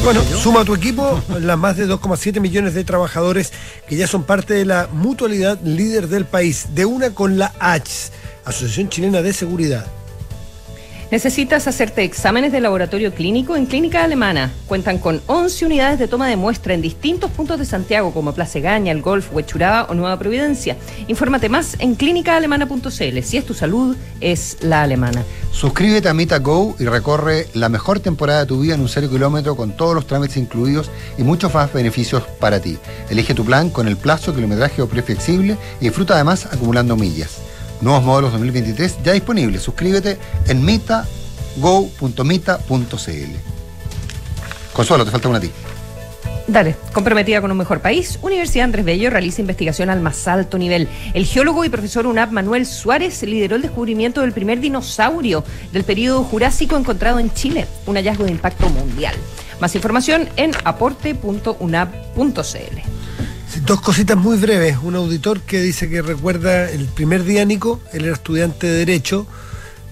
Bueno, 0.02 0.22
suma 0.22 0.62
a 0.62 0.64
tu 0.64 0.74
equipo 0.74 1.20
las 1.40 1.58
más 1.58 1.76
de 1.76 1.86
2,7 1.86 2.40
millones 2.40 2.74
de 2.74 2.82
trabajadores 2.82 3.52
que 3.88 3.96
ya 3.96 4.06
son 4.06 4.24
parte 4.24 4.54
de 4.54 4.64
la 4.64 4.88
mutualidad 4.92 5.60
líder 5.62 6.08
del 6.08 6.24
país, 6.24 6.68
de 6.74 6.86
una 6.86 7.10
con 7.10 7.38
la 7.38 7.52
H, 7.58 8.10
Asociación 8.46 8.88
Chilena 8.88 9.22
de 9.22 9.32
Seguridad. 9.32 9.86
Necesitas 11.10 11.68
hacerte 11.68 12.02
exámenes 12.02 12.50
de 12.50 12.60
laboratorio 12.60 13.14
clínico 13.14 13.54
en 13.54 13.66
Clínica 13.66 14.02
Alemana. 14.02 14.52
Cuentan 14.66 14.98
con 14.98 15.20
11 15.26 15.66
unidades 15.66 15.98
de 16.00 16.08
toma 16.08 16.28
de 16.28 16.36
muestra 16.36 16.74
en 16.74 16.82
distintos 16.82 17.30
puntos 17.30 17.60
de 17.60 17.64
Santiago, 17.64 18.12
como 18.12 18.32
Plaza 18.32 18.58
Gaña, 18.58 18.90
El 18.90 19.02
Golf, 19.02 19.32
Huechuraba 19.32 19.84
o 19.84 19.94
Nueva 19.94 20.18
Providencia. 20.18 20.76
Infórmate 21.06 21.48
más 21.48 21.76
en 21.78 21.94
clínicaalemana.cl. 21.94 23.22
Si 23.22 23.36
es 23.36 23.46
tu 23.46 23.54
salud, 23.54 23.96
es 24.20 24.58
la 24.62 24.82
alemana. 24.82 25.22
Suscríbete 25.52 26.08
a 26.08 26.14
MitaGo 26.14 26.74
y 26.80 26.86
recorre 26.86 27.46
la 27.54 27.68
mejor 27.68 28.00
temporada 28.00 28.40
de 28.40 28.46
tu 28.46 28.60
vida 28.60 28.74
en 28.74 28.80
un 28.80 28.88
cero 28.88 29.08
kilómetro 29.08 29.56
con 29.56 29.76
todos 29.76 29.94
los 29.94 30.08
trámites 30.08 30.36
incluidos 30.36 30.90
y 31.16 31.22
muchos 31.22 31.54
más 31.54 31.72
beneficios 31.72 32.24
para 32.40 32.58
ti. 32.60 32.78
Elige 33.10 33.32
tu 33.32 33.44
plan 33.44 33.70
con 33.70 33.86
el 33.86 33.96
plazo, 33.96 34.34
kilometraje 34.34 34.82
o 34.82 34.88
preflexible 34.88 35.56
y 35.80 35.84
disfruta 35.84 36.14
además 36.14 36.46
acumulando 36.46 36.96
millas. 36.96 37.45
Nuevos 37.80 38.04
modelos 38.04 38.32
2023 38.32 38.98
ya 39.04 39.12
disponibles. 39.12 39.62
Suscríbete 39.62 40.18
en 40.48 40.64
mitago.mita.cl. 40.64 43.36
Consuelo, 44.72 45.04
te 45.04 45.10
falta 45.10 45.28
una 45.28 45.38
a 45.38 45.40
ti. 45.40 45.50
Dale, 46.48 46.76
comprometida 46.92 47.40
con 47.40 47.50
un 47.50 47.58
mejor 47.58 47.80
país, 47.80 48.20
Universidad 48.22 48.66
Andrés 48.66 48.84
Bello 48.84 49.10
realiza 49.10 49.40
investigación 49.40 49.90
al 49.90 50.00
más 50.00 50.28
alto 50.28 50.58
nivel. 50.58 50.88
El 51.12 51.26
geólogo 51.26 51.64
y 51.64 51.68
profesor 51.68 52.06
UNAP 52.06 52.30
Manuel 52.30 52.66
Suárez 52.66 53.24
lideró 53.24 53.56
el 53.56 53.62
descubrimiento 53.62 54.20
del 54.20 54.30
primer 54.32 54.60
dinosaurio 54.60 55.42
del 55.72 55.82
periodo 55.82 56.22
jurásico 56.22 56.76
encontrado 56.76 57.18
en 57.18 57.34
Chile, 57.34 57.66
un 57.86 57.96
hallazgo 57.96 58.24
de 58.24 58.30
impacto 58.30 58.68
mundial. 58.68 59.16
Más 59.60 59.74
información 59.74 60.28
en 60.36 60.52
aporte.unap.cl. 60.62 62.95
Dos 63.64 63.80
cositas 63.80 64.16
muy 64.16 64.36
breves. 64.36 64.76
Un 64.82 64.96
auditor 64.96 65.40
que 65.40 65.60
dice 65.60 65.88
que 65.88 66.02
recuerda 66.02 66.70
el 66.70 66.86
primer 66.86 67.24
día, 67.24 67.44
Nico, 67.44 67.80
él 67.92 68.04
era 68.04 68.14
estudiante 68.14 68.66
de 68.66 68.78
Derecho, 68.84 69.26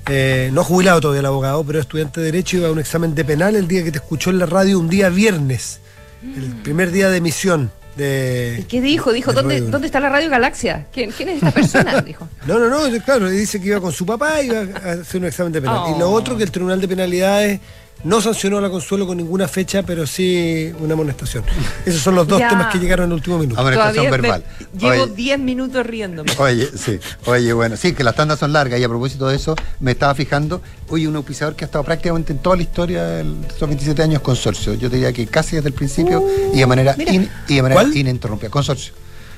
eh, 0.06 0.50
no 0.52 0.62
jubilado 0.64 1.00
todavía 1.00 1.20
el 1.20 1.26
abogado, 1.26 1.64
pero 1.64 1.80
estudiante 1.80 2.20
de 2.20 2.26
Derecho, 2.26 2.58
iba 2.58 2.68
a 2.68 2.72
un 2.72 2.78
examen 2.78 3.14
de 3.14 3.24
penal 3.24 3.56
el 3.56 3.66
día 3.66 3.82
que 3.82 3.90
te 3.90 3.98
escuchó 3.98 4.30
en 4.30 4.38
la 4.38 4.46
radio, 4.46 4.78
un 4.78 4.88
día 4.88 5.08
viernes, 5.08 5.80
el 6.22 6.54
primer 6.62 6.90
día 6.90 7.08
de 7.08 7.16
emisión. 7.18 7.70
de... 7.96 8.64
¿Qué 8.68 8.80
dijo? 8.80 9.12
Dijo, 9.12 9.32
de 9.32 9.36
¿dónde. 9.40 9.60
¿dónde 9.62 9.86
está 9.86 9.98
la 10.00 10.08
Radio 10.10 10.28
Galaxia? 10.28 10.86
¿Quién, 10.92 11.10
quién 11.12 11.30
es 11.30 11.36
esta 11.36 11.50
persona? 11.52 12.00
Dijo. 12.06 12.28
No, 12.46 12.58
no, 12.58 12.68
no, 12.68 13.04
claro, 13.04 13.30
dice 13.30 13.60
que 13.60 13.68
iba 13.68 13.80
con 13.80 13.92
su 13.92 14.04
papá 14.04 14.42
y 14.42 14.46
iba 14.46 14.58
a 14.60 14.92
hacer 15.00 15.20
un 15.20 15.26
examen 15.26 15.52
de 15.52 15.62
penal. 15.62 15.94
Y 15.94 15.98
lo 15.98 16.10
Oh. 16.10 16.12
otro 16.12 16.36
que 16.36 16.42
el 16.44 16.50
Tribunal 16.50 16.80
de 16.80 16.88
Penalidades 16.88 17.60
no 18.04 18.20
sancionó 18.20 18.58
a 18.58 18.60
la 18.60 18.70
Consuelo 18.70 19.06
con 19.06 19.16
ninguna 19.16 19.48
fecha, 19.48 19.82
pero 19.82 20.06
sí 20.06 20.70
una 20.78 20.92
amonestación. 20.94 21.42
Esos 21.86 22.00
son 22.02 22.14
los 22.14 22.28
dos 22.28 22.38
Ya. 22.38 22.48
temas 22.50 22.72
que 22.72 22.78
llegaron 22.78 23.04
en 23.06 23.10
el 23.12 23.14
último 23.16 23.38
minuto. 23.38 23.58
Amonestación 23.60 24.04
me- 24.04 24.10
verbal. 24.10 24.44
llevo 24.78 25.04
Oye. 25.04 25.12
10 25.14 25.38
minutos 25.38 25.86
riéndome. 25.86 26.30
Oye, 26.38 26.68
sí, 26.76 26.98
oye, 27.26 27.52
bueno, 27.52 27.76
sí, 27.76 27.92
que 27.94 28.04
las 28.04 28.14
tandas 28.14 28.38
son 28.38 28.52
largas 28.52 28.78
y 28.78 28.84
a 28.84 28.88
propósito 28.88 29.26
de 29.28 29.36
eso, 29.36 29.54
me 29.80 29.92
estaba 29.92 30.14
fijando, 30.14 30.60
oye, 30.88 31.08
un 31.08 31.16
auspiciador 31.16 31.56
que 31.56 31.64
ha 31.64 31.66
estado 31.66 31.84
prácticamente 31.84 32.32
en 32.32 32.38
toda 32.40 32.56
la 32.56 32.62
historia 32.62 33.02
de 33.04 33.24
estos 33.48 33.68
27 33.68 34.02
años, 34.02 34.20
Consorcio. 34.22 34.74
Yo 34.74 34.90
te 34.90 34.96
diría 34.96 35.12
que 35.12 35.26
casi 35.26 35.56
desde 35.56 35.68
el 35.68 35.74
principio 35.74 36.24
y 36.52 36.58
de 36.58 36.66
manera, 36.66 36.94
in- 36.98 37.28
y 37.48 37.54
de 37.56 37.62
manera 37.62 37.82
ininterrumpida. 37.84 38.50
Consorcio. 38.50 38.92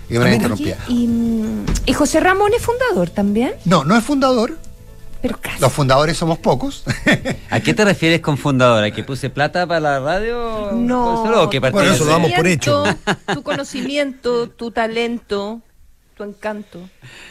Y 0.08 0.12
de 0.14 0.18
manera 0.20 0.36
Aquí, 0.36 0.62
interrumpida. 0.62 0.78
y, 0.88 1.90
¿Y 1.90 1.92
José 1.92 2.20
Ramón 2.20 2.52
es 2.56 2.62
fundador 2.62 3.10
también? 3.10 3.54
No, 3.64 3.84
no 3.84 3.96
es 3.96 4.04
fundador. 4.04 4.56
Pero 5.26 5.40
casi. 5.40 5.60
Los 5.60 5.72
fundadores 5.72 6.16
somos 6.16 6.38
pocos. 6.38 6.84
¿A 7.50 7.60
qué 7.60 7.74
te 7.74 7.84
refieres 7.84 8.20
con 8.20 8.38
fundador? 8.38 8.84
¿A 8.84 8.90
que 8.90 9.02
puse 9.02 9.30
plata 9.30 9.66
para 9.66 9.80
la 9.80 10.00
radio? 10.00 10.70
No. 10.72 11.24
¿Solo 11.24 11.42
o 11.44 11.50
que 11.50 11.58
Bueno, 11.58 11.82
eso 11.82 12.04
lo 12.04 12.12
damos 12.12 12.30
por 12.32 12.46
hecho. 12.46 12.84
Tu 13.32 13.42
conocimiento, 13.42 14.48
tu 14.48 14.70
talento, 14.70 15.60
tu 16.16 16.24
encanto. 16.24 16.80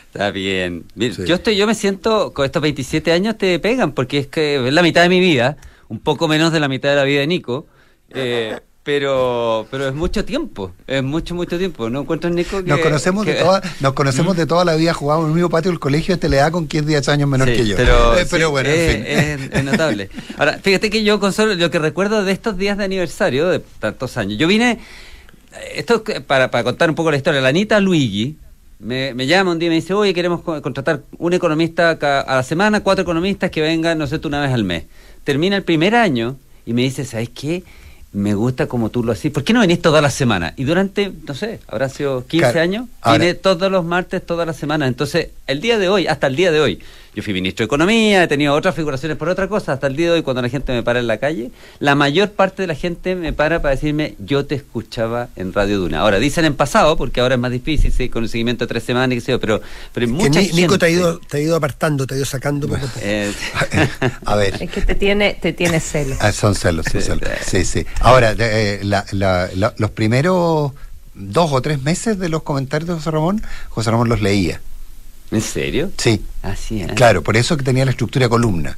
Está 0.08 0.32
bien. 0.32 0.86
Mira, 0.96 1.16
Yo 1.26 1.36
estoy, 1.36 1.56
yo 1.56 1.68
me 1.68 1.76
siento, 1.76 2.34
con 2.34 2.46
estos 2.46 2.62
27 2.62 3.12
años 3.12 3.38
te 3.38 3.60
pegan, 3.60 3.94
porque 3.94 4.20
es 4.20 4.28
que 4.28 4.68
es 4.68 4.74
la 4.74 4.82
mitad 4.82 5.02
de 5.02 5.10
mi 5.10 5.20
vida, 5.20 5.58
un 5.88 6.00
poco 6.00 6.28
menos 6.28 6.52
de 6.52 6.60
la 6.60 6.68
mitad 6.68 6.90
de 6.90 6.96
la 6.96 7.04
vida 7.04 7.22
de 7.22 7.28
Nico. 7.28 7.68
eh, 8.10 8.60
pero, 8.86 9.68
pero 9.72 9.88
es 9.88 9.96
mucho 9.96 10.24
tiempo, 10.24 10.72
es 10.86 11.02
mucho, 11.02 11.34
mucho 11.34 11.58
tiempo. 11.58 11.90
¿No 11.90 12.02
encuentras, 12.02 12.32
Nico? 12.32 12.64
Que, 12.64 12.70
Nos 12.70 12.80
conocemos, 12.80 13.26
de 13.26 13.34
toda, 13.34 13.62
nos 13.80 13.94
conocemos 13.94 14.38
de 14.38 14.46
toda 14.46 14.64
la 14.64 14.76
vida, 14.76 14.94
jugamos 14.94 15.24
en 15.26 15.30
el 15.32 15.36
mismo 15.36 15.50
patio 15.50 15.72
del 15.72 15.80
colegio, 15.80 16.14
este 16.14 16.30
le 16.30 16.38
da 16.38 16.52
con 16.52 16.68
15 16.68 16.88
10 16.88 17.10
años 17.10 17.28
menor 17.28 17.50
Sí, 17.50 17.56
que 17.58 17.66
yo. 17.68 17.76
Pero, 17.78 18.16
Eh, 18.18 18.28
pero 18.30 18.46
sí, 18.48 18.52
bueno, 18.52 18.70
es, 18.70 18.96
en 18.96 19.04
fin. 19.40 19.50
es- 19.52 19.58
es 19.58 19.64
notable. 19.64 20.10
Ahora, 20.38 20.60
fíjate 20.62 20.92
que 20.92 21.04
yo, 21.04 21.20
Consuelo, 21.20 21.56
lo 21.56 21.72
que 21.72 21.80
recuerdo 21.80 22.24
de 22.24 22.32
estos 22.32 22.58
días 22.58 22.78
de 22.78 22.84
aniversario, 22.84 23.50
de 23.50 23.60
tantos 23.80 24.18
años, 24.18 24.38
yo 24.38 24.48
vine, 24.48 24.78
esto 25.74 26.04
es 26.08 26.22
para, 26.22 26.52
para 26.52 26.64
contar 26.64 26.88
un 26.90 26.96
poco 26.96 27.10
la 27.10 27.18
historia, 27.18 27.42
la 27.42 27.50
Anita 27.50 27.80
Luigi 27.80 28.38
me, 28.78 29.16
me 29.16 29.26
llama 29.26 29.52
un 29.52 29.58
día 29.60 29.68
y 29.68 29.70
me 29.70 29.76
dice, 29.78 29.96
oye, 29.96 30.14
queremos 30.14 30.42
co- 30.42 30.62
contratar 30.62 31.02
un 31.18 31.34
economista 31.34 31.92
a 32.02 32.36
la 32.36 32.44
semana, 32.44 32.82
cuatro 32.82 33.02
economistas 33.02 33.50
que 33.50 33.62
vengan, 33.62 33.98
no 33.98 34.06
sé, 34.06 34.20
tú 34.20 34.28
una 34.28 34.42
vez 34.42 34.52
al 34.52 34.64
mes. 34.64 34.84
Termina 35.24 35.56
el 35.56 35.64
primer 35.64 35.96
año 35.96 36.38
y 36.68 36.74
me 36.74 36.84
dice, 36.84 37.04
¿sabes 37.04 37.30
qué? 37.30 37.64
Me 38.16 38.34
gusta 38.34 38.68
como 38.68 38.90
tú 38.90 39.04
lo 39.04 39.12
haces. 39.12 39.30
¿Por 39.32 39.44
qué 39.44 39.52
no 39.52 39.60
venís 39.60 39.82
toda 39.82 40.02
la 40.02 40.10
semana? 40.10 40.54
Y 40.56 40.64
durante, 40.64 41.12
no 41.28 41.34
sé, 41.36 41.60
habrá 41.68 41.90
sido 41.90 42.26
15 42.26 42.46
Claro. 42.52 42.62
años, 42.62 42.86
Ahora- 43.02 43.20
vine 43.20 43.34
todos 43.34 43.70
los 43.70 43.84
martes, 43.84 44.26
toda 44.26 44.46
la 44.46 44.54
semana. 44.54 44.88
Entonces, 44.88 45.30
el 45.48 45.60
día 45.60 45.78
de 45.78 45.90
hoy, 45.90 46.08
hasta 46.08 46.28
el 46.28 46.36
día 46.38 46.52
de 46.54 46.62
hoy, 46.62 46.80
yo 47.16 47.24
fui 47.24 47.34
ministro 47.34 47.64
de 47.64 47.68
Economía, 47.68 48.24
he 48.24 48.28
tenido 48.28 48.54
otras 48.54 48.76
figuraciones 48.76 49.18
por 49.18 49.30
otra 49.30 49.48
cosa, 49.48 49.72
hasta 49.74 49.88
el 49.88 49.96
día 49.96 50.08
de 50.08 50.12
hoy, 50.16 50.22
cuando 50.22 50.42
la 50.42 50.50
gente 50.50 50.74
me 50.74 50.84
para 50.84 51.00
en 51.00 51.08
la 51.08 51.18
calle, 51.18 51.50
la 51.80 51.96
mayor 51.96 52.32
parte 52.32 52.64
de 52.64 52.68
la 52.68 52.76
gente 52.76 53.16
me 53.16 53.32
para 53.34 53.62
para 53.62 53.74
decirme, 53.76 54.16
yo 54.20 54.46
te 54.46 54.56
escuchaba 54.56 55.30
en 55.38 55.54
Radio 55.54 55.80
Duna. 55.80 56.02
Ahora, 56.02 56.20
dicen 56.20 56.44
en 56.46 56.56
pasado, 56.56 56.98
porque 56.98 57.22
ahora 57.22 57.36
es 57.36 57.42
más 57.42 57.52
difícil, 57.52 57.92
sí, 57.94 58.10
con 58.10 58.24
un 58.24 58.30
seguimiento 58.30 58.66
de 58.66 58.68
tres 58.70 58.84
semanas, 58.84 59.14
y 59.14 59.16
qué 59.20 59.22
sé 59.22 59.32
yo, 59.32 59.40
pero, 59.40 59.62
pero 59.94 60.08
Que 60.08 60.12
mucha 60.14 60.42
Ni- 60.42 60.50
Nico 60.50 60.78
te 60.78 60.88
ha, 60.88 60.90
ido, 60.90 61.20
te 61.20 61.38
ha 61.38 61.40
ido 61.40 61.56
apartando, 61.56 62.06
te 62.06 62.16
ha 62.16 62.18
ido 62.18 62.26
sacando 62.26 62.68
poco. 62.68 62.82
Eh, 63.02 63.32
A 64.26 64.36
ver. 64.36 64.62
Es 64.62 64.70
que 64.70 64.82
te 64.82 64.96
tiene, 64.96 65.38
te 65.42 65.54
tiene 65.54 65.80
celo. 65.80 66.16
Ah, 66.20 66.32
son 66.32 66.54
celos, 66.56 66.86
son 66.92 67.02
celos. 67.02 67.30
Sí, 67.46 67.64
sí. 67.66 67.86
Ahora, 68.02 68.36
de- 68.36 68.76
eh, 68.76 68.80
la- 68.84 69.06
la- 69.12 69.50
la- 69.56 69.74
los 69.78 69.92
primeros 69.92 70.74
dos 71.14 71.52
o 71.54 71.62
tres 71.62 71.82
meses 71.82 72.20
de 72.20 72.28
los 72.28 72.44
comentarios 72.44 72.90
de 72.90 72.96
José 72.96 73.12
Ramón, 73.12 73.42
José 73.70 73.90
Ramón 73.92 74.10
los 74.10 74.22
leía. 74.22 74.60
¿En 75.36 75.42
serio? 75.42 75.92
Sí. 75.98 76.22
Así 76.42 76.82
es. 76.82 76.92
Claro, 76.94 77.22
por 77.24 77.36
eso 77.38 77.56
que 77.58 77.64
tenía 77.64 77.86
la 77.86 77.92
estructura 77.92 78.26
de 78.26 78.30
columna. 78.30 78.76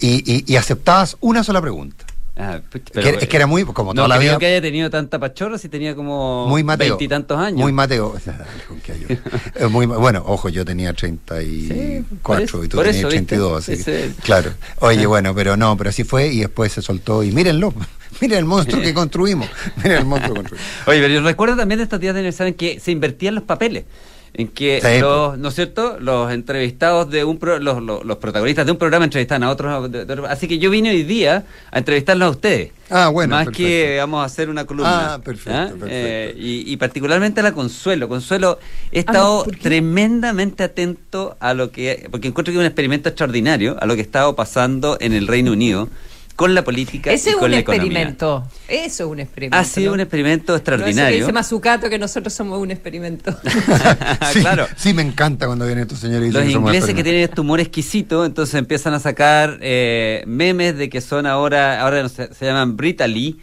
Y, 0.00 0.22
y- 0.32 0.44
y 0.46 0.56
aceptabas 0.56 1.16
una 1.20 1.42
sola 1.44 1.60
pregunta. 1.60 2.04
Ah, 2.34 2.60
Que- 2.94 3.10
es 3.20 3.28
que 3.28 3.36
era 3.36 3.46
muy, 3.46 3.62
como 3.64 3.90
no 3.92 3.96
toda 4.04 4.08
la 4.08 4.16
vida, 4.18 4.38
que 4.38 4.46
haya 4.46 4.62
tenido 4.62 4.88
tanta 4.88 5.18
pachorra 5.18 5.58
si 5.58 5.68
tenía 5.68 5.94
como 5.94 6.46
muy 6.48 6.64
Mateo. 6.64 6.96
veintitantos 6.96 7.38
años. 7.38 7.60
Muy 7.60 7.72
Mateo. 7.72 8.14
Eh, 9.54 9.66
muy 9.66 9.84
bueno, 9.84 10.22
ojo, 10.26 10.48
yo 10.48 10.64
tenía 10.64 10.94
34 10.94 12.16
por 12.22 12.40
eso- 12.40 12.64
y 12.64 12.68
tú 12.68 12.78
tenías 12.78 12.96
eso, 12.96 13.08
¿viste? 13.08 13.34
82. 13.36 13.58
así 13.62 13.72
Ese- 13.72 14.12
claro. 14.22 14.52
Oye, 14.80 15.06
bueno, 15.06 15.34
pero 15.34 15.56
no, 15.56 15.76
pero 15.76 15.90
así 15.90 16.04
fue 16.04 16.28
y 16.28 16.40
después 16.40 16.72
se 16.72 16.82
soltó. 16.82 17.22
Y 17.22 17.32
mírenlo, 17.32 17.72
miren 18.20 18.38
el 18.38 18.44
monstruo 18.44 18.80
que 18.82 18.94
construimos. 18.94 19.48
Miren 19.76 19.98
el 19.98 20.04
monstruo 20.06 20.34
que 20.34 20.40
construimos. 20.40 20.68
Oye, 20.86 21.00
pero 21.02 21.14
yo 21.14 21.20
recuerdo 21.22 21.56
también 21.56 21.78
de 21.78 21.84
estos 21.84 22.00
días 22.00 22.14
de 22.14 22.20
aniversario 22.20 22.48
en 22.48 22.54
que 22.54 22.80
se 22.80 22.90
invertían 22.90 23.34
los 23.34 23.44
papeles. 23.44 23.84
En 24.34 24.48
que 24.48 24.80
Sí, 24.82 24.98
los, 25.00 25.36
¿no 25.36 25.48
es 25.48 25.54
cierto? 25.54 25.98
Los 26.00 26.32
entrevistados 26.32 27.10
de 27.10 27.22
un 27.22 27.36
pro- 27.38 27.58
los, 27.58 27.82
los, 27.82 28.02
los 28.02 28.16
protagonistas 28.16 28.64
de 28.64 28.72
un 28.72 28.78
programa 28.78 29.04
entrevistan 29.04 29.42
a 29.42 29.50
otros. 29.50 29.92
de- 29.92 30.06
de 30.06 30.12
otro- 30.14 30.26
así 30.26 30.48
que 30.48 30.58
yo 30.58 30.70
vine 30.70 30.88
hoy 30.90 31.02
día 31.02 31.44
a 31.70 31.78
entrevistarlos 31.78 32.28
a 32.28 32.30
ustedes. 32.30 32.70
Ah, 32.88 33.08
bueno, 33.08 33.36
Más 33.36 33.44
perfecto. 33.44 33.68
que 33.68 33.96
vamos 33.98 34.22
a 34.22 34.24
hacer 34.24 34.48
una 34.48 34.64
columna. 34.64 35.14
Ah, 35.14 35.18
perfecto, 35.22 35.58
¿Ah? 35.58 35.64
perfecto. 35.66 35.86
Eh, 35.90 36.34
y, 36.38 36.72
y 36.72 36.76
particularmente 36.78 37.40
a 37.40 37.42
la 37.42 37.52
Consuelo. 37.52 38.08
Consuelo, 38.08 38.58
he 38.90 39.00
estado 39.00 39.44
tremendamente 39.60 40.62
atento 40.62 41.36
a 41.38 41.52
lo 41.52 41.70
que. 41.70 42.08
Porque 42.10 42.28
encuentro 42.28 42.52
que 42.52 42.56
es 42.56 42.60
un 42.60 42.66
experimento 42.66 43.10
extraordinario 43.10 43.76
a 43.80 43.84
lo 43.86 43.94
que 43.94 44.00
ha 44.00 44.04
estado 44.04 44.34
pasando 44.34 44.96
en 45.00 45.12
el 45.12 45.26
Reino 45.26 45.52
Unido 45.52 45.88
con 46.42 46.54
la 46.54 46.64
política 46.64 47.12
Ese 47.12 47.30
y 47.30 47.32
es 47.32 47.36
con 47.36 47.44
un 47.46 47.50
la 47.52 47.58
economía. 47.58 47.86
experimento. 47.86 48.48
Eso 48.68 49.04
es 49.04 49.10
un 49.10 49.20
experimento. 49.20 49.56
Ha 49.58 49.64
sido 49.64 49.86
¿no? 49.90 49.94
un 49.94 50.00
experimento 50.00 50.52
No, 50.52 50.56
eso 50.56 50.64
que 50.64 50.70
extraordinario. 50.72 51.18
dice 51.20 51.32
Mazzucato 51.32 51.88
que 51.88 51.98
nosotros 51.98 52.32
somos 52.34 52.58
un 52.60 52.70
experimento. 52.72 53.32
Sí, 54.32 54.40
claro. 54.40 54.66
sí, 54.76 54.92
me 54.94 55.02
encanta 55.02 55.46
cuando 55.46 55.66
vienen 55.66 55.82
estos 55.82 55.98
señores 56.00 56.22
y 56.22 56.26
dicen 56.26 56.40
Los 56.40 56.46
que 56.48 56.52
somos 56.54 56.68
ingleses 56.74 56.94
que 56.94 57.02
tienen 57.04 57.22
este 57.22 57.40
humor 57.40 57.60
exquisito, 57.60 58.24
entonces 58.24 58.54
empiezan 58.56 58.94
a 58.94 58.98
sacar 59.00 59.58
eh, 59.60 60.24
memes 60.26 60.76
de 60.76 60.88
que 60.88 61.00
son 61.00 61.26
ahora, 61.26 61.80
ahora 61.80 62.02
no 62.02 62.08
sé, 62.08 62.28
se 62.34 62.44
llaman 62.46 62.76
Britally, 62.76 63.38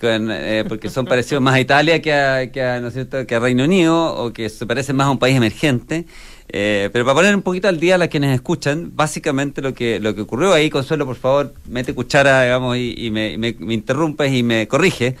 con, 0.00 0.30
eh, 0.30 0.64
porque 0.66 0.88
son 0.88 1.04
parecidos 1.04 1.42
más 1.42 1.54
a 1.54 1.60
Italia 1.60 2.00
que 2.00 2.12
a, 2.14 2.50
que, 2.50 2.62
a, 2.62 2.80
¿no 2.80 2.88
es 2.88 2.94
cierto? 2.94 3.26
que 3.26 3.34
a 3.34 3.38
Reino 3.38 3.64
Unido, 3.64 4.14
o 4.14 4.32
que 4.32 4.48
se 4.48 4.66
parecen 4.66 4.96
más 4.96 5.06
a 5.06 5.10
un 5.10 5.18
país 5.18 5.36
emergente. 5.36 6.06
Eh, 6.52 6.90
pero 6.92 7.04
para 7.04 7.14
poner 7.14 7.34
un 7.34 7.42
poquito 7.42 7.68
al 7.68 7.78
día 7.78 7.94
a 7.94 7.98
las 7.98 8.08
quienes 8.08 8.34
escuchan, 8.34 8.90
básicamente 8.94 9.62
lo 9.62 9.72
que 9.72 10.00
lo 10.00 10.14
que 10.14 10.22
ocurrió 10.22 10.52
ahí, 10.52 10.68
Consuelo, 10.68 11.06
por 11.06 11.16
favor, 11.16 11.54
mete 11.68 11.94
cuchara, 11.94 12.42
digamos, 12.42 12.76
y, 12.76 12.94
y 12.96 13.10
me, 13.10 13.38
me, 13.38 13.54
me 13.58 13.74
interrumpes 13.74 14.32
y 14.32 14.42
me 14.42 14.66
corrige. 14.66 15.16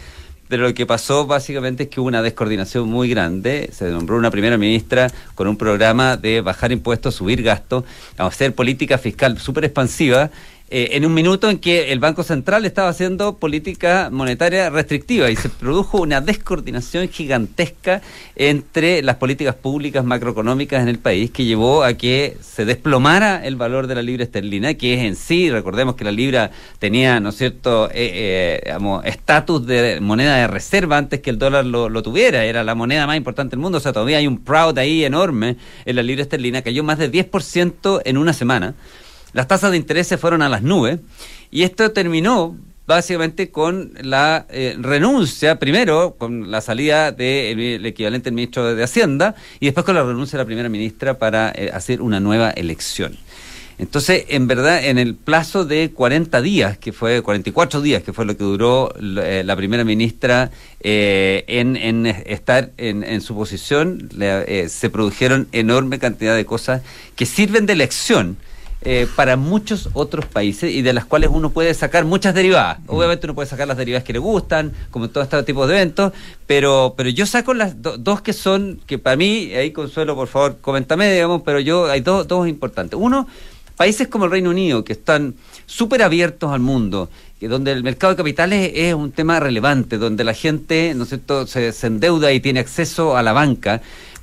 Pero 0.48 0.64
lo 0.64 0.74
que 0.74 0.84
pasó 0.84 1.28
básicamente 1.28 1.84
es 1.84 1.88
que 1.90 2.00
hubo 2.00 2.08
una 2.08 2.22
descoordinación 2.22 2.88
muy 2.88 3.08
grande. 3.08 3.70
Se 3.72 3.88
nombró 3.88 4.16
una 4.16 4.32
primera 4.32 4.58
ministra 4.58 5.08
con 5.36 5.46
un 5.46 5.56
programa 5.56 6.16
de 6.16 6.40
bajar 6.40 6.72
impuestos, 6.72 7.14
subir 7.14 7.40
gastos, 7.44 7.84
hacer 8.16 8.52
política 8.52 8.98
fiscal 8.98 9.38
súper 9.38 9.66
expansiva. 9.66 10.30
Eh, 10.72 10.90
en 10.92 11.04
un 11.04 11.12
minuto 11.12 11.50
en 11.50 11.58
que 11.58 11.90
el 11.90 11.98
Banco 11.98 12.22
Central 12.22 12.64
estaba 12.64 12.88
haciendo 12.88 13.38
política 13.38 14.08
monetaria 14.12 14.70
restrictiva 14.70 15.28
y 15.28 15.34
se 15.34 15.48
produjo 15.48 16.00
una 16.00 16.20
descoordinación 16.20 17.08
gigantesca 17.08 18.02
entre 18.36 19.02
las 19.02 19.16
políticas 19.16 19.56
públicas 19.56 20.04
macroeconómicas 20.04 20.80
en 20.80 20.88
el 20.88 21.00
país 21.00 21.32
que 21.32 21.44
llevó 21.44 21.82
a 21.82 21.94
que 21.94 22.36
se 22.40 22.64
desplomara 22.64 23.44
el 23.44 23.56
valor 23.56 23.88
de 23.88 23.96
la 23.96 24.02
libra 24.02 24.22
esterlina, 24.22 24.74
que 24.74 24.94
es 24.94 25.00
en 25.00 25.16
sí, 25.16 25.50
recordemos 25.50 25.96
que 25.96 26.04
la 26.04 26.12
libra 26.12 26.52
tenía, 26.78 27.18
¿no 27.18 27.30
es 27.30 27.36
cierto?, 27.36 27.90
eh, 27.90 28.62
eh, 28.62 28.76
estatus 29.04 29.66
de 29.66 30.00
moneda 30.00 30.36
de 30.36 30.46
reserva 30.46 30.98
antes 30.98 31.18
que 31.18 31.30
el 31.30 31.38
dólar 31.38 31.66
lo, 31.66 31.88
lo 31.88 32.02
tuviera, 32.04 32.44
era 32.44 32.62
la 32.62 32.76
moneda 32.76 33.08
más 33.08 33.16
importante 33.16 33.56
del 33.56 33.60
mundo, 33.60 33.78
o 33.78 33.80
sea, 33.80 33.92
todavía 33.92 34.18
hay 34.18 34.28
un 34.28 34.38
proud 34.38 34.78
ahí 34.78 35.04
enorme 35.04 35.56
en 35.84 35.96
la 35.96 36.04
libra 36.04 36.22
esterlina, 36.22 36.62
cayó 36.62 36.84
más 36.84 36.98
de 36.98 37.10
10% 37.10 38.02
en 38.04 38.18
una 38.18 38.32
semana. 38.32 38.74
Las 39.32 39.48
tasas 39.48 39.70
de 39.70 39.76
interés 39.76 40.06
se 40.06 40.18
fueron 40.18 40.42
a 40.42 40.48
las 40.48 40.62
nubes 40.62 40.98
y 41.50 41.62
esto 41.62 41.90
terminó 41.92 42.56
básicamente 42.86 43.50
con 43.50 43.92
la 44.02 44.46
eh, 44.50 44.74
renuncia, 44.80 45.58
primero 45.60 46.16
con 46.18 46.50
la 46.50 46.60
salida 46.60 47.12
del 47.12 47.86
equivalente 47.86 48.24
del 48.24 48.34
ministro 48.34 48.74
de 48.74 48.82
Hacienda 48.82 49.36
y 49.60 49.66
después 49.66 49.86
con 49.86 49.94
la 49.94 50.02
renuncia 50.02 50.36
de 50.36 50.42
la 50.42 50.46
primera 50.46 50.68
ministra 50.68 51.16
para 51.18 51.52
eh, 51.54 51.70
hacer 51.72 52.02
una 52.02 52.18
nueva 52.18 52.50
elección. 52.50 53.16
Entonces, 53.78 54.24
en 54.28 54.46
verdad, 54.46 54.84
en 54.84 54.98
el 54.98 55.14
plazo 55.14 55.64
de 55.64 55.90
40 55.94 56.42
días, 56.42 56.76
que 56.76 56.92
fue 56.92 57.22
44 57.22 57.80
días, 57.80 58.02
que 58.02 58.12
fue 58.12 58.26
lo 58.26 58.36
que 58.36 58.44
duró 58.44 58.92
eh, 59.00 59.42
la 59.46 59.56
primera 59.56 59.84
ministra 59.84 60.50
eh, 60.80 61.44
en, 61.46 61.76
en 61.76 62.04
estar 62.06 62.72
en, 62.76 63.04
en 63.04 63.22
su 63.22 63.34
posición, 63.34 64.10
le- 64.14 64.64
eh, 64.64 64.68
se 64.68 64.90
produjeron 64.90 65.48
enorme 65.52 65.98
cantidad 65.98 66.34
de 66.36 66.44
cosas 66.44 66.82
que 67.16 67.24
sirven 67.24 67.64
de 67.64 67.76
lección 67.76 68.36
eh, 68.82 69.06
para 69.14 69.36
muchos 69.36 69.90
otros 69.92 70.24
países 70.26 70.72
y 70.72 70.82
de 70.82 70.92
las 70.92 71.04
cuales 71.04 71.30
uno 71.32 71.50
puede 71.50 71.74
sacar 71.74 72.04
muchas 72.04 72.34
derivadas. 72.34 72.78
Obviamente 72.86 73.26
uno 73.26 73.34
puede 73.34 73.48
sacar 73.48 73.68
las 73.68 73.76
derivadas 73.76 74.04
que 74.04 74.12
le 74.14 74.18
gustan, 74.18 74.72
como 74.90 75.04
en 75.04 75.12
todo 75.12 75.22
este 75.22 75.42
tipo 75.42 75.66
de 75.66 75.76
eventos, 75.76 76.12
pero, 76.46 76.94
pero 76.96 77.10
yo 77.10 77.26
saco 77.26 77.52
las 77.54 77.82
do- 77.82 77.98
dos 77.98 78.22
que 78.22 78.32
son, 78.32 78.80
que 78.86 78.98
para 78.98 79.16
mí, 79.16 79.52
ahí 79.54 79.70
Consuelo, 79.72 80.14
por 80.14 80.28
favor, 80.28 80.58
coméntame, 80.60 81.12
digamos, 81.12 81.42
pero 81.44 81.60
yo 81.60 81.90
hay 81.90 82.00
dos, 82.00 82.26
dos 82.26 82.48
importantes. 82.48 82.98
Uno, 83.00 83.26
países 83.76 84.08
como 84.08 84.24
el 84.26 84.30
Reino 84.30 84.50
Unido, 84.50 84.84
que 84.84 84.92
están 84.92 85.34
súper 85.66 86.02
abiertos 86.02 86.50
al 86.52 86.60
mundo, 86.60 87.08
que 87.38 87.48
donde 87.48 87.72
el 87.72 87.82
mercado 87.82 88.12
de 88.12 88.16
capitales 88.18 88.72
es 88.74 88.92
un 88.92 89.12
tema 89.12 89.40
relevante, 89.40 89.96
donde 89.96 90.24
la 90.24 90.34
gente, 90.34 90.92
¿no 90.94 91.04
es 91.04 91.08
cierto?, 91.10 91.46
se, 91.46 91.72
se 91.72 91.86
endeuda 91.86 92.32
y 92.32 92.40
tiene 92.40 92.60
acceso 92.60 93.16
a 93.16 93.22
la 93.22 93.32
banca, 93.32 93.80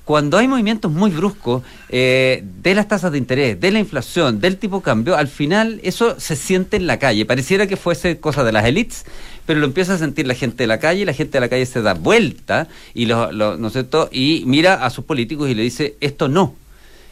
cuando 0.08 0.38
hay 0.38 0.48
movimientos 0.48 0.90
muy 0.90 1.12
bruscos 1.12 1.64
eh, 1.90 2.42
de 2.64 2.74
las 2.74 2.88
tasas 2.88 3.12
de 3.12 3.18
interés, 3.18 3.60
de 3.60 3.72
la 3.72 3.80
inflación, 3.80 4.40
del 4.40 4.56
tipo 4.56 4.78
de 4.78 4.84
cambio, 4.84 5.18
al 5.18 5.28
final 5.28 5.82
eso 5.84 6.18
se 6.18 6.38
siente 6.38 6.78
en 6.78 6.88
la 6.88 6.98
calle. 6.98 7.26
Pareciera 7.26 7.68
que 7.68 7.76
fuese 7.76 8.18
cosa 8.18 8.46
de 8.46 8.54
las 8.54 8.64
élites, 8.66 9.04
pero 9.46 9.60
lo 9.60 9.66
empieza 9.66 9.96
a 9.96 9.98
sentir 9.98 10.26
la 10.26 10.34
gente 10.34 10.64
de 10.64 10.68
la 10.68 10.80
calle, 10.80 11.02
y 11.02 11.06
la 11.06 11.12
gente 11.12 11.34
de 11.34 11.42
la 11.42 11.50
calle 11.50 11.66
se 11.66 11.82
da 11.82 11.94
vuelta 11.94 12.70
y, 12.94 13.06
lo, 13.06 13.34
lo- 13.34 13.58
¿no 13.58 13.68
es 13.68 13.74
cierto? 13.74 14.08
y 14.10 14.44
mira 14.46 14.86
a 14.86 14.90
sus 14.92 15.04
políticos 15.04 15.50
y 15.50 15.56
le 15.56 15.64
dice, 15.64 15.98
esto 16.00 16.30
no. 16.30 16.56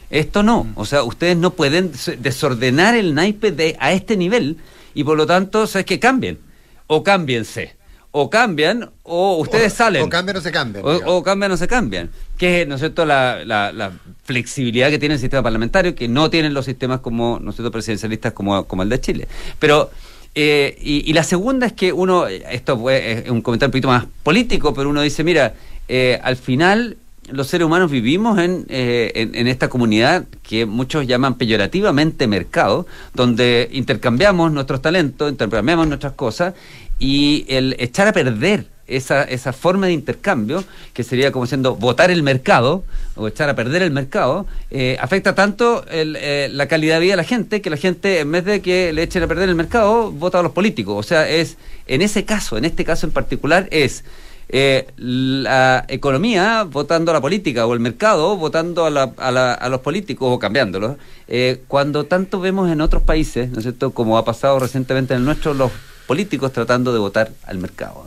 Esto 0.08 0.42
no, 0.42 0.66
o 0.76 0.86
sea, 0.86 1.02
ustedes 1.02 1.36
no 1.36 1.50
pueden 1.50 1.92
des- 1.92 2.16
desordenar 2.22 2.94
el 2.96 3.12
naipe 3.14 3.52
de, 3.52 3.76
a 3.78 3.92
este 3.92 4.16
nivel 4.16 4.56
y 4.94 5.04
por 5.04 5.18
lo 5.18 5.26
tanto, 5.26 5.66
¿sabes 5.66 5.84
que 5.84 5.98
Cambien 6.00 6.38
o 6.86 7.02
cámbiense. 7.02 7.74
O 8.12 8.30
cambian 8.30 8.90
o 9.02 9.36
ustedes 9.36 9.72
salen. 9.74 10.02
O 10.02 10.08
cambian 10.08 10.36
o 10.36 10.40
se 10.40 10.50
cambian. 10.52 10.84
O, 10.84 11.16
o 11.16 11.22
cambian 11.22 11.52
o 11.52 11.56
se 11.56 11.68
cambian. 11.68 12.10
Que 12.38 12.62
es, 12.62 12.68
¿no 12.68 12.76
es 12.76 12.80
cierto?, 12.80 13.04
la, 13.04 13.44
la- 13.44 13.72
la 13.72 13.92
flexibilidad 14.24 14.88
que 14.90 14.98
tiene 14.98 15.14
el 15.16 15.20
sistema 15.20 15.42
parlamentario, 15.42 15.94
que 15.94 16.08
no 16.08 16.30
tienen 16.30 16.54
los 16.54 16.64
sistemas 16.64 17.00
como, 17.00 17.38
¿no 17.40 17.50
es 17.50 17.56
cierto?, 17.56 17.70
presidencialistas 17.70 18.32
como, 18.32 18.64
como 18.66 18.82
el 18.82 18.88
de 18.88 19.00
Chile. 19.00 19.28
Pero, 19.58 19.90
eh, 20.34 20.76
y, 20.80 21.08
y 21.08 21.12
la 21.12 21.24
segunda 21.24 21.66
es 21.66 21.72
que 21.74 21.92
uno, 21.92 22.26
esto 22.26 22.78
fue- 22.78 23.12
es 23.24 23.30
un 23.30 23.42
comentario 23.42 23.68
un 23.68 23.72
poquito 23.72 23.88
más 23.88 24.04
político, 24.22 24.72
pero 24.74 24.88
uno 24.90 25.02
dice, 25.02 25.22
mira, 25.24 25.54
eh, 25.88 26.18
al 26.22 26.36
final 26.36 26.96
los 27.28 27.48
seres 27.48 27.66
humanos 27.66 27.90
vivimos 27.90 28.38
en, 28.38 28.66
eh, 28.68 29.10
en, 29.16 29.34
en 29.34 29.48
esta 29.48 29.68
comunidad 29.68 30.24
que 30.44 30.64
muchos 30.64 31.06
llaman 31.08 31.34
peyorativamente 31.34 32.28
mercado, 32.28 32.86
donde 33.14 33.68
intercambiamos 33.72 34.52
nuestros 34.52 34.80
talentos, 34.80 35.30
intercambiamos 35.32 35.88
nuestras 35.88 36.12
cosas, 36.12 36.54
y 36.98 37.44
el 37.48 37.76
echar 37.78 38.08
a 38.08 38.12
perder 38.12 38.66
esa, 38.88 39.24
esa 39.24 39.52
forma 39.52 39.86
de 39.88 39.92
intercambio, 39.92 40.62
que 40.94 41.02
sería 41.02 41.32
como 41.32 41.46
siendo 41.46 41.74
votar 41.74 42.10
el 42.12 42.22
mercado, 42.22 42.84
o 43.16 43.26
echar 43.26 43.48
a 43.48 43.56
perder 43.56 43.82
el 43.82 43.90
mercado, 43.90 44.46
eh, 44.70 44.96
afecta 45.00 45.34
tanto 45.34 45.84
el, 45.90 46.16
eh, 46.20 46.48
la 46.52 46.68
calidad 46.68 46.94
de 46.96 47.00
vida 47.00 47.12
de 47.14 47.16
la 47.16 47.24
gente, 47.24 47.60
que 47.60 47.68
la 47.70 47.76
gente, 47.76 48.20
en 48.20 48.30
vez 48.30 48.44
de 48.44 48.62
que 48.62 48.92
le 48.92 49.02
echen 49.02 49.22
a 49.24 49.26
perder 49.26 49.48
el 49.48 49.56
mercado, 49.56 50.12
vota 50.12 50.38
a 50.38 50.42
los 50.42 50.52
políticos. 50.52 50.94
O 50.96 51.02
sea, 51.02 51.28
es, 51.28 51.56
en 51.88 52.00
ese 52.00 52.24
caso, 52.24 52.56
en 52.58 52.64
este 52.64 52.84
caso 52.84 53.06
en 53.06 53.12
particular, 53.12 53.66
es 53.72 54.04
eh, 54.48 54.86
la 54.96 55.84
economía 55.88 56.62
votando 56.62 57.10
a 57.10 57.14
la 57.14 57.20
política 57.20 57.66
o 57.66 57.74
el 57.74 57.80
mercado 57.80 58.36
votando 58.36 58.84
a, 58.86 58.90
la- 58.90 59.12
a 59.16 59.32
la- 59.32 59.54
a 59.54 59.68
los 59.68 59.80
políticos 59.80 60.28
o 60.30 60.38
cambiándolos, 60.38 60.96
eh, 61.26 61.62
cuando 61.66 62.04
tanto 62.04 62.38
vemos 62.38 62.70
en 62.70 62.80
otros 62.80 63.02
países, 63.02 63.50
¿no 63.50 63.58
es 63.58 63.64
cierto?, 63.64 63.90
como 63.90 64.16
ha 64.16 64.24
pasado 64.24 64.60
recientemente 64.60 65.14
en 65.14 65.20
el 65.20 65.24
nuestro, 65.26 65.52
los 65.54 65.72
políticos 66.06 66.52
tratando 66.52 66.92
de 66.92 66.98
votar 66.98 67.32
al 67.46 67.58
mercado. 67.58 68.04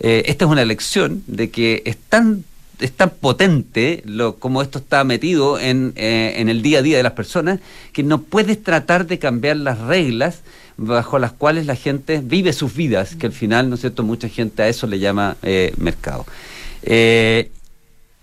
Eh, 0.00 0.22
esta 0.26 0.44
es 0.44 0.50
una 0.50 0.62
elección 0.62 1.22
de 1.26 1.50
que 1.50 1.82
es 1.84 1.96
tan 1.96 2.44
es 2.80 2.90
tan 2.90 3.10
potente 3.10 4.02
lo, 4.04 4.36
como 4.36 4.60
esto 4.60 4.78
está 4.78 5.04
metido 5.04 5.60
en, 5.60 5.92
eh, 5.94 6.34
en 6.38 6.48
el 6.48 6.60
día 6.60 6.80
a 6.80 6.82
día 6.82 6.96
de 6.96 7.04
las 7.04 7.12
personas 7.12 7.60
que 7.92 8.02
no 8.02 8.22
puedes 8.22 8.60
tratar 8.62 9.06
de 9.06 9.20
cambiar 9.20 9.58
las 9.58 9.78
reglas 9.78 10.40
bajo 10.76 11.20
las 11.20 11.30
cuales 11.30 11.66
la 11.66 11.76
gente 11.76 12.20
vive 12.22 12.52
sus 12.52 12.74
vidas, 12.74 13.14
que 13.14 13.26
al 13.26 13.32
final, 13.32 13.68
¿no 13.68 13.76
es 13.76 13.82
cierto?, 13.82 14.02
mucha 14.02 14.28
gente 14.28 14.64
a 14.64 14.68
eso 14.68 14.88
le 14.88 14.98
llama 14.98 15.36
eh, 15.44 15.72
mercado. 15.76 16.26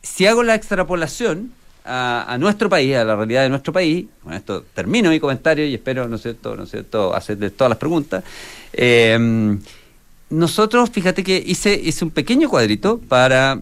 Si 0.04 0.26
hago 0.26 0.44
la 0.44 0.56
extrapolación 0.56 1.54
a, 1.86 2.38
nuestro 2.40 2.70
país, 2.70 2.96
a 2.96 3.04
la 3.04 3.16
realidad 3.16 3.44
de 3.44 3.50
nuestro 3.50 3.74
país, 3.74 4.06
con 4.24 4.34
esto 4.34 4.64
termino 4.74 5.10
mi 5.10 5.20
comentario 5.20 5.66
y 5.66 5.74
espero, 5.74 6.08
¿no 6.08 6.16
es 6.16 6.22
cierto?, 6.22 6.56
¿no 6.56 6.64
es 6.64 6.72
cierto?, 6.72 7.16
hacerles 7.16 7.56
todas 7.56 7.70
las 7.70 7.78
preguntas. 7.78 8.24
Eh, 8.74 9.58
nosotros, 10.30 10.90
fíjate 10.90 11.24
que 11.24 11.44
hice, 11.46 11.74
hice 11.74 12.06
un 12.06 12.12
pequeño 12.12 12.50
cuadrito 12.50 13.00
para 13.00 13.60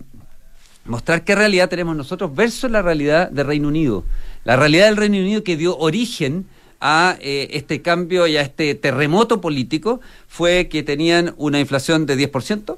mostrar 0.85 1.23
qué 1.23 1.35
realidad 1.35 1.67
tenemos 1.67 1.95
nosotros 1.95 2.35
versus 2.35 2.69
la 2.69 2.81
realidad 2.81 3.29
del 3.31 3.47
Reino 3.47 3.67
Unido. 3.67 4.03
La 4.43 4.55
realidad 4.55 4.85
del 4.85 4.97
Reino 4.97 5.17
Unido 5.17 5.43
que 5.43 5.57
dio 5.57 5.77
origen 5.77 6.45
a 6.79 7.17
eh, 7.19 7.49
este 7.51 7.81
cambio 7.81 8.27
y 8.27 8.37
a 8.37 8.41
este 8.41 8.75
terremoto 8.75 9.41
político 9.41 9.99
fue 10.27 10.69
que 10.69 10.83
tenían 10.83 11.33
una 11.37 11.59
inflación 11.59 12.05
de 12.05 12.31
10%, 12.31 12.77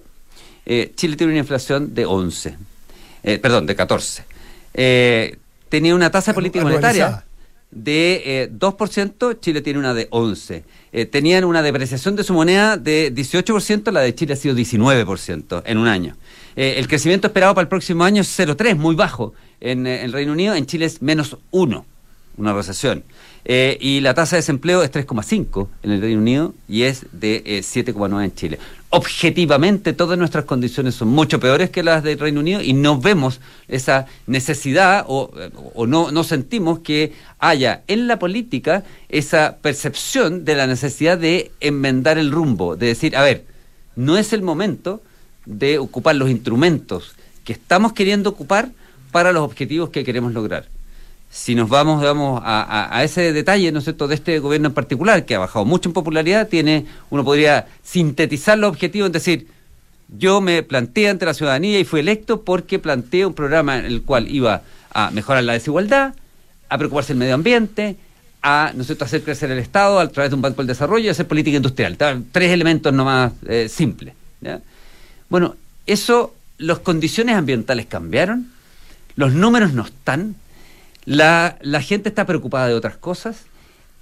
eh, 0.65 0.91
Chile 0.95 1.15
tiene 1.15 1.33
una 1.33 1.39
inflación 1.39 1.93
de 1.93 2.05
11, 2.05 2.55
eh, 3.23 3.37
perdón, 3.39 3.65
de 3.65 3.75
14. 3.75 4.23
Eh, 4.73 5.37
tenía 5.69 5.95
una 5.95 6.11
tasa 6.11 6.33
política 6.33 6.63
monetaria 6.63 7.25
de 7.71 8.21
eh, 8.25 8.51
2%, 8.51 9.39
Chile 9.39 9.61
tiene 9.61 9.79
una 9.79 9.93
de 9.93 10.07
11. 10.11 10.63
Eh, 10.91 11.05
tenían 11.05 11.45
una 11.45 11.61
depreciación 11.61 12.15
de 12.15 12.23
su 12.23 12.33
moneda 12.33 12.77
de 12.77 13.13
18%, 13.13 13.91
la 13.91 14.01
de 14.01 14.13
Chile 14.13 14.33
ha 14.33 14.35
sido 14.35 14.55
19% 14.55 15.63
en 15.65 15.77
un 15.77 15.87
año. 15.87 16.15
Eh, 16.55 16.75
el 16.77 16.87
crecimiento 16.87 17.27
esperado 17.27 17.55
para 17.55 17.63
el 17.63 17.69
próximo 17.69 18.03
año 18.03 18.21
es 18.21 18.39
0,3, 18.39 18.75
muy 18.75 18.95
bajo. 18.95 19.33
En 19.61 19.87
eh, 19.87 20.03
el 20.03 20.11
Reino 20.11 20.33
Unido, 20.33 20.53
en 20.53 20.65
Chile 20.65 20.85
es 20.85 21.01
menos 21.01 21.37
1, 21.51 21.85
una 22.37 22.53
recesión. 22.53 23.03
Eh, 23.45 23.77
y 23.79 24.01
la 24.01 24.13
tasa 24.13 24.35
de 24.35 24.41
desempleo 24.41 24.83
es 24.83 24.91
3,5 24.91 25.67
en 25.83 25.91
el 25.91 26.01
Reino 26.01 26.21
Unido 26.21 26.53
y 26.67 26.83
es 26.83 27.05
de 27.11 27.37
eh, 27.45 27.59
7,9 27.59 28.23
en 28.23 28.35
Chile. 28.35 28.59
Objetivamente, 28.93 29.93
todas 29.93 30.17
nuestras 30.17 30.43
condiciones 30.43 30.95
son 30.95 31.07
mucho 31.07 31.39
peores 31.39 31.69
que 31.69 31.81
las 31.81 32.03
del 32.03 32.19
Reino 32.19 32.41
Unido 32.41 32.61
y 32.61 32.73
no 32.73 32.99
vemos 32.99 33.39
esa 33.69 34.05
necesidad 34.27 35.05
o, 35.07 35.31
eh, 35.39 35.49
o 35.75 35.87
no, 35.87 36.11
no 36.11 36.25
sentimos 36.25 36.79
que 36.79 37.13
haya 37.39 37.83
en 37.87 38.07
la 38.07 38.19
política 38.19 38.83
esa 39.07 39.55
percepción 39.61 40.43
de 40.43 40.55
la 40.55 40.67
necesidad 40.67 41.17
de 41.17 41.51
enmendar 41.61 42.17
el 42.17 42.31
rumbo, 42.31 42.75
de 42.75 42.87
decir, 42.87 43.15
a 43.15 43.23
ver, 43.23 43.45
no 43.95 44.17
es 44.17 44.33
el 44.33 44.41
momento 44.41 45.01
de 45.45 45.79
ocupar 45.79 46.17
los 46.17 46.29
instrumentos 46.29 47.15
que 47.45 47.53
estamos 47.53 47.93
queriendo 47.93 48.29
ocupar 48.29 48.71
para 49.11 49.31
los 49.31 49.43
objetivos 49.43 49.89
que 49.89 50.03
queremos 50.03 50.33
lograr. 50.33 50.65
Si 51.31 51.55
nos 51.55 51.69
vamos, 51.69 52.01
digamos, 52.01 52.41
a, 52.43 52.97
a- 52.97 53.03
ese 53.05 53.31
detalle, 53.31 53.71
¿no 53.71 53.79
de 54.09 54.15
este 54.15 54.39
gobierno 54.39 54.67
en 54.67 54.73
particular, 54.73 55.25
que 55.25 55.35
ha 55.35 55.39
bajado 55.39 55.63
mucho 55.63 55.87
en 55.87 55.93
popularidad, 55.93 56.49
tiene, 56.49 56.85
uno 57.09 57.23
podría 57.23 57.67
sintetizar 57.83 58.57
los 58.57 58.69
objetivos 58.69 59.07
en 59.07 59.13
decir, 59.13 59.47
yo 60.09 60.41
me 60.41 60.61
planteé 60.61 61.09
ante 61.09 61.25
la 61.25 61.33
ciudadanía 61.33 61.79
y 61.79 61.85
fui 61.85 62.01
electo 62.01 62.41
porque 62.41 62.79
planteé 62.79 63.25
un 63.25 63.33
programa 63.33 63.79
en 63.79 63.85
el 63.85 64.01
cual 64.01 64.29
iba 64.29 64.61
a 64.93 65.09
mejorar 65.11 65.45
la 65.45 65.53
desigualdad, 65.53 66.13
a 66.67 66.77
preocuparse 66.77 67.13
del 67.13 67.19
medio 67.19 67.35
ambiente, 67.35 67.95
a 68.41 68.73
¿no 68.75 68.83
hacer 68.83 69.23
crecer 69.23 69.51
el 69.51 69.59
Estado 69.59 69.99
a 69.99 70.07
través 70.09 70.31
de 70.31 70.35
un 70.35 70.41
banco 70.41 70.57
del 70.57 70.67
desarrollo 70.67 71.05
y 71.05 71.09
hacer 71.09 71.27
política 71.27 71.55
industrial. 71.55 71.95
Tres 72.31 72.51
elementos 72.51 72.91
nomás 72.91 73.31
eh, 73.47 73.69
simples. 73.69 74.13
Bueno, 75.29 75.55
eso, 75.85 76.33
las 76.57 76.79
condiciones 76.79 77.35
ambientales 77.37 77.85
cambiaron, 77.85 78.51
los 79.15 79.33
números 79.33 79.73
no 79.73 79.85
están, 79.85 80.35
la, 81.05 81.57
la 81.61 81.81
gente 81.81 82.09
está 82.09 82.25
preocupada 82.25 82.67
de 82.67 82.73
otras 82.73 82.97
cosas 82.97 83.45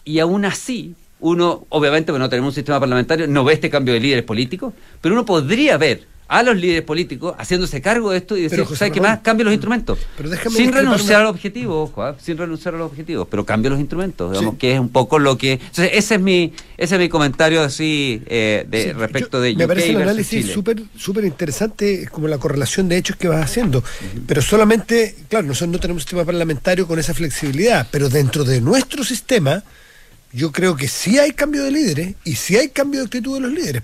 y 0.06 0.20
aún 0.20 0.46
así 0.46 0.96
uno, 1.20 1.66
obviamente, 1.70 2.12
porque 2.12 2.20
no 2.20 2.30
tenemos 2.30 2.52
un 2.52 2.56
sistema 2.56 2.80
parlamentario, 2.80 3.28
no 3.28 3.44
ve 3.44 3.54
este 3.54 3.70
cambio 3.70 3.94
de 3.94 4.00
líderes 4.00 4.24
políticos, 4.24 4.74
pero 5.02 5.16
uno 5.16 5.26
podría 5.26 5.78
ver 5.78 6.08
a 6.32 6.44
los 6.44 6.56
líderes 6.56 6.84
políticos 6.84 7.34
haciéndose 7.40 7.82
cargo 7.82 8.12
de 8.12 8.20
esto 8.20 8.38
y 8.38 8.44
decir, 8.44 8.64
Pero, 8.64 8.76
¿sabes 8.76 8.94
qué 8.94 9.02
más? 9.02 9.20
Cambio 9.20 9.44
los 9.46 9.54
instrumentos. 9.54 9.98
pero 10.16 10.30
déjame 10.30 10.56
sin 10.56 10.72
renunciar 10.72 11.22
al 11.22 11.28
objetivo, 11.28 11.82
ojo, 11.82 12.04
¿ah? 12.04 12.16
sin 12.22 12.38
renunciar 12.38 12.76
a 12.76 12.78
los 12.78 12.92
objetivos, 12.92 13.28
pero 13.30 13.44
cambio 13.46 13.72
los 13.72 13.80
instrumentos, 13.80 14.32
digamos, 14.32 14.56
que 14.60 14.74
es 14.76 14.80
un 14.80 14.90
poco 14.90 15.18
lo 15.18 15.38
que... 15.40 15.54
Entonces, 15.54 15.90
ese 15.94 16.16
es 16.16 16.22
mi, 16.22 16.54
ese 16.78 16.96
es 16.96 17.02
mi 17.02 17.10
comentario 17.10 17.62
así 17.64 18.22
eh, 18.28 18.64
de 18.70 18.84
Sí, 18.84 18.92
respecto 18.94 19.38
yo- 19.40 19.42
de 19.42 19.56
Me 19.56 19.64
UK 19.64 19.68
parece 19.68 19.96
un 19.96 20.02
análisis 20.04 20.46
súper 20.46 20.84
súper 20.96 21.26
interesante, 21.26 22.08
como 22.12 22.28
la 22.28 22.38
correlación 22.38 22.88
de 22.88 22.98
hechos 22.98 23.16
que 23.16 23.28
vas 23.28 23.44
haciendo. 23.44 23.84
Pero 24.28 24.42
solamente, 24.44 25.16
claro, 25.30 25.48
nosotros 25.48 25.70
no 25.72 25.80
tenemos 25.80 26.02
un 26.02 26.06
sistema 26.06 26.26
parlamentario 26.26 26.86
con 26.88 27.00
esa 27.00 27.16
flexibilidad, 27.16 27.88
pero 27.90 28.08
dentro 28.08 28.44
de 28.44 28.62
nuestro 28.62 29.04
sistema, 29.04 29.64
yo 30.32 30.52
creo 30.52 30.76
que 30.76 30.88
sí 30.88 31.18
hay 31.18 31.32
cambio 31.32 31.64
de 31.64 31.72
líderes 31.72 32.16
y 32.24 32.36
sí 32.36 32.56
hay 32.58 32.70
cambio 32.70 33.00
de 33.00 33.06
actitud 33.08 33.36
de 33.36 33.42
los 33.42 33.52
líderes. 33.52 33.84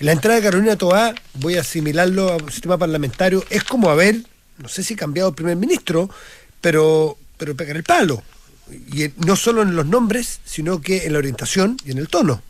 La 0.00 0.12
entrada 0.12 0.36
de 0.40 0.42
Carolina 0.42 0.76
Toá, 0.76 1.14
voy 1.34 1.56
a 1.56 1.60
asimilarlo 1.60 2.30
a 2.32 2.36
un 2.36 2.50
sistema 2.50 2.76
parlamentario, 2.76 3.44
es 3.50 3.62
como 3.64 3.88
haber, 3.90 4.16
no 4.58 4.68
sé 4.68 4.82
si 4.82 4.96
cambiado 4.96 5.28
el 5.30 5.34
primer 5.34 5.56
ministro, 5.56 6.10
pero, 6.60 7.16
pero 7.38 7.54
pegar 7.56 7.76
el 7.76 7.84
palo. 7.84 8.22
Y 8.92 9.04
en- 9.04 9.14
no 9.24 9.36
solo 9.36 9.62
en 9.62 9.76
los 9.76 9.86
nombres, 9.86 10.40
sino 10.44 10.80
que 10.80 11.06
en 11.06 11.12
la 11.12 11.18
orientación 11.18 11.76
y 11.84 11.92
en 11.92 11.98
el 11.98 12.08
tono. 12.08 12.42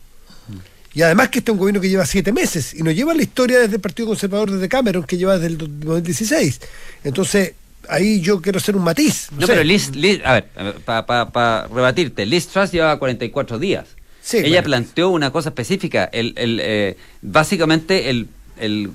Y 0.95 1.03
además 1.03 1.29
que 1.29 1.39
este 1.39 1.51
es 1.51 1.53
un 1.53 1.59
gobierno 1.59 1.79
que 1.79 1.89
lleva 1.89 2.07
siete 2.07 2.31
meses 2.31 2.73
y 2.73 2.81
no 2.81 2.89
lleva 2.89 3.13
la 3.13 3.21
historia 3.21 3.59
desde 3.59 3.75
el 3.75 3.81
Partido 3.81 4.07
Conservador 4.07 4.49
desde 4.49 4.67
Cameron, 4.67 5.03
que 5.03 5.15
lleva 5.17 5.35
desde 5.37 5.47
el 5.47 5.57
2016. 5.59 6.59
Entonces, 7.03 7.53
ahí 7.89 8.21
yo 8.21 8.41
quiero 8.41 8.57
hacer 8.57 8.75
un 8.75 8.83
matiz. 8.83 9.29
No, 9.31 9.45
sé. 9.47 9.53
pero 9.53 9.63
Liz, 9.63 9.91
Liz- 9.95 10.21
a 10.25 10.33
ver, 10.33 10.45
para 10.85 11.67
rebatirte, 11.67 12.25
Liz 12.25 12.47
Truss 12.47 12.71
llevaba 12.71 12.97
44 12.99 13.59
días. 13.59 13.85
Sí, 14.21 14.37
Ella 14.37 14.49
bueno. 14.49 14.63
planteó 14.63 15.09
una 15.09 15.31
cosa 15.31 15.49
específica. 15.49 16.05
El, 16.11 16.33
el, 16.37 16.59
eh, 16.61 16.97
básicamente, 17.21 18.09
el, 18.09 18.27
el 18.59 18.89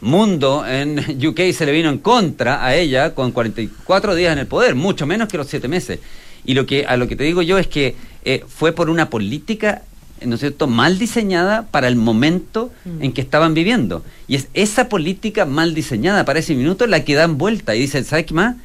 mundo 0.00 0.64
en 0.66 0.98
UK 1.26 1.40
se 1.52 1.64
le 1.66 1.72
vino 1.72 1.88
en 1.88 1.98
contra 1.98 2.64
a 2.64 2.76
ella 2.76 3.14
con 3.14 3.32
44 3.32 4.14
días 4.14 4.32
en 4.34 4.40
el 4.40 4.46
poder, 4.46 4.74
mucho 4.74 5.06
menos 5.06 5.28
que 5.28 5.38
los 5.38 5.46
siete 5.46 5.68
meses. 5.68 6.00
Y 6.44 6.52
lo 6.54 6.66
que 6.66 6.84
a 6.84 6.96
lo 6.98 7.08
que 7.08 7.16
te 7.16 7.24
digo 7.24 7.40
yo 7.40 7.56
es 7.58 7.66
que 7.66 7.96
eh, 8.24 8.44
fue 8.46 8.72
por 8.72 8.90
una 8.90 9.08
política 9.08 9.82
¿no 10.24 10.34
es 10.34 10.40
cierto?, 10.40 10.66
mal 10.66 10.98
diseñada 10.98 11.66
para 11.70 11.88
el 11.88 11.96
momento 11.96 12.70
en 13.00 13.12
que 13.12 13.20
estaban 13.20 13.54
viviendo. 13.54 14.04
Y 14.28 14.36
es 14.36 14.48
esa 14.54 14.88
política 14.88 15.44
mal 15.44 15.74
diseñada 15.74 16.24
para 16.24 16.38
ese 16.38 16.54
minuto 16.54 16.86
la 16.86 17.04
que 17.04 17.14
dan 17.14 17.36
vuelta 17.38 17.74
y 17.74 17.80
dicen, 17.80 18.04
¿sabes 18.04 18.26
qué 18.26 18.34
más? 18.34 18.56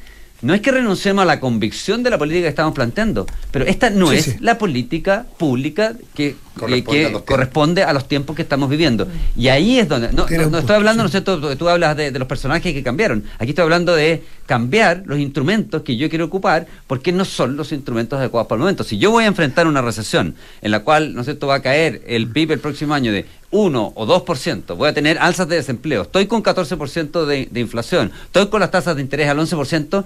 No 0.42 0.54
es 0.54 0.62
que 0.62 0.72
renunciemos 0.72 1.20
a 1.22 1.26
la 1.26 1.38
convicción 1.38 2.02
de 2.02 2.08
la 2.08 2.16
política 2.16 2.44
que 2.44 2.48
estamos 2.48 2.72
planteando, 2.74 3.26
pero 3.50 3.66
esta 3.66 3.90
no 3.90 4.08
Sí, 4.10 4.16
es 4.16 4.24
sí. 4.24 4.36
la 4.40 4.56
política 4.56 5.26
pública 5.38 5.96
que 6.14 6.34
Corresponde 6.58 6.82
que 6.84 7.06
a 7.06 7.10
los 7.10 7.10
tiempos. 7.10 7.22
corresponde 7.22 7.82
a 7.84 7.92
los 7.92 8.08
tiempos 8.08 8.36
que 8.36 8.42
estamos 8.42 8.68
viviendo. 8.68 9.06
Y 9.36 9.48
ahí 9.48 9.78
es 9.78 9.88
donde. 9.88 10.12
No, 10.12 10.26
no- 10.28 10.50
no 10.50 10.58
estoy 10.58 10.76
hablando. 10.76 11.02
¿no 11.02 11.06
es 11.06 11.12
cierto? 11.12 11.56
Tú 11.56 11.68
hablas 11.68 11.96
de, 11.96 12.10
de 12.10 12.18
los 12.18 12.26
personajes 12.28 12.72
que 12.72 12.82
cambiaron. 12.82 13.24
Aquí 13.38 13.50
estoy 13.50 13.62
hablando 13.62 13.94
de 13.94 14.22
cambiar 14.46 15.04
los 15.06 15.18
instrumentos 15.20 15.82
que 15.82 15.96
yo 15.96 16.08
quiero 16.10 16.24
ocupar 16.24 16.66
porque 16.88 17.12
no 17.12 17.24
son 17.24 17.56
los 17.56 17.70
instrumentos 17.72 18.18
adecuados 18.18 18.48
para 18.48 18.56
el 18.56 18.60
momento. 18.60 18.82
Si 18.84 18.98
yo 18.98 19.10
voy 19.12 19.24
a 19.24 19.28
enfrentar 19.28 19.66
una 19.68 19.80
recesión 19.80 20.34
en 20.60 20.70
la 20.72 20.80
cual, 20.80 21.14
¿no 21.14 21.20
es 21.20 21.26
cierto?, 21.26 21.46
va 21.46 21.56
a 21.56 21.62
caer 21.62 22.02
el 22.06 22.26
PIB 22.26 22.52
el 22.52 22.58
próximo 22.58 22.94
año 22.94 23.12
de 23.12 23.26
1 23.52 23.92
o 23.94 24.06
2%, 24.24 24.76
voy 24.76 24.88
a 24.88 24.92
tener 24.94 25.18
alzas 25.18 25.48
de 25.48 25.56
desempleo, 25.56 26.02
estoy 26.02 26.26
con 26.26 26.42
14% 26.42 27.24
de, 27.26 27.48
de 27.50 27.60
inflación, 27.60 28.10
estoy 28.24 28.48
con 28.48 28.60
las 28.60 28.70
tasas 28.70 28.96
de 28.96 29.02
interés 29.02 29.28
al 29.28 29.38
11%, 29.38 30.04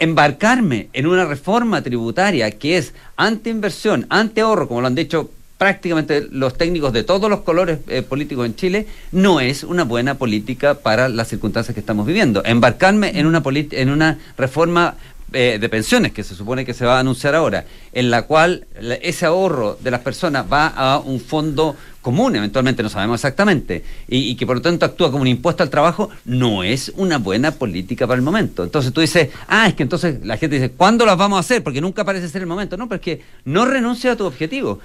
embarcarme 0.00 0.88
en 0.92 1.06
una 1.06 1.24
reforma 1.24 1.82
tributaria 1.82 2.50
que 2.50 2.76
es 2.76 2.94
anti-inversión, 3.16 4.06
anti-ahorro, 4.08 4.66
como 4.66 4.80
lo 4.80 4.88
han 4.88 4.94
dicho 4.94 5.30
prácticamente 5.58 6.26
los 6.30 6.56
técnicos 6.56 6.94
de 6.94 7.04
todos 7.04 7.28
los 7.28 7.40
colores 7.40 7.80
eh, 7.86 8.00
políticos 8.00 8.46
en 8.46 8.56
Chile, 8.56 8.86
no 9.12 9.40
es 9.40 9.62
una 9.62 9.84
buena 9.84 10.14
política 10.14 10.74
para 10.74 11.10
las 11.10 11.28
circunstancias 11.28 11.74
que 11.74 11.80
estamos 11.80 12.06
viviendo. 12.06 12.42
Embarcarme 12.46 13.18
en 13.18 13.26
una, 13.26 13.42
en 13.44 13.90
una 13.90 14.18
reforma 14.38 14.94
eh, 15.34 15.58
de 15.60 15.68
pensiones 15.68 16.12
que 16.12 16.24
se 16.24 16.34
supone 16.34 16.64
que 16.64 16.72
se 16.72 16.86
va 16.86 16.96
a 16.96 17.00
anunciar 17.00 17.34
ahora, 17.34 17.66
en 17.92 18.10
la 18.10 18.22
cual 18.22 18.66
ese 19.02 19.26
ahorro 19.26 19.78
de 19.80 19.90
las 19.90 20.00
personas 20.00 20.46
va 20.50 20.66
a 20.68 20.98
un 20.98 21.20
fondo 21.20 21.76
común, 22.02 22.34
eventualmente 22.36 22.82
no 22.82 22.88
sabemos 22.88 23.20
exactamente, 23.20 23.84
y, 24.08 24.34
que 24.36 24.46
por 24.46 24.56
lo 24.56 24.62
tanto 24.62 24.86
actúa 24.86 25.10
como 25.10 25.22
un 25.22 25.28
impuesto 25.28 25.62
al 25.62 25.70
trabajo, 25.70 26.08
no 26.24 26.62
es 26.64 26.92
una 26.96 27.18
buena 27.18 27.50
política 27.52 28.06
para 28.06 28.16
el 28.16 28.22
momento. 28.22 28.64
Entonces 28.64 28.92
tú 28.92 29.00
dices, 29.00 29.28
ah, 29.48 29.66
es 29.68 29.74
que 29.74 29.82
entonces 29.82 30.24
la 30.24 30.36
gente 30.38 30.56
dice, 30.58 30.70
¿cuándo 30.70 31.04
las 31.04 31.16
vamos 31.18 31.36
a 31.36 31.40
hacer? 31.40 31.62
Porque 31.62 31.80
nunca 31.80 32.04
parece 32.04 32.28
ser 32.28 32.40
el 32.42 32.48
momento. 32.48 32.76
No, 32.76 32.88
pero 32.88 32.96
es 32.96 33.02
que 33.02 33.22
no 33.44 33.64
renuncia 33.66 34.12
a 34.12 34.16
tu 34.16 34.24
objetivo. 34.24 34.78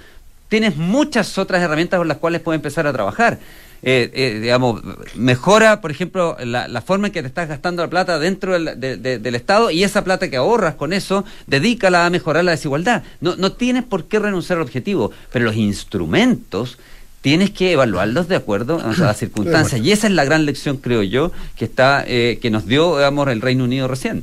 Tienes 0.48 0.76
muchas 0.76 1.38
otras 1.38 1.62
herramientas 1.62 1.98
con 1.98 2.06
las 2.08 2.18
cuales 2.18 2.40
puedes 2.40 2.58
empezar 2.58 2.86
a 2.86 2.92
trabajar. 2.92 3.38
Eh, 3.82 4.10
eh, 4.14 4.38
digamos, 4.40 4.80
mejora, 5.14 5.80
por 5.80 5.90
ejemplo, 5.90 6.36
la, 6.42 6.66
la 6.66 6.80
forma 6.80 7.08
en 7.08 7.12
que 7.12 7.20
te 7.20 7.28
estás 7.28 7.48
gastando 7.48 7.82
la 7.82 7.90
plata 7.90 8.18
dentro 8.18 8.52
del, 8.54 8.80
de- 8.80 8.96
de- 8.96 9.18
del 9.18 9.34
Estado 9.34 9.70
y 9.70 9.84
esa 9.84 10.02
plata 10.02 10.30
que 10.30 10.36
ahorras 10.36 10.74
con 10.76 10.92
eso, 10.92 11.24
dedícala 11.46 12.06
a 12.06 12.10
mejorar 12.10 12.44
la 12.44 12.52
desigualdad. 12.52 13.02
No, 13.20 13.36
no 13.36 13.52
tienes 13.52 13.84
por 13.84 14.04
qué 14.04 14.18
renunciar 14.18 14.58
al 14.58 14.64
objetivo, 14.64 15.10
pero 15.30 15.44
los 15.44 15.56
instrumentos 15.56 16.78
tienes 17.26 17.50
que 17.50 17.72
evaluarlos 17.72 18.28
de 18.28 18.36
acuerdo 18.36 18.78
a 18.80 18.94
las 18.96 19.16
circunstancias. 19.24 19.80
Y 19.84 19.90
esa 19.90 20.06
es 20.06 20.12
la 20.12 20.24
gran 20.24 20.46
lección, 20.46 20.76
creo 20.76 21.02
yo, 21.02 21.32
que 21.56 21.64
está 21.64 22.04
eh, 22.06 22.38
que 22.40 22.50
nos 22.50 22.66
dio, 22.66 22.96
digamos, 22.98 23.26
el 23.26 23.40
Reino 23.40 23.64
Unido 23.64 23.88
recién. 23.88 24.22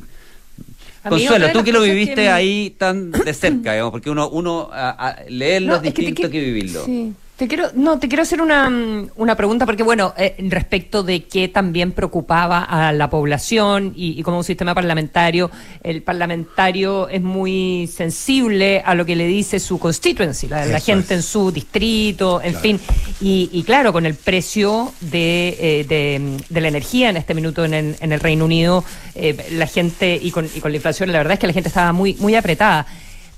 Consuelo, 1.06 1.52
tú 1.52 1.62
que 1.62 1.70
lo 1.70 1.82
que 1.82 1.90
viviste 1.90 2.22
me- 2.22 2.28
ahí 2.30 2.74
tan 2.78 3.10
de 3.10 3.34
cerca, 3.34 3.72
digamos, 3.74 3.90
porque 3.92 4.08
uno, 4.08 4.30
uno 4.30 4.70
a- 4.72 4.88
a- 5.08 5.16
leerlo 5.28 5.72
No, 5.72 5.76
es 5.82 5.88
es 5.88 5.92
que 5.94 6.14
que, 6.14 6.28
vivirlo. 6.28 6.82
Sí. 6.86 7.12
Te 7.36 7.48
quiero, 7.48 7.70
no, 7.74 7.98
te 7.98 8.06
quiero 8.06 8.22
hacer 8.22 8.40
una, 8.40 8.70
mm, 8.70 9.10
una 9.16 9.34
pregunta, 9.34 9.66
porque 9.66 9.82
bueno, 9.82 10.14
eh, 10.16 10.36
respecto 10.50 11.02
de 11.02 11.24
qué 11.24 11.48
también 11.48 11.90
preocupaba 11.90 12.62
a 12.62 12.92
la 12.92 13.10
población 13.10 13.92
y, 13.96 14.20
y 14.20 14.22
como 14.22 14.38
un 14.38 14.44
sistema 14.44 14.72
parlamentario, 14.72 15.50
el 15.82 16.02
parlamentario 16.02 17.08
es 17.08 17.20
muy 17.20 17.90
sensible 17.92 18.82
a 18.86 18.94
lo 18.94 19.04
que 19.04 19.16
le 19.16 19.26
dice 19.26 19.58
su 19.58 19.80
constituency, 19.80 20.46
la, 20.46 20.64
la 20.64 20.78
gente 20.78 21.14
en 21.14 21.24
su 21.24 21.50
distrito, 21.50 22.40
en 22.40 22.54
fin. 22.54 22.80
Y, 23.20 23.50
y 23.52 23.64
claro, 23.64 23.92
con 23.92 24.06
el 24.06 24.14
precio 24.14 24.92
de, 25.00 25.56
eh, 25.58 25.84
de, 25.88 26.38
de 26.48 26.60
la 26.60 26.68
energía 26.68 27.10
en 27.10 27.16
este 27.16 27.34
minuto 27.34 27.64
en 27.64 27.74
el, 27.74 27.96
en 27.98 28.12
el 28.12 28.20
Reino 28.20 28.44
Unido, 28.44 28.84
eh, 29.16 29.36
la 29.54 29.66
gente, 29.66 30.16
y 30.22 30.30
con, 30.30 30.46
y 30.54 30.60
con 30.60 30.70
la 30.70 30.76
inflación, 30.76 31.10
la 31.10 31.18
verdad 31.18 31.32
es 31.32 31.38
que 31.40 31.48
la 31.48 31.52
gente 31.52 31.68
estaba 31.68 31.92
muy, 31.92 32.14
muy 32.14 32.36
apretada. 32.36 32.86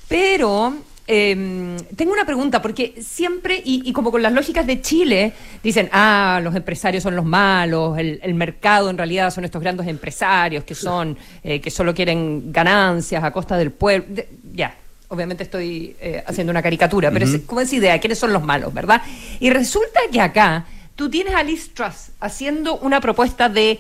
Pero 0.07 0.75
eh, 1.07 1.77
tengo 1.95 2.13
una 2.13 2.25
pregunta, 2.25 2.61
porque 2.61 2.95
siempre, 3.01 3.61
y, 3.65 3.83
y 3.89 3.93
como 3.93 4.11
con 4.11 4.23
las 4.23 4.33
lógicas 4.33 4.67
de 4.67 4.81
Chile, 4.81 5.33
dicen, 5.63 5.89
ah, 5.93 6.41
los 6.43 6.55
empresarios 6.55 7.03
son 7.03 7.15
los 7.15 7.25
malos, 7.25 7.97
el, 7.99 8.19
el 8.23 8.35
mercado 8.35 8.91
en 8.91 8.99
realidad 8.99 9.31
son 9.33 9.45
estos 9.45 9.63
grandes 9.63 9.87
empresarios 9.87 10.65
que 10.65 10.75
son, 10.75 11.17
eh, 11.45 11.61
que 11.61 11.71
solo 11.71 11.95
quieren 11.95 12.53
ganancias 12.53 13.23
a 13.23 13.31
costa 13.33 13.57
del 13.57 13.71
pueblo. 13.71 14.07
De- 14.15 14.29
ya, 14.53 14.75
obviamente 15.09 15.45
estoy 15.45 15.95
eh, 16.01 16.25
haciendo 16.27 16.51
una 16.51 16.63
caricatura, 16.63 17.11
pero 17.13 17.25
es 17.25 17.41
como 17.47 17.61
esa 17.61 17.77
idea, 17.77 17.99
quiénes 18.01 18.19
son 18.19 18.33
los 18.33 18.43
malos, 18.43 18.75
¿verdad? 18.75 19.01
Y 19.39 19.51
resulta 19.51 20.01
que 20.11 20.21
acá 20.21 20.65
tú 20.97 21.09
tienes 21.09 21.35
a 21.35 21.43
Liz 21.45 21.73
Truss 21.75 22.11
haciendo 22.19 22.79
una 22.79 23.01
propuesta 23.01 23.49
de 23.49 23.79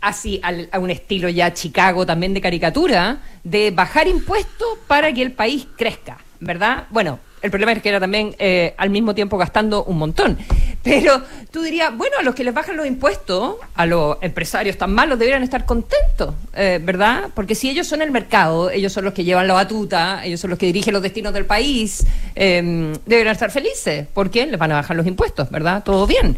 así 0.00 0.38
al- 0.42 0.68
a 0.72 0.78
un 0.78 0.90
estilo 0.90 1.28
ya 1.28 1.52
Chicago 1.52 2.06
también 2.06 2.32
de 2.34 2.40
caricatura, 2.40 3.18
de 3.42 3.70
bajar 3.70 4.06
impuestos 4.08 4.78
para 4.86 5.12
que 5.12 5.22
el 5.22 5.32
país 5.32 5.66
crezca, 5.76 6.18
¿verdad? 6.40 6.84
Bueno, 6.90 7.18
el 7.42 7.50
problema 7.50 7.72
es 7.72 7.82
que 7.82 7.90
era 7.90 8.00
también 8.00 8.34
eh, 8.38 8.74
al 8.78 8.88
mismo 8.88 9.14
tiempo 9.14 9.36
gastando 9.36 9.84
un 9.84 9.98
montón. 9.98 10.38
Pero 10.82 11.20
tú 11.50 11.62
dirías, 11.62 11.94
bueno, 11.94 12.16
a 12.18 12.22
los 12.22 12.34
que 12.34 12.42
les 12.42 12.54
bajan 12.54 12.76
los 12.76 12.86
impuestos, 12.86 13.56
a 13.74 13.84
los 13.84 14.16
empresarios 14.22 14.78
tan 14.78 14.94
malos, 14.94 15.18
deberían 15.18 15.42
estar 15.42 15.66
contentos, 15.66 16.34
eh, 16.54 16.80
¿verdad? 16.82 17.30
Porque 17.34 17.54
si 17.54 17.68
ellos 17.68 17.86
son 17.86 18.00
el 18.00 18.10
mercado, 18.10 18.70
ellos 18.70 18.92
son 18.92 19.04
los 19.04 19.12
que 19.12 19.24
llevan 19.24 19.46
la 19.46 19.54
batuta, 19.54 20.24
ellos 20.24 20.40
son 20.40 20.50
los 20.50 20.58
que 20.58 20.66
dirigen 20.66 20.94
los 20.94 21.02
destinos 21.02 21.34
del 21.34 21.44
país, 21.44 22.06
eh, 22.34 22.94
deberían 23.04 23.34
estar 23.34 23.50
felices, 23.50 24.06
porque 24.14 24.46
les 24.46 24.58
van 24.58 24.72
a 24.72 24.76
bajar 24.76 24.96
los 24.96 25.06
impuestos, 25.06 25.50
¿verdad? 25.50 25.82
Todo 25.84 26.06
bien. 26.06 26.36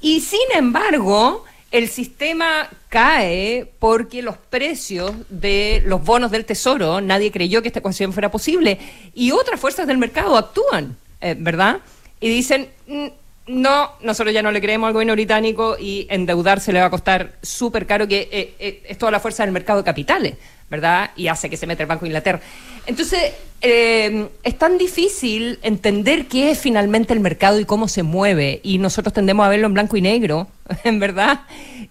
Y 0.00 0.20
sin 0.20 0.50
embargo, 0.56 1.44
el 1.70 1.88
sistema 1.88 2.68
cae 2.88 3.70
porque 3.78 4.22
los 4.22 4.36
precios 4.36 5.12
de 5.28 5.82
los 5.86 6.02
bonos 6.04 6.30
del 6.30 6.44
tesoro, 6.44 7.00
nadie 7.00 7.30
creyó 7.30 7.62
que 7.62 7.68
esta 7.68 7.78
ecuación 7.78 8.12
fuera 8.12 8.30
posible, 8.30 8.78
y 9.14 9.30
otras 9.30 9.60
fuerzas 9.60 9.86
del 9.86 9.98
mercado 9.98 10.36
actúan, 10.36 10.96
eh, 11.20 11.36
¿verdad? 11.38 11.78
Y 12.20 12.28
dicen, 12.28 12.68
"Mm, 12.86 13.06
no, 13.46 13.92
nosotros 14.02 14.32
ya 14.32 14.42
no 14.42 14.52
le 14.52 14.60
creemos 14.60 14.88
al 14.88 14.92
gobierno 14.92 15.14
británico 15.14 15.76
y 15.78 16.06
endeudarse 16.10 16.72
le 16.72 16.80
va 16.80 16.86
a 16.86 16.90
costar 16.90 17.34
súper 17.42 17.86
caro, 17.86 18.06
que 18.06 18.28
eh, 18.30 18.54
eh, 18.58 18.82
es 18.86 18.98
toda 18.98 19.12
la 19.12 19.20
fuerza 19.20 19.42
del 19.44 19.52
mercado 19.52 19.78
de 19.80 19.84
capitales, 19.84 20.34
¿verdad? 20.68 21.10
Y 21.16 21.28
hace 21.28 21.50
que 21.50 21.56
se 21.56 21.66
meta 21.66 21.82
el 21.82 21.88
Banco 21.88 22.02
de 22.02 22.08
Inglaterra. 22.08 22.40
Entonces, 22.86 23.32
eh, 23.62 24.28
es 24.42 24.58
tan 24.58 24.78
difícil 24.78 25.58
entender 25.62 26.26
qué 26.26 26.50
es 26.50 26.58
finalmente 26.58 27.12
el 27.12 27.20
mercado 27.20 27.60
y 27.60 27.64
cómo 27.64 27.88
se 27.88 28.02
mueve, 28.02 28.60
y 28.62 28.78
nosotros 28.78 29.12
tendemos 29.12 29.44
a 29.46 29.48
verlo 29.48 29.66
en 29.66 29.74
blanco 29.74 29.96
y 29.96 30.02
negro, 30.02 30.48
en 30.84 30.98
verdad, 31.00 31.40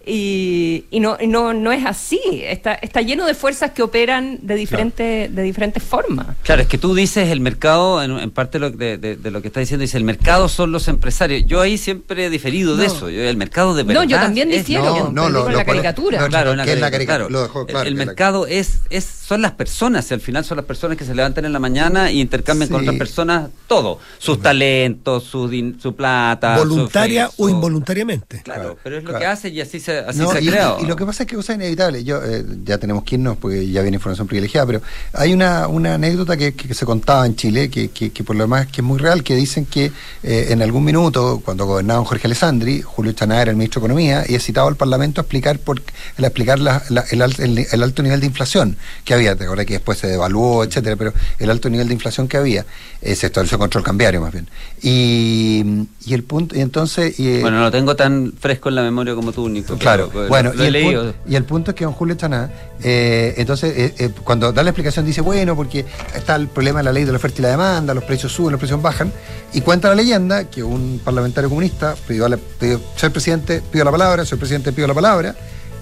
y, 0.06 0.86
y 0.90 1.00
no, 1.00 1.18
no, 1.26 1.52
no 1.52 1.70
es 1.72 1.84
así, 1.84 2.18
está, 2.44 2.74
está 2.74 3.02
lleno 3.02 3.26
de 3.26 3.34
fuerzas 3.34 3.72
que 3.72 3.82
operan 3.82 4.38
de, 4.42 4.54
diferente, 4.54 5.28
de 5.30 5.42
diferentes 5.42 5.82
formas. 5.82 6.26
Claro, 6.42 6.62
es 6.62 6.68
que 6.68 6.78
tú 6.78 6.94
dices 6.94 7.28
el 7.28 7.40
mercado, 7.40 8.02
en, 8.02 8.18
en 8.18 8.30
parte 8.30 8.58
lo, 8.58 8.70
de, 8.70 8.96
de- 8.96 9.16
de 9.16 9.30
lo 9.30 9.42
que 9.42 9.48
está 9.48 9.60
diciendo, 9.60 9.82
dice 9.82 9.98
el 9.98 10.04
mercado 10.04 10.48
son 10.48 10.72
los 10.72 10.88
empresarios. 10.88 11.44
Yo 11.46 11.60
ahí 11.60 11.76
siempre 11.76 12.24
he 12.26 12.30
diferido 12.30 12.76
de 12.76 12.86
No. 12.86 12.92
eso. 12.92 13.10
Yo, 13.10 13.22
el 13.22 13.36
mercado 13.36 13.74
de 13.74 13.82
No, 13.84 13.88
verdad. 13.88 14.04
yo 14.04 14.16
también 14.16 14.50
es- 14.50 14.58
difiero, 14.66 15.10
No, 15.12 15.28
no, 15.28 15.28
lo- 15.28 15.44
la 15.44 15.50
lo 15.50 15.58
pone- 15.58 15.64
caricatura. 15.66 16.26
claro, 16.28 16.52
en 16.52 16.56
la 16.56 16.64
que 16.64 16.72
es 16.72 16.80
la 16.80 16.90
caricatura, 16.90 17.18
caricatura, 17.26 17.28
lo 17.30 17.42
dejó 17.42 17.66
claro 17.66 17.82
El, 17.82 17.92
el 17.92 17.98
la- 17.98 18.06
mercado 18.06 18.46
es, 18.46 18.78
es, 18.88 19.04
son 19.04 19.42
las 19.42 19.52
personas, 19.52 20.10
y 20.10 20.14
al 20.14 20.20
final 20.20 20.44
son 20.44 20.56
las 20.56 20.64
personas 20.66 20.96
que 20.96 21.04
se 21.04 21.14
levantan 21.14 21.44
en 21.44 21.52
la 21.52 21.59
mañana 21.60 22.10
y 22.10 22.20
intercambian 22.20 22.68
con 22.70 22.80
Sí. 22.80 22.86
otras 22.88 22.98
personas 22.98 23.50
todo. 23.68 23.98
Sus 24.18 24.40
talentos, 24.42 25.24
su, 25.24 25.48
din- 25.48 25.78
su 25.80 25.94
plata. 25.94 26.56
Voluntaria 26.58 27.30
o 27.36 27.48
involuntariamente. 27.48 28.40
Claro, 28.42 28.76
pero 28.82 28.96
es 28.98 29.04
lo 29.04 29.10
claro. 29.10 29.20
que 29.20 29.26
hace 29.26 29.48
y 29.50 29.60
así 29.60 29.78
se, 29.80 29.98
así 29.98 30.18
No, 30.18 30.30
se 30.32 30.38
ha 30.38 30.40
y, 30.40 30.48
creado. 30.48 30.78
y 30.82 30.86
lo 30.86 30.96
que 30.96 31.06
pasa 31.06 31.22
es 31.22 31.28
que 31.28 31.36
cosa 31.36 31.54
inevitable. 31.54 32.02
Yo 32.04 32.20
eh, 32.24 32.44
ya 32.64 32.78
tenemos 32.78 33.04
que 33.04 33.14
irnos 33.16 33.36
porque 33.36 33.68
ya 33.70 33.82
viene 33.82 33.96
información 33.96 34.26
privilegiada, 34.26 34.66
pero 34.66 34.82
hay 35.12 35.32
una, 35.32 35.68
una 35.68 35.94
anécdota 35.94 36.36
que, 36.36 36.54
que 36.54 36.74
se 36.74 36.84
contaba 36.84 37.26
en 37.26 37.36
Chile 37.36 37.70
que, 37.70 37.88
que, 37.90 38.10
que 38.10 38.24
por 38.24 38.36
lo 38.36 38.44
demás 38.44 38.66
que 38.66 38.80
es 38.80 38.84
muy 38.84 38.98
real, 38.98 39.22
que 39.22 39.36
dicen 39.36 39.66
que 39.66 39.92
eh, 40.22 40.46
en 40.50 40.62
algún 40.62 40.84
minuto 40.84 41.40
cuando 41.44 41.66
gobernaba 41.66 42.04
Jorge 42.04 42.26
Alessandri, 42.26 42.82
Julio 42.82 43.12
Chaná 43.12 43.40
era 43.42 43.50
el 43.50 43.56
ministro 43.56 43.80
de 43.80 43.86
Economía 43.86 44.24
y 44.28 44.34
es 44.34 44.44
citado 44.44 44.68
al 44.68 44.76
Parlamento 44.76 45.20
a 45.20 45.22
explicar 45.22 45.58
por 45.58 45.80
a 45.80 46.22
explicar 46.22 46.58
la- 46.58 46.82
la- 46.88 47.04
el, 47.10 47.22
al- 47.22 47.34
el- 47.40 47.66
el 47.70 47.82
alto 47.82 48.02
nivel 48.02 48.20
de 48.20 48.26
inflación 48.26 48.76
que 49.04 49.14
había, 49.14 49.36
te 49.36 49.44
acuerdas 49.44 49.66
que 49.66 49.74
después 49.74 49.98
se 49.98 50.06
devaluó, 50.06 50.64
etcétera, 50.64 50.96
pero 50.96 51.12
el 51.38 51.49
alto 51.50 51.68
nivel 51.70 51.88
de 51.88 51.94
inflación 51.94 52.28
que 52.28 52.36
había, 52.36 52.64
eh, 53.02 53.14
se 53.14 53.26
estableció 53.26 53.58
control 53.58 53.82
cambiario 53.84 54.20
más 54.20 54.32
bien. 54.32 54.48
Y, 54.82 55.86
y 56.06 56.14
el 56.14 56.22
punto, 56.24 56.56
y 56.56 56.60
entonces 56.60 57.18
y, 57.18 57.28
eh, 57.28 57.38
Bueno, 57.42 57.58
no 57.58 57.64
lo 57.64 57.70
tengo 57.70 57.96
tan 57.96 58.32
fresco 58.38 58.64
con 58.64 58.74
la 58.74 58.82
memoria 58.82 59.14
como 59.14 59.32
tú, 59.32 59.48
Nico. 59.48 59.76
Claro, 59.78 60.10
pero, 60.12 60.28
bueno, 60.28 60.52
lo 60.52 60.62
y, 60.62 60.64
he 60.64 60.66
el 60.68 60.72
leído. 60.72 61.02
punto, 61.04 61.18
y 61.28 61.34
el 61.36 61.44
punto 61.44 61.70
es 61.70 61.74
que 61.76 61.84
don 61.84 61.92
Julio 61.94 62.14
Chaná, 62.16 62.50
eh, 62.82 63.34
entonces, 63.38 63.72
eh, 63.76 63.94
eh, 63.98 64.10
cuando 64.24 64.52
da 64.52 64.62
la 64.62 64.70
explicación 64.70 65.04
dice, 65.06 65.20
bueno, 65.20 65.56
porque 65.56 65.84
está 66.14 66.36
el 66.36 66.48
problema 66.48 66.80
de 66.80 66.84
la 66.84 66.92
ley 66.92 67.04
de 67.04 67.12
la 67.12 67.18
oferta 67.18 67.38
y 67.38 67.42
la 67.42 67.48
demanda, 67.50 67.94
los 67.94 68.04
precios 68.04 68.32
suben, 68.32 68.52
los 68.52 68.58
precios 68.60 68.80
bajan, 68.82 69.12
y 69.52 69.60
cuenta 69.62 69.88
la 69.88 69.94
leyenda 69.94 70.44
que 70.50 70.62
un 70.62 71.00
parlamentario 71.04 71.48
comunista 71.48 71.94
pidió, 72.06 72.26
a 72.26 72.28
la- 72.28 72.36
pidió 72.36 72.80
ser 72.96 73.10
presidente, 73.12 73.62
pidió 73.70 73.84
la 73.84 73.90
palabra, 73.90 74.24
ser 74.24 74.38
presidente 74.38 74.72
pidió 74.72 74.86
la 74.86 74.94
palabra, 74.94 75.34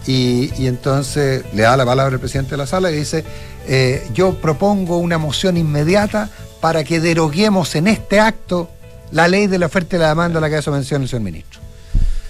y, 0.08 0.50
y 0.58 0.66
entonces 0.66 1.44
le 1.54 1.62
da 1.62 1.76
la 1.76 1.84
palabra 1.84 2.14
al 2.14 2.18
presidente 2.20 2.52
de 2.52 2.56
la 2.56 2.66
sala 2.66 2.90
y 2.90 2.96
dice, 2.96 3.24
eh, 3.66 4.08
yo 4.14 4.34
propongo 4.40 4.96
una 4.96 5.18
moción 5.18 5.58
inmediata 5.58 6.30
para 6.62 6.82
que 6.82 6.98
deroguemos 6.98 7.74
en 7.74 7.88
este 7.88 8.18
acto 8.18 8.70
la 9.12 9.28
ley 9.28 9.46
de 9.46 9.58
la 9.58 9.66
oferta 9.66 9.96
y 9.96 9.98
la 9.98 10.08
demanda 10.08 10.38
a 10.38 10.40
la 10.40 10.48
que 10.48 10.56
hace 10.56 10.70
mención 10.70 11.02
el 11.02 11.08
señor 11.08 11.22
ministro. 11.24 11.60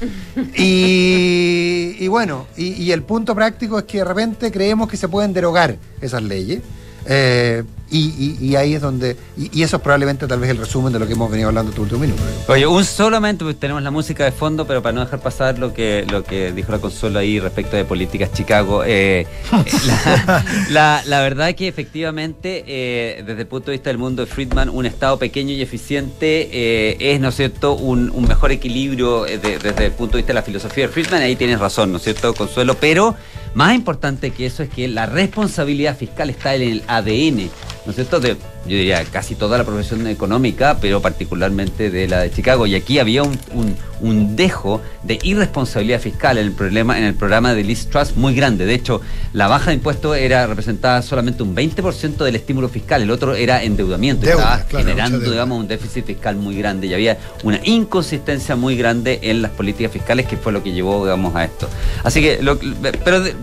Y, 0.57 1.97
y 1.99 2.09
bueno, 2.09 2.47
y, 2.57 2.72
y 2.83 2.93
el 2.93 3.03
punto 3.03 3.35
práctico 3.35 3.79
es 3.79 3.85
que 3.85 3.99
de 3.99 4.05
repente 4.05 4.51
creemos 4.53 4.89
que 4.89 4.97
se 4.97 5.09
pueden 5.09 5.33
derogar 5.33 5.76
esas 6.01 6.22
leyes. 6.22 6.61
eh, 7.07 7.62
y, 7.91 8.36
y- 8.41 8.47
y 8.51 8.57
ahí 8.57 8.74
es 8.74 8.80
donde. 8.82 9.16
Y, 9.36 9.51
y 9.61 9.62
eso 9.62 9.76
es 9.76 9.82
probablemente 9.82 10.26
tal 10.26 10.41
vez 10.41 10.51
el 10.51 10.59
resumen 10.59 10.93
de 10.93 10.99
lo 10.99 11.07
que 11.07 11.14
hemos 11.14 11.30
venido 11.30 11.49
hablando 11.49 11.70
estos 11.70 11.82
últimos 11.84 12.03
minutos. 12.03 12.24
Oye, 12.49 12.66
un 12.66 12.84
solamente, 12.84 13.45
porque 13.45 13.59
tenemos 13.59 13.82
la 13.82 13.91
música 13.91 14.24
de 14.24 14.32
fondo, 14.32 14.66
pero 14.66 14.82
para 14.82 14.93
no 14.93 15.01
dejar 15.01 15.20
pasar 15.20 15.59
lo 15.59 15.72
que, 15.72 16.05
lo 16.11 16.22
que 16.24 16.53
dijo 16.53 16.70
la 16.72 16.78
Consuelo 16.78 17.18
ahí 17.18 17.41
respecto 17.41 17.76
de 17.76 17.84
políticas 17.84 18.32
Chicago. 18.32 18.82
eh, 18.84 19.26
la, 19.86 20.45
la- 20.70 21.03
la 21.07 21.20
verdad 21.20 21.49
es 21.51 21.57
que 21.57 21.68
efectivamente, 21.68 22.64
eh, 22.66 23.22
desde 23.26 23.43
el 23.43 23.47
punto 23.47 23.70
de 23.70 23.76
vista 23.78 23.91
del 23.91 23.99
mundo 23.99 24.24
de 24.24 24.30
Friedman, 24.30 24.68
un 24.68 24.86
Estado 24.86 25.18
pequeño 25.18 25.53
y 25.53 25.62
eficiente 25.62 26.49
eh, 26.53 26.97
es, 27.01 27.20
¿no 27.20 27.28
es 27.28 27.36
cierto?, 27.36 27.74
un, 27.74 28.11
un 28.11 28.26
mejor 28.28 28.53
equilibrio 28.53 29.26
eh, 29.26 29.39
de- 29.39 29.59
desde 29.59 29.86
el 29.86 29.93
punto 29.93 30.12
de 30.16 30.22
vista 30.22 30.30
de 30.30 30.34
la 30.34 30.43
filosofía 30.43 30.86
de 30.86 30.93
Friedman. 30.93 31.22
Ahí 31.22 31.36
tienes 31.36 31.59
razón, 31.59 31.91
¿no 31.91 31.97
es 31.99 32.05
cierto, 32.05 32.34
Consuelo? 32.34 32.76
Pero 32.80 33.14
más 33.59 33.75
importante 33.75 34.31
que 34.31 34.47
eso 34.47 34.63
es 34.63 34.71
que 34.71 34.87
la 34.87 35.07
responsabilidad 35.07 35.97
fiscal 35.97 36.31
está 36.31 36.55
en 36.55 36.63
el 36.63 36.83
ADN. 36.87 37.51
¿no 37.85 37.91
es 37.91 37.97
cierto? 37.97 38.21
Yo 38.67 38.77
diría 38.77 39.03
casi 39.05 39.35
toda 39.35 39.57
la 39.57 39.65
profesión 39.65 40.07
económica, 40.07 40.79
pero 40.81 41.01
particularmente 41.01 41.91
de 41.91 42.07
la 42.07 42.21
de 42.21 42.31
Chicago. 42.31 42.67
Y 42.67 42.75
aquí 42.75 42.99
había 42.99 43.23
un, 43.23 43.39
un- 43.55 43.77
un 44.01 44.37
dejo 44.37 44.81
de 45.03 45.19
irresponsabilidad 45.23 46.01
fiscal 46.01 46.39
en 46.39 46.47
el, 46.47 46.53
problema, 46.53 46.97
en 46.99 47.05
el 47.05 47.15
programa 47.15 47.53
de 47.55 47.65
Liz 47.65 47.89
Truss 47.89 48.15
muy 48.17 48.35
grande. 48.35 48.65
De 48.67 48.75
hecho, 48.75 49.01
la 49.33 49.49
baja 49.49 49.71
de 49.71 49.75
impuestos 49.75 50.17
era 50.17 50.47
representada 50.47 51.03
solamente 51.03 51.43
un 51.43 51.55
20% 51.57 52.17
del 52.19 52.37
estímulo 52.37 52.69
fiscal, 52.69 53.03
el 53.03 53.11
otro 53.11 53.35
era 53.35 53.63
endeudamiento. 53.65 54.27
Deuda, 54.27 54.41
estaba 54.43 54.65
claro, 54.69 54.87
generando, 54.87 55.19
digamos, 55.31 55.59
un 55.59 55.67
déficit 55.67 56.05
fiscal 56.07 56.37
muy 56.37 56.57
grande 56.57 56.87
y 56.89 56.95
había 56.95 57.17
una 57.45 57.61
inconsistencia 57.65 58.55
muy 58.55 58.77
grande 58.77 59.19
en 59.23 59.43
las 59.43 59.51
políticas 59.53 59.93
fiscales 59.93 60.27
que 60.27 60.37
fue 60.37 60.53
lo 60.53 60.63
que 60.63 60.73
llevó, 60.73 61.03
digamos, 61.05 61.35
a 61.35 61.45
esto. 61.45 61.69
Así 62.05 62.21
que, 62.21 62.41
lo- 62.43 62.59
pero 63.05 63.21
de, 63.21 63.35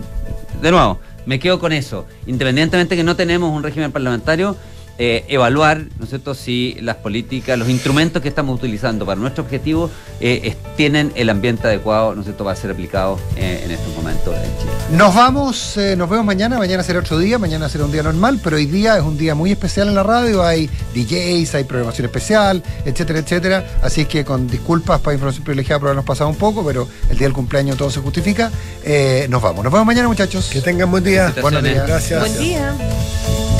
de 0.62 0.70
nuevo, 0.70 1.00
me 1.26 1.38
quedo 1.38 1.58
con 1.58 1.72
eso. 1.72 2.06
Independientemente 2.26 2.96
que 2.96 3.02
no 3.04 3.16
tenemos 3.16 3.50
un 3.54 3.62
régimen 3.62 3.90
parlamentario, 3.92 4.56
eh, 4.98 5.24
evaluar, 5.28 5.84
¿no 5.98 6.04
es 6.04 6.08
cierto?, 6.10 6.34
si 6.34 6.76
las 6.80 6.96
políticas, 6.96 7.58
los 7.58 7.68
instrumentos 7.68 8.22
que 8.22 8.28
estamos 8.28 8.56
utilizando 8.58 9.04
para 9.04 9.20
nuestro 9.20 9.44
objetivo 9.44 9.90
eh, 10.20 10.40
es- 10.44 10.56
tienen 10.76 11.12
el 11.16 11.28
ambiente 11.30 11.66
adecuado, 11.68 12.14
¿no 12.14 12.20
es 12.22 12.26
cierto?, 12.26 12.44
para 12.44 12.56
ser 12.56 12.70
aplicado 12.70 13.18
eh, 13.36 13.62
en 13.64 13.70
estos 13.70 13.94
momentos 13.94 14.34
en 14.34 14.42
Chile. 14.58 14.72
Nos 14.92 15.14
vamos, 15.14 15.76
eh, 15.76 15.96
nos 15.96 16.08
vemos 16.08 16.24
mañana. 16.24 16.58
Mañana 16.58 16.82
será 16.82 17.00
otro 17.00 17.18
día, 17.18 17.38
mañana 17.38 17.68
será 17.68 17.84
un 17.84 17.92
día 17.92 18.02
normal, 18.02 18.40
pero 18.42 18.56
hoy 18.56 18.66
día 18.66 18.96
es 18.96 19.02
un 19.02 19.18
día 19.18 19.34
muy 19.34 19.52
especial 19.52 19.88
en 19.88 19.94
la 19.94 20.02
radio. 20.02 20.42
Hay 20.44 20.70
DJs, 20.94 21.54
hay 21.56 21.64
programación 21.64 22.06
especial, 22.06 22.62
etcétera, 22.84 23.18
etcétera. 23.18 23.66
Así 23.82 24.02
es 24.02 24.08
que 24.08 24.24
con 24.24 24.46
disculpas 24.48 25.00
para 25.00 25.14
información 25.14 25.44
privilegiada 25.44 25.78
por 25.80 25.88
habernos 25.88 26.04
pasado 26.04 26.30
un 26.30 26.36
poco, 26.36 26.64
pero 26.64 26.88
el 27.10 27.18
día 27.18 27.26
del 27.26 27.34
cumpleaños 27.34 27.76
todo 27.76 27.90
se 27.90 28.00
justifica. 28.00 28.50
Eh, 28.84 29.26
nos 29.28 29.42
vamos. 29.42 29.62
Nos 29.64 29.72
vemos 29.72 29.86
mañana, 29.86 30.08
muchachos. 30.08 30.48
Que 30.52 30.60
tengan 30.60 30.90
buen 30.90 31.04
día. 31.04 31.34
Buenos 31.42 31.62
días. 31.62 31.86
Gracias. 31.86 32.20
Buen 32.20 32.38
día. 32.38 33.55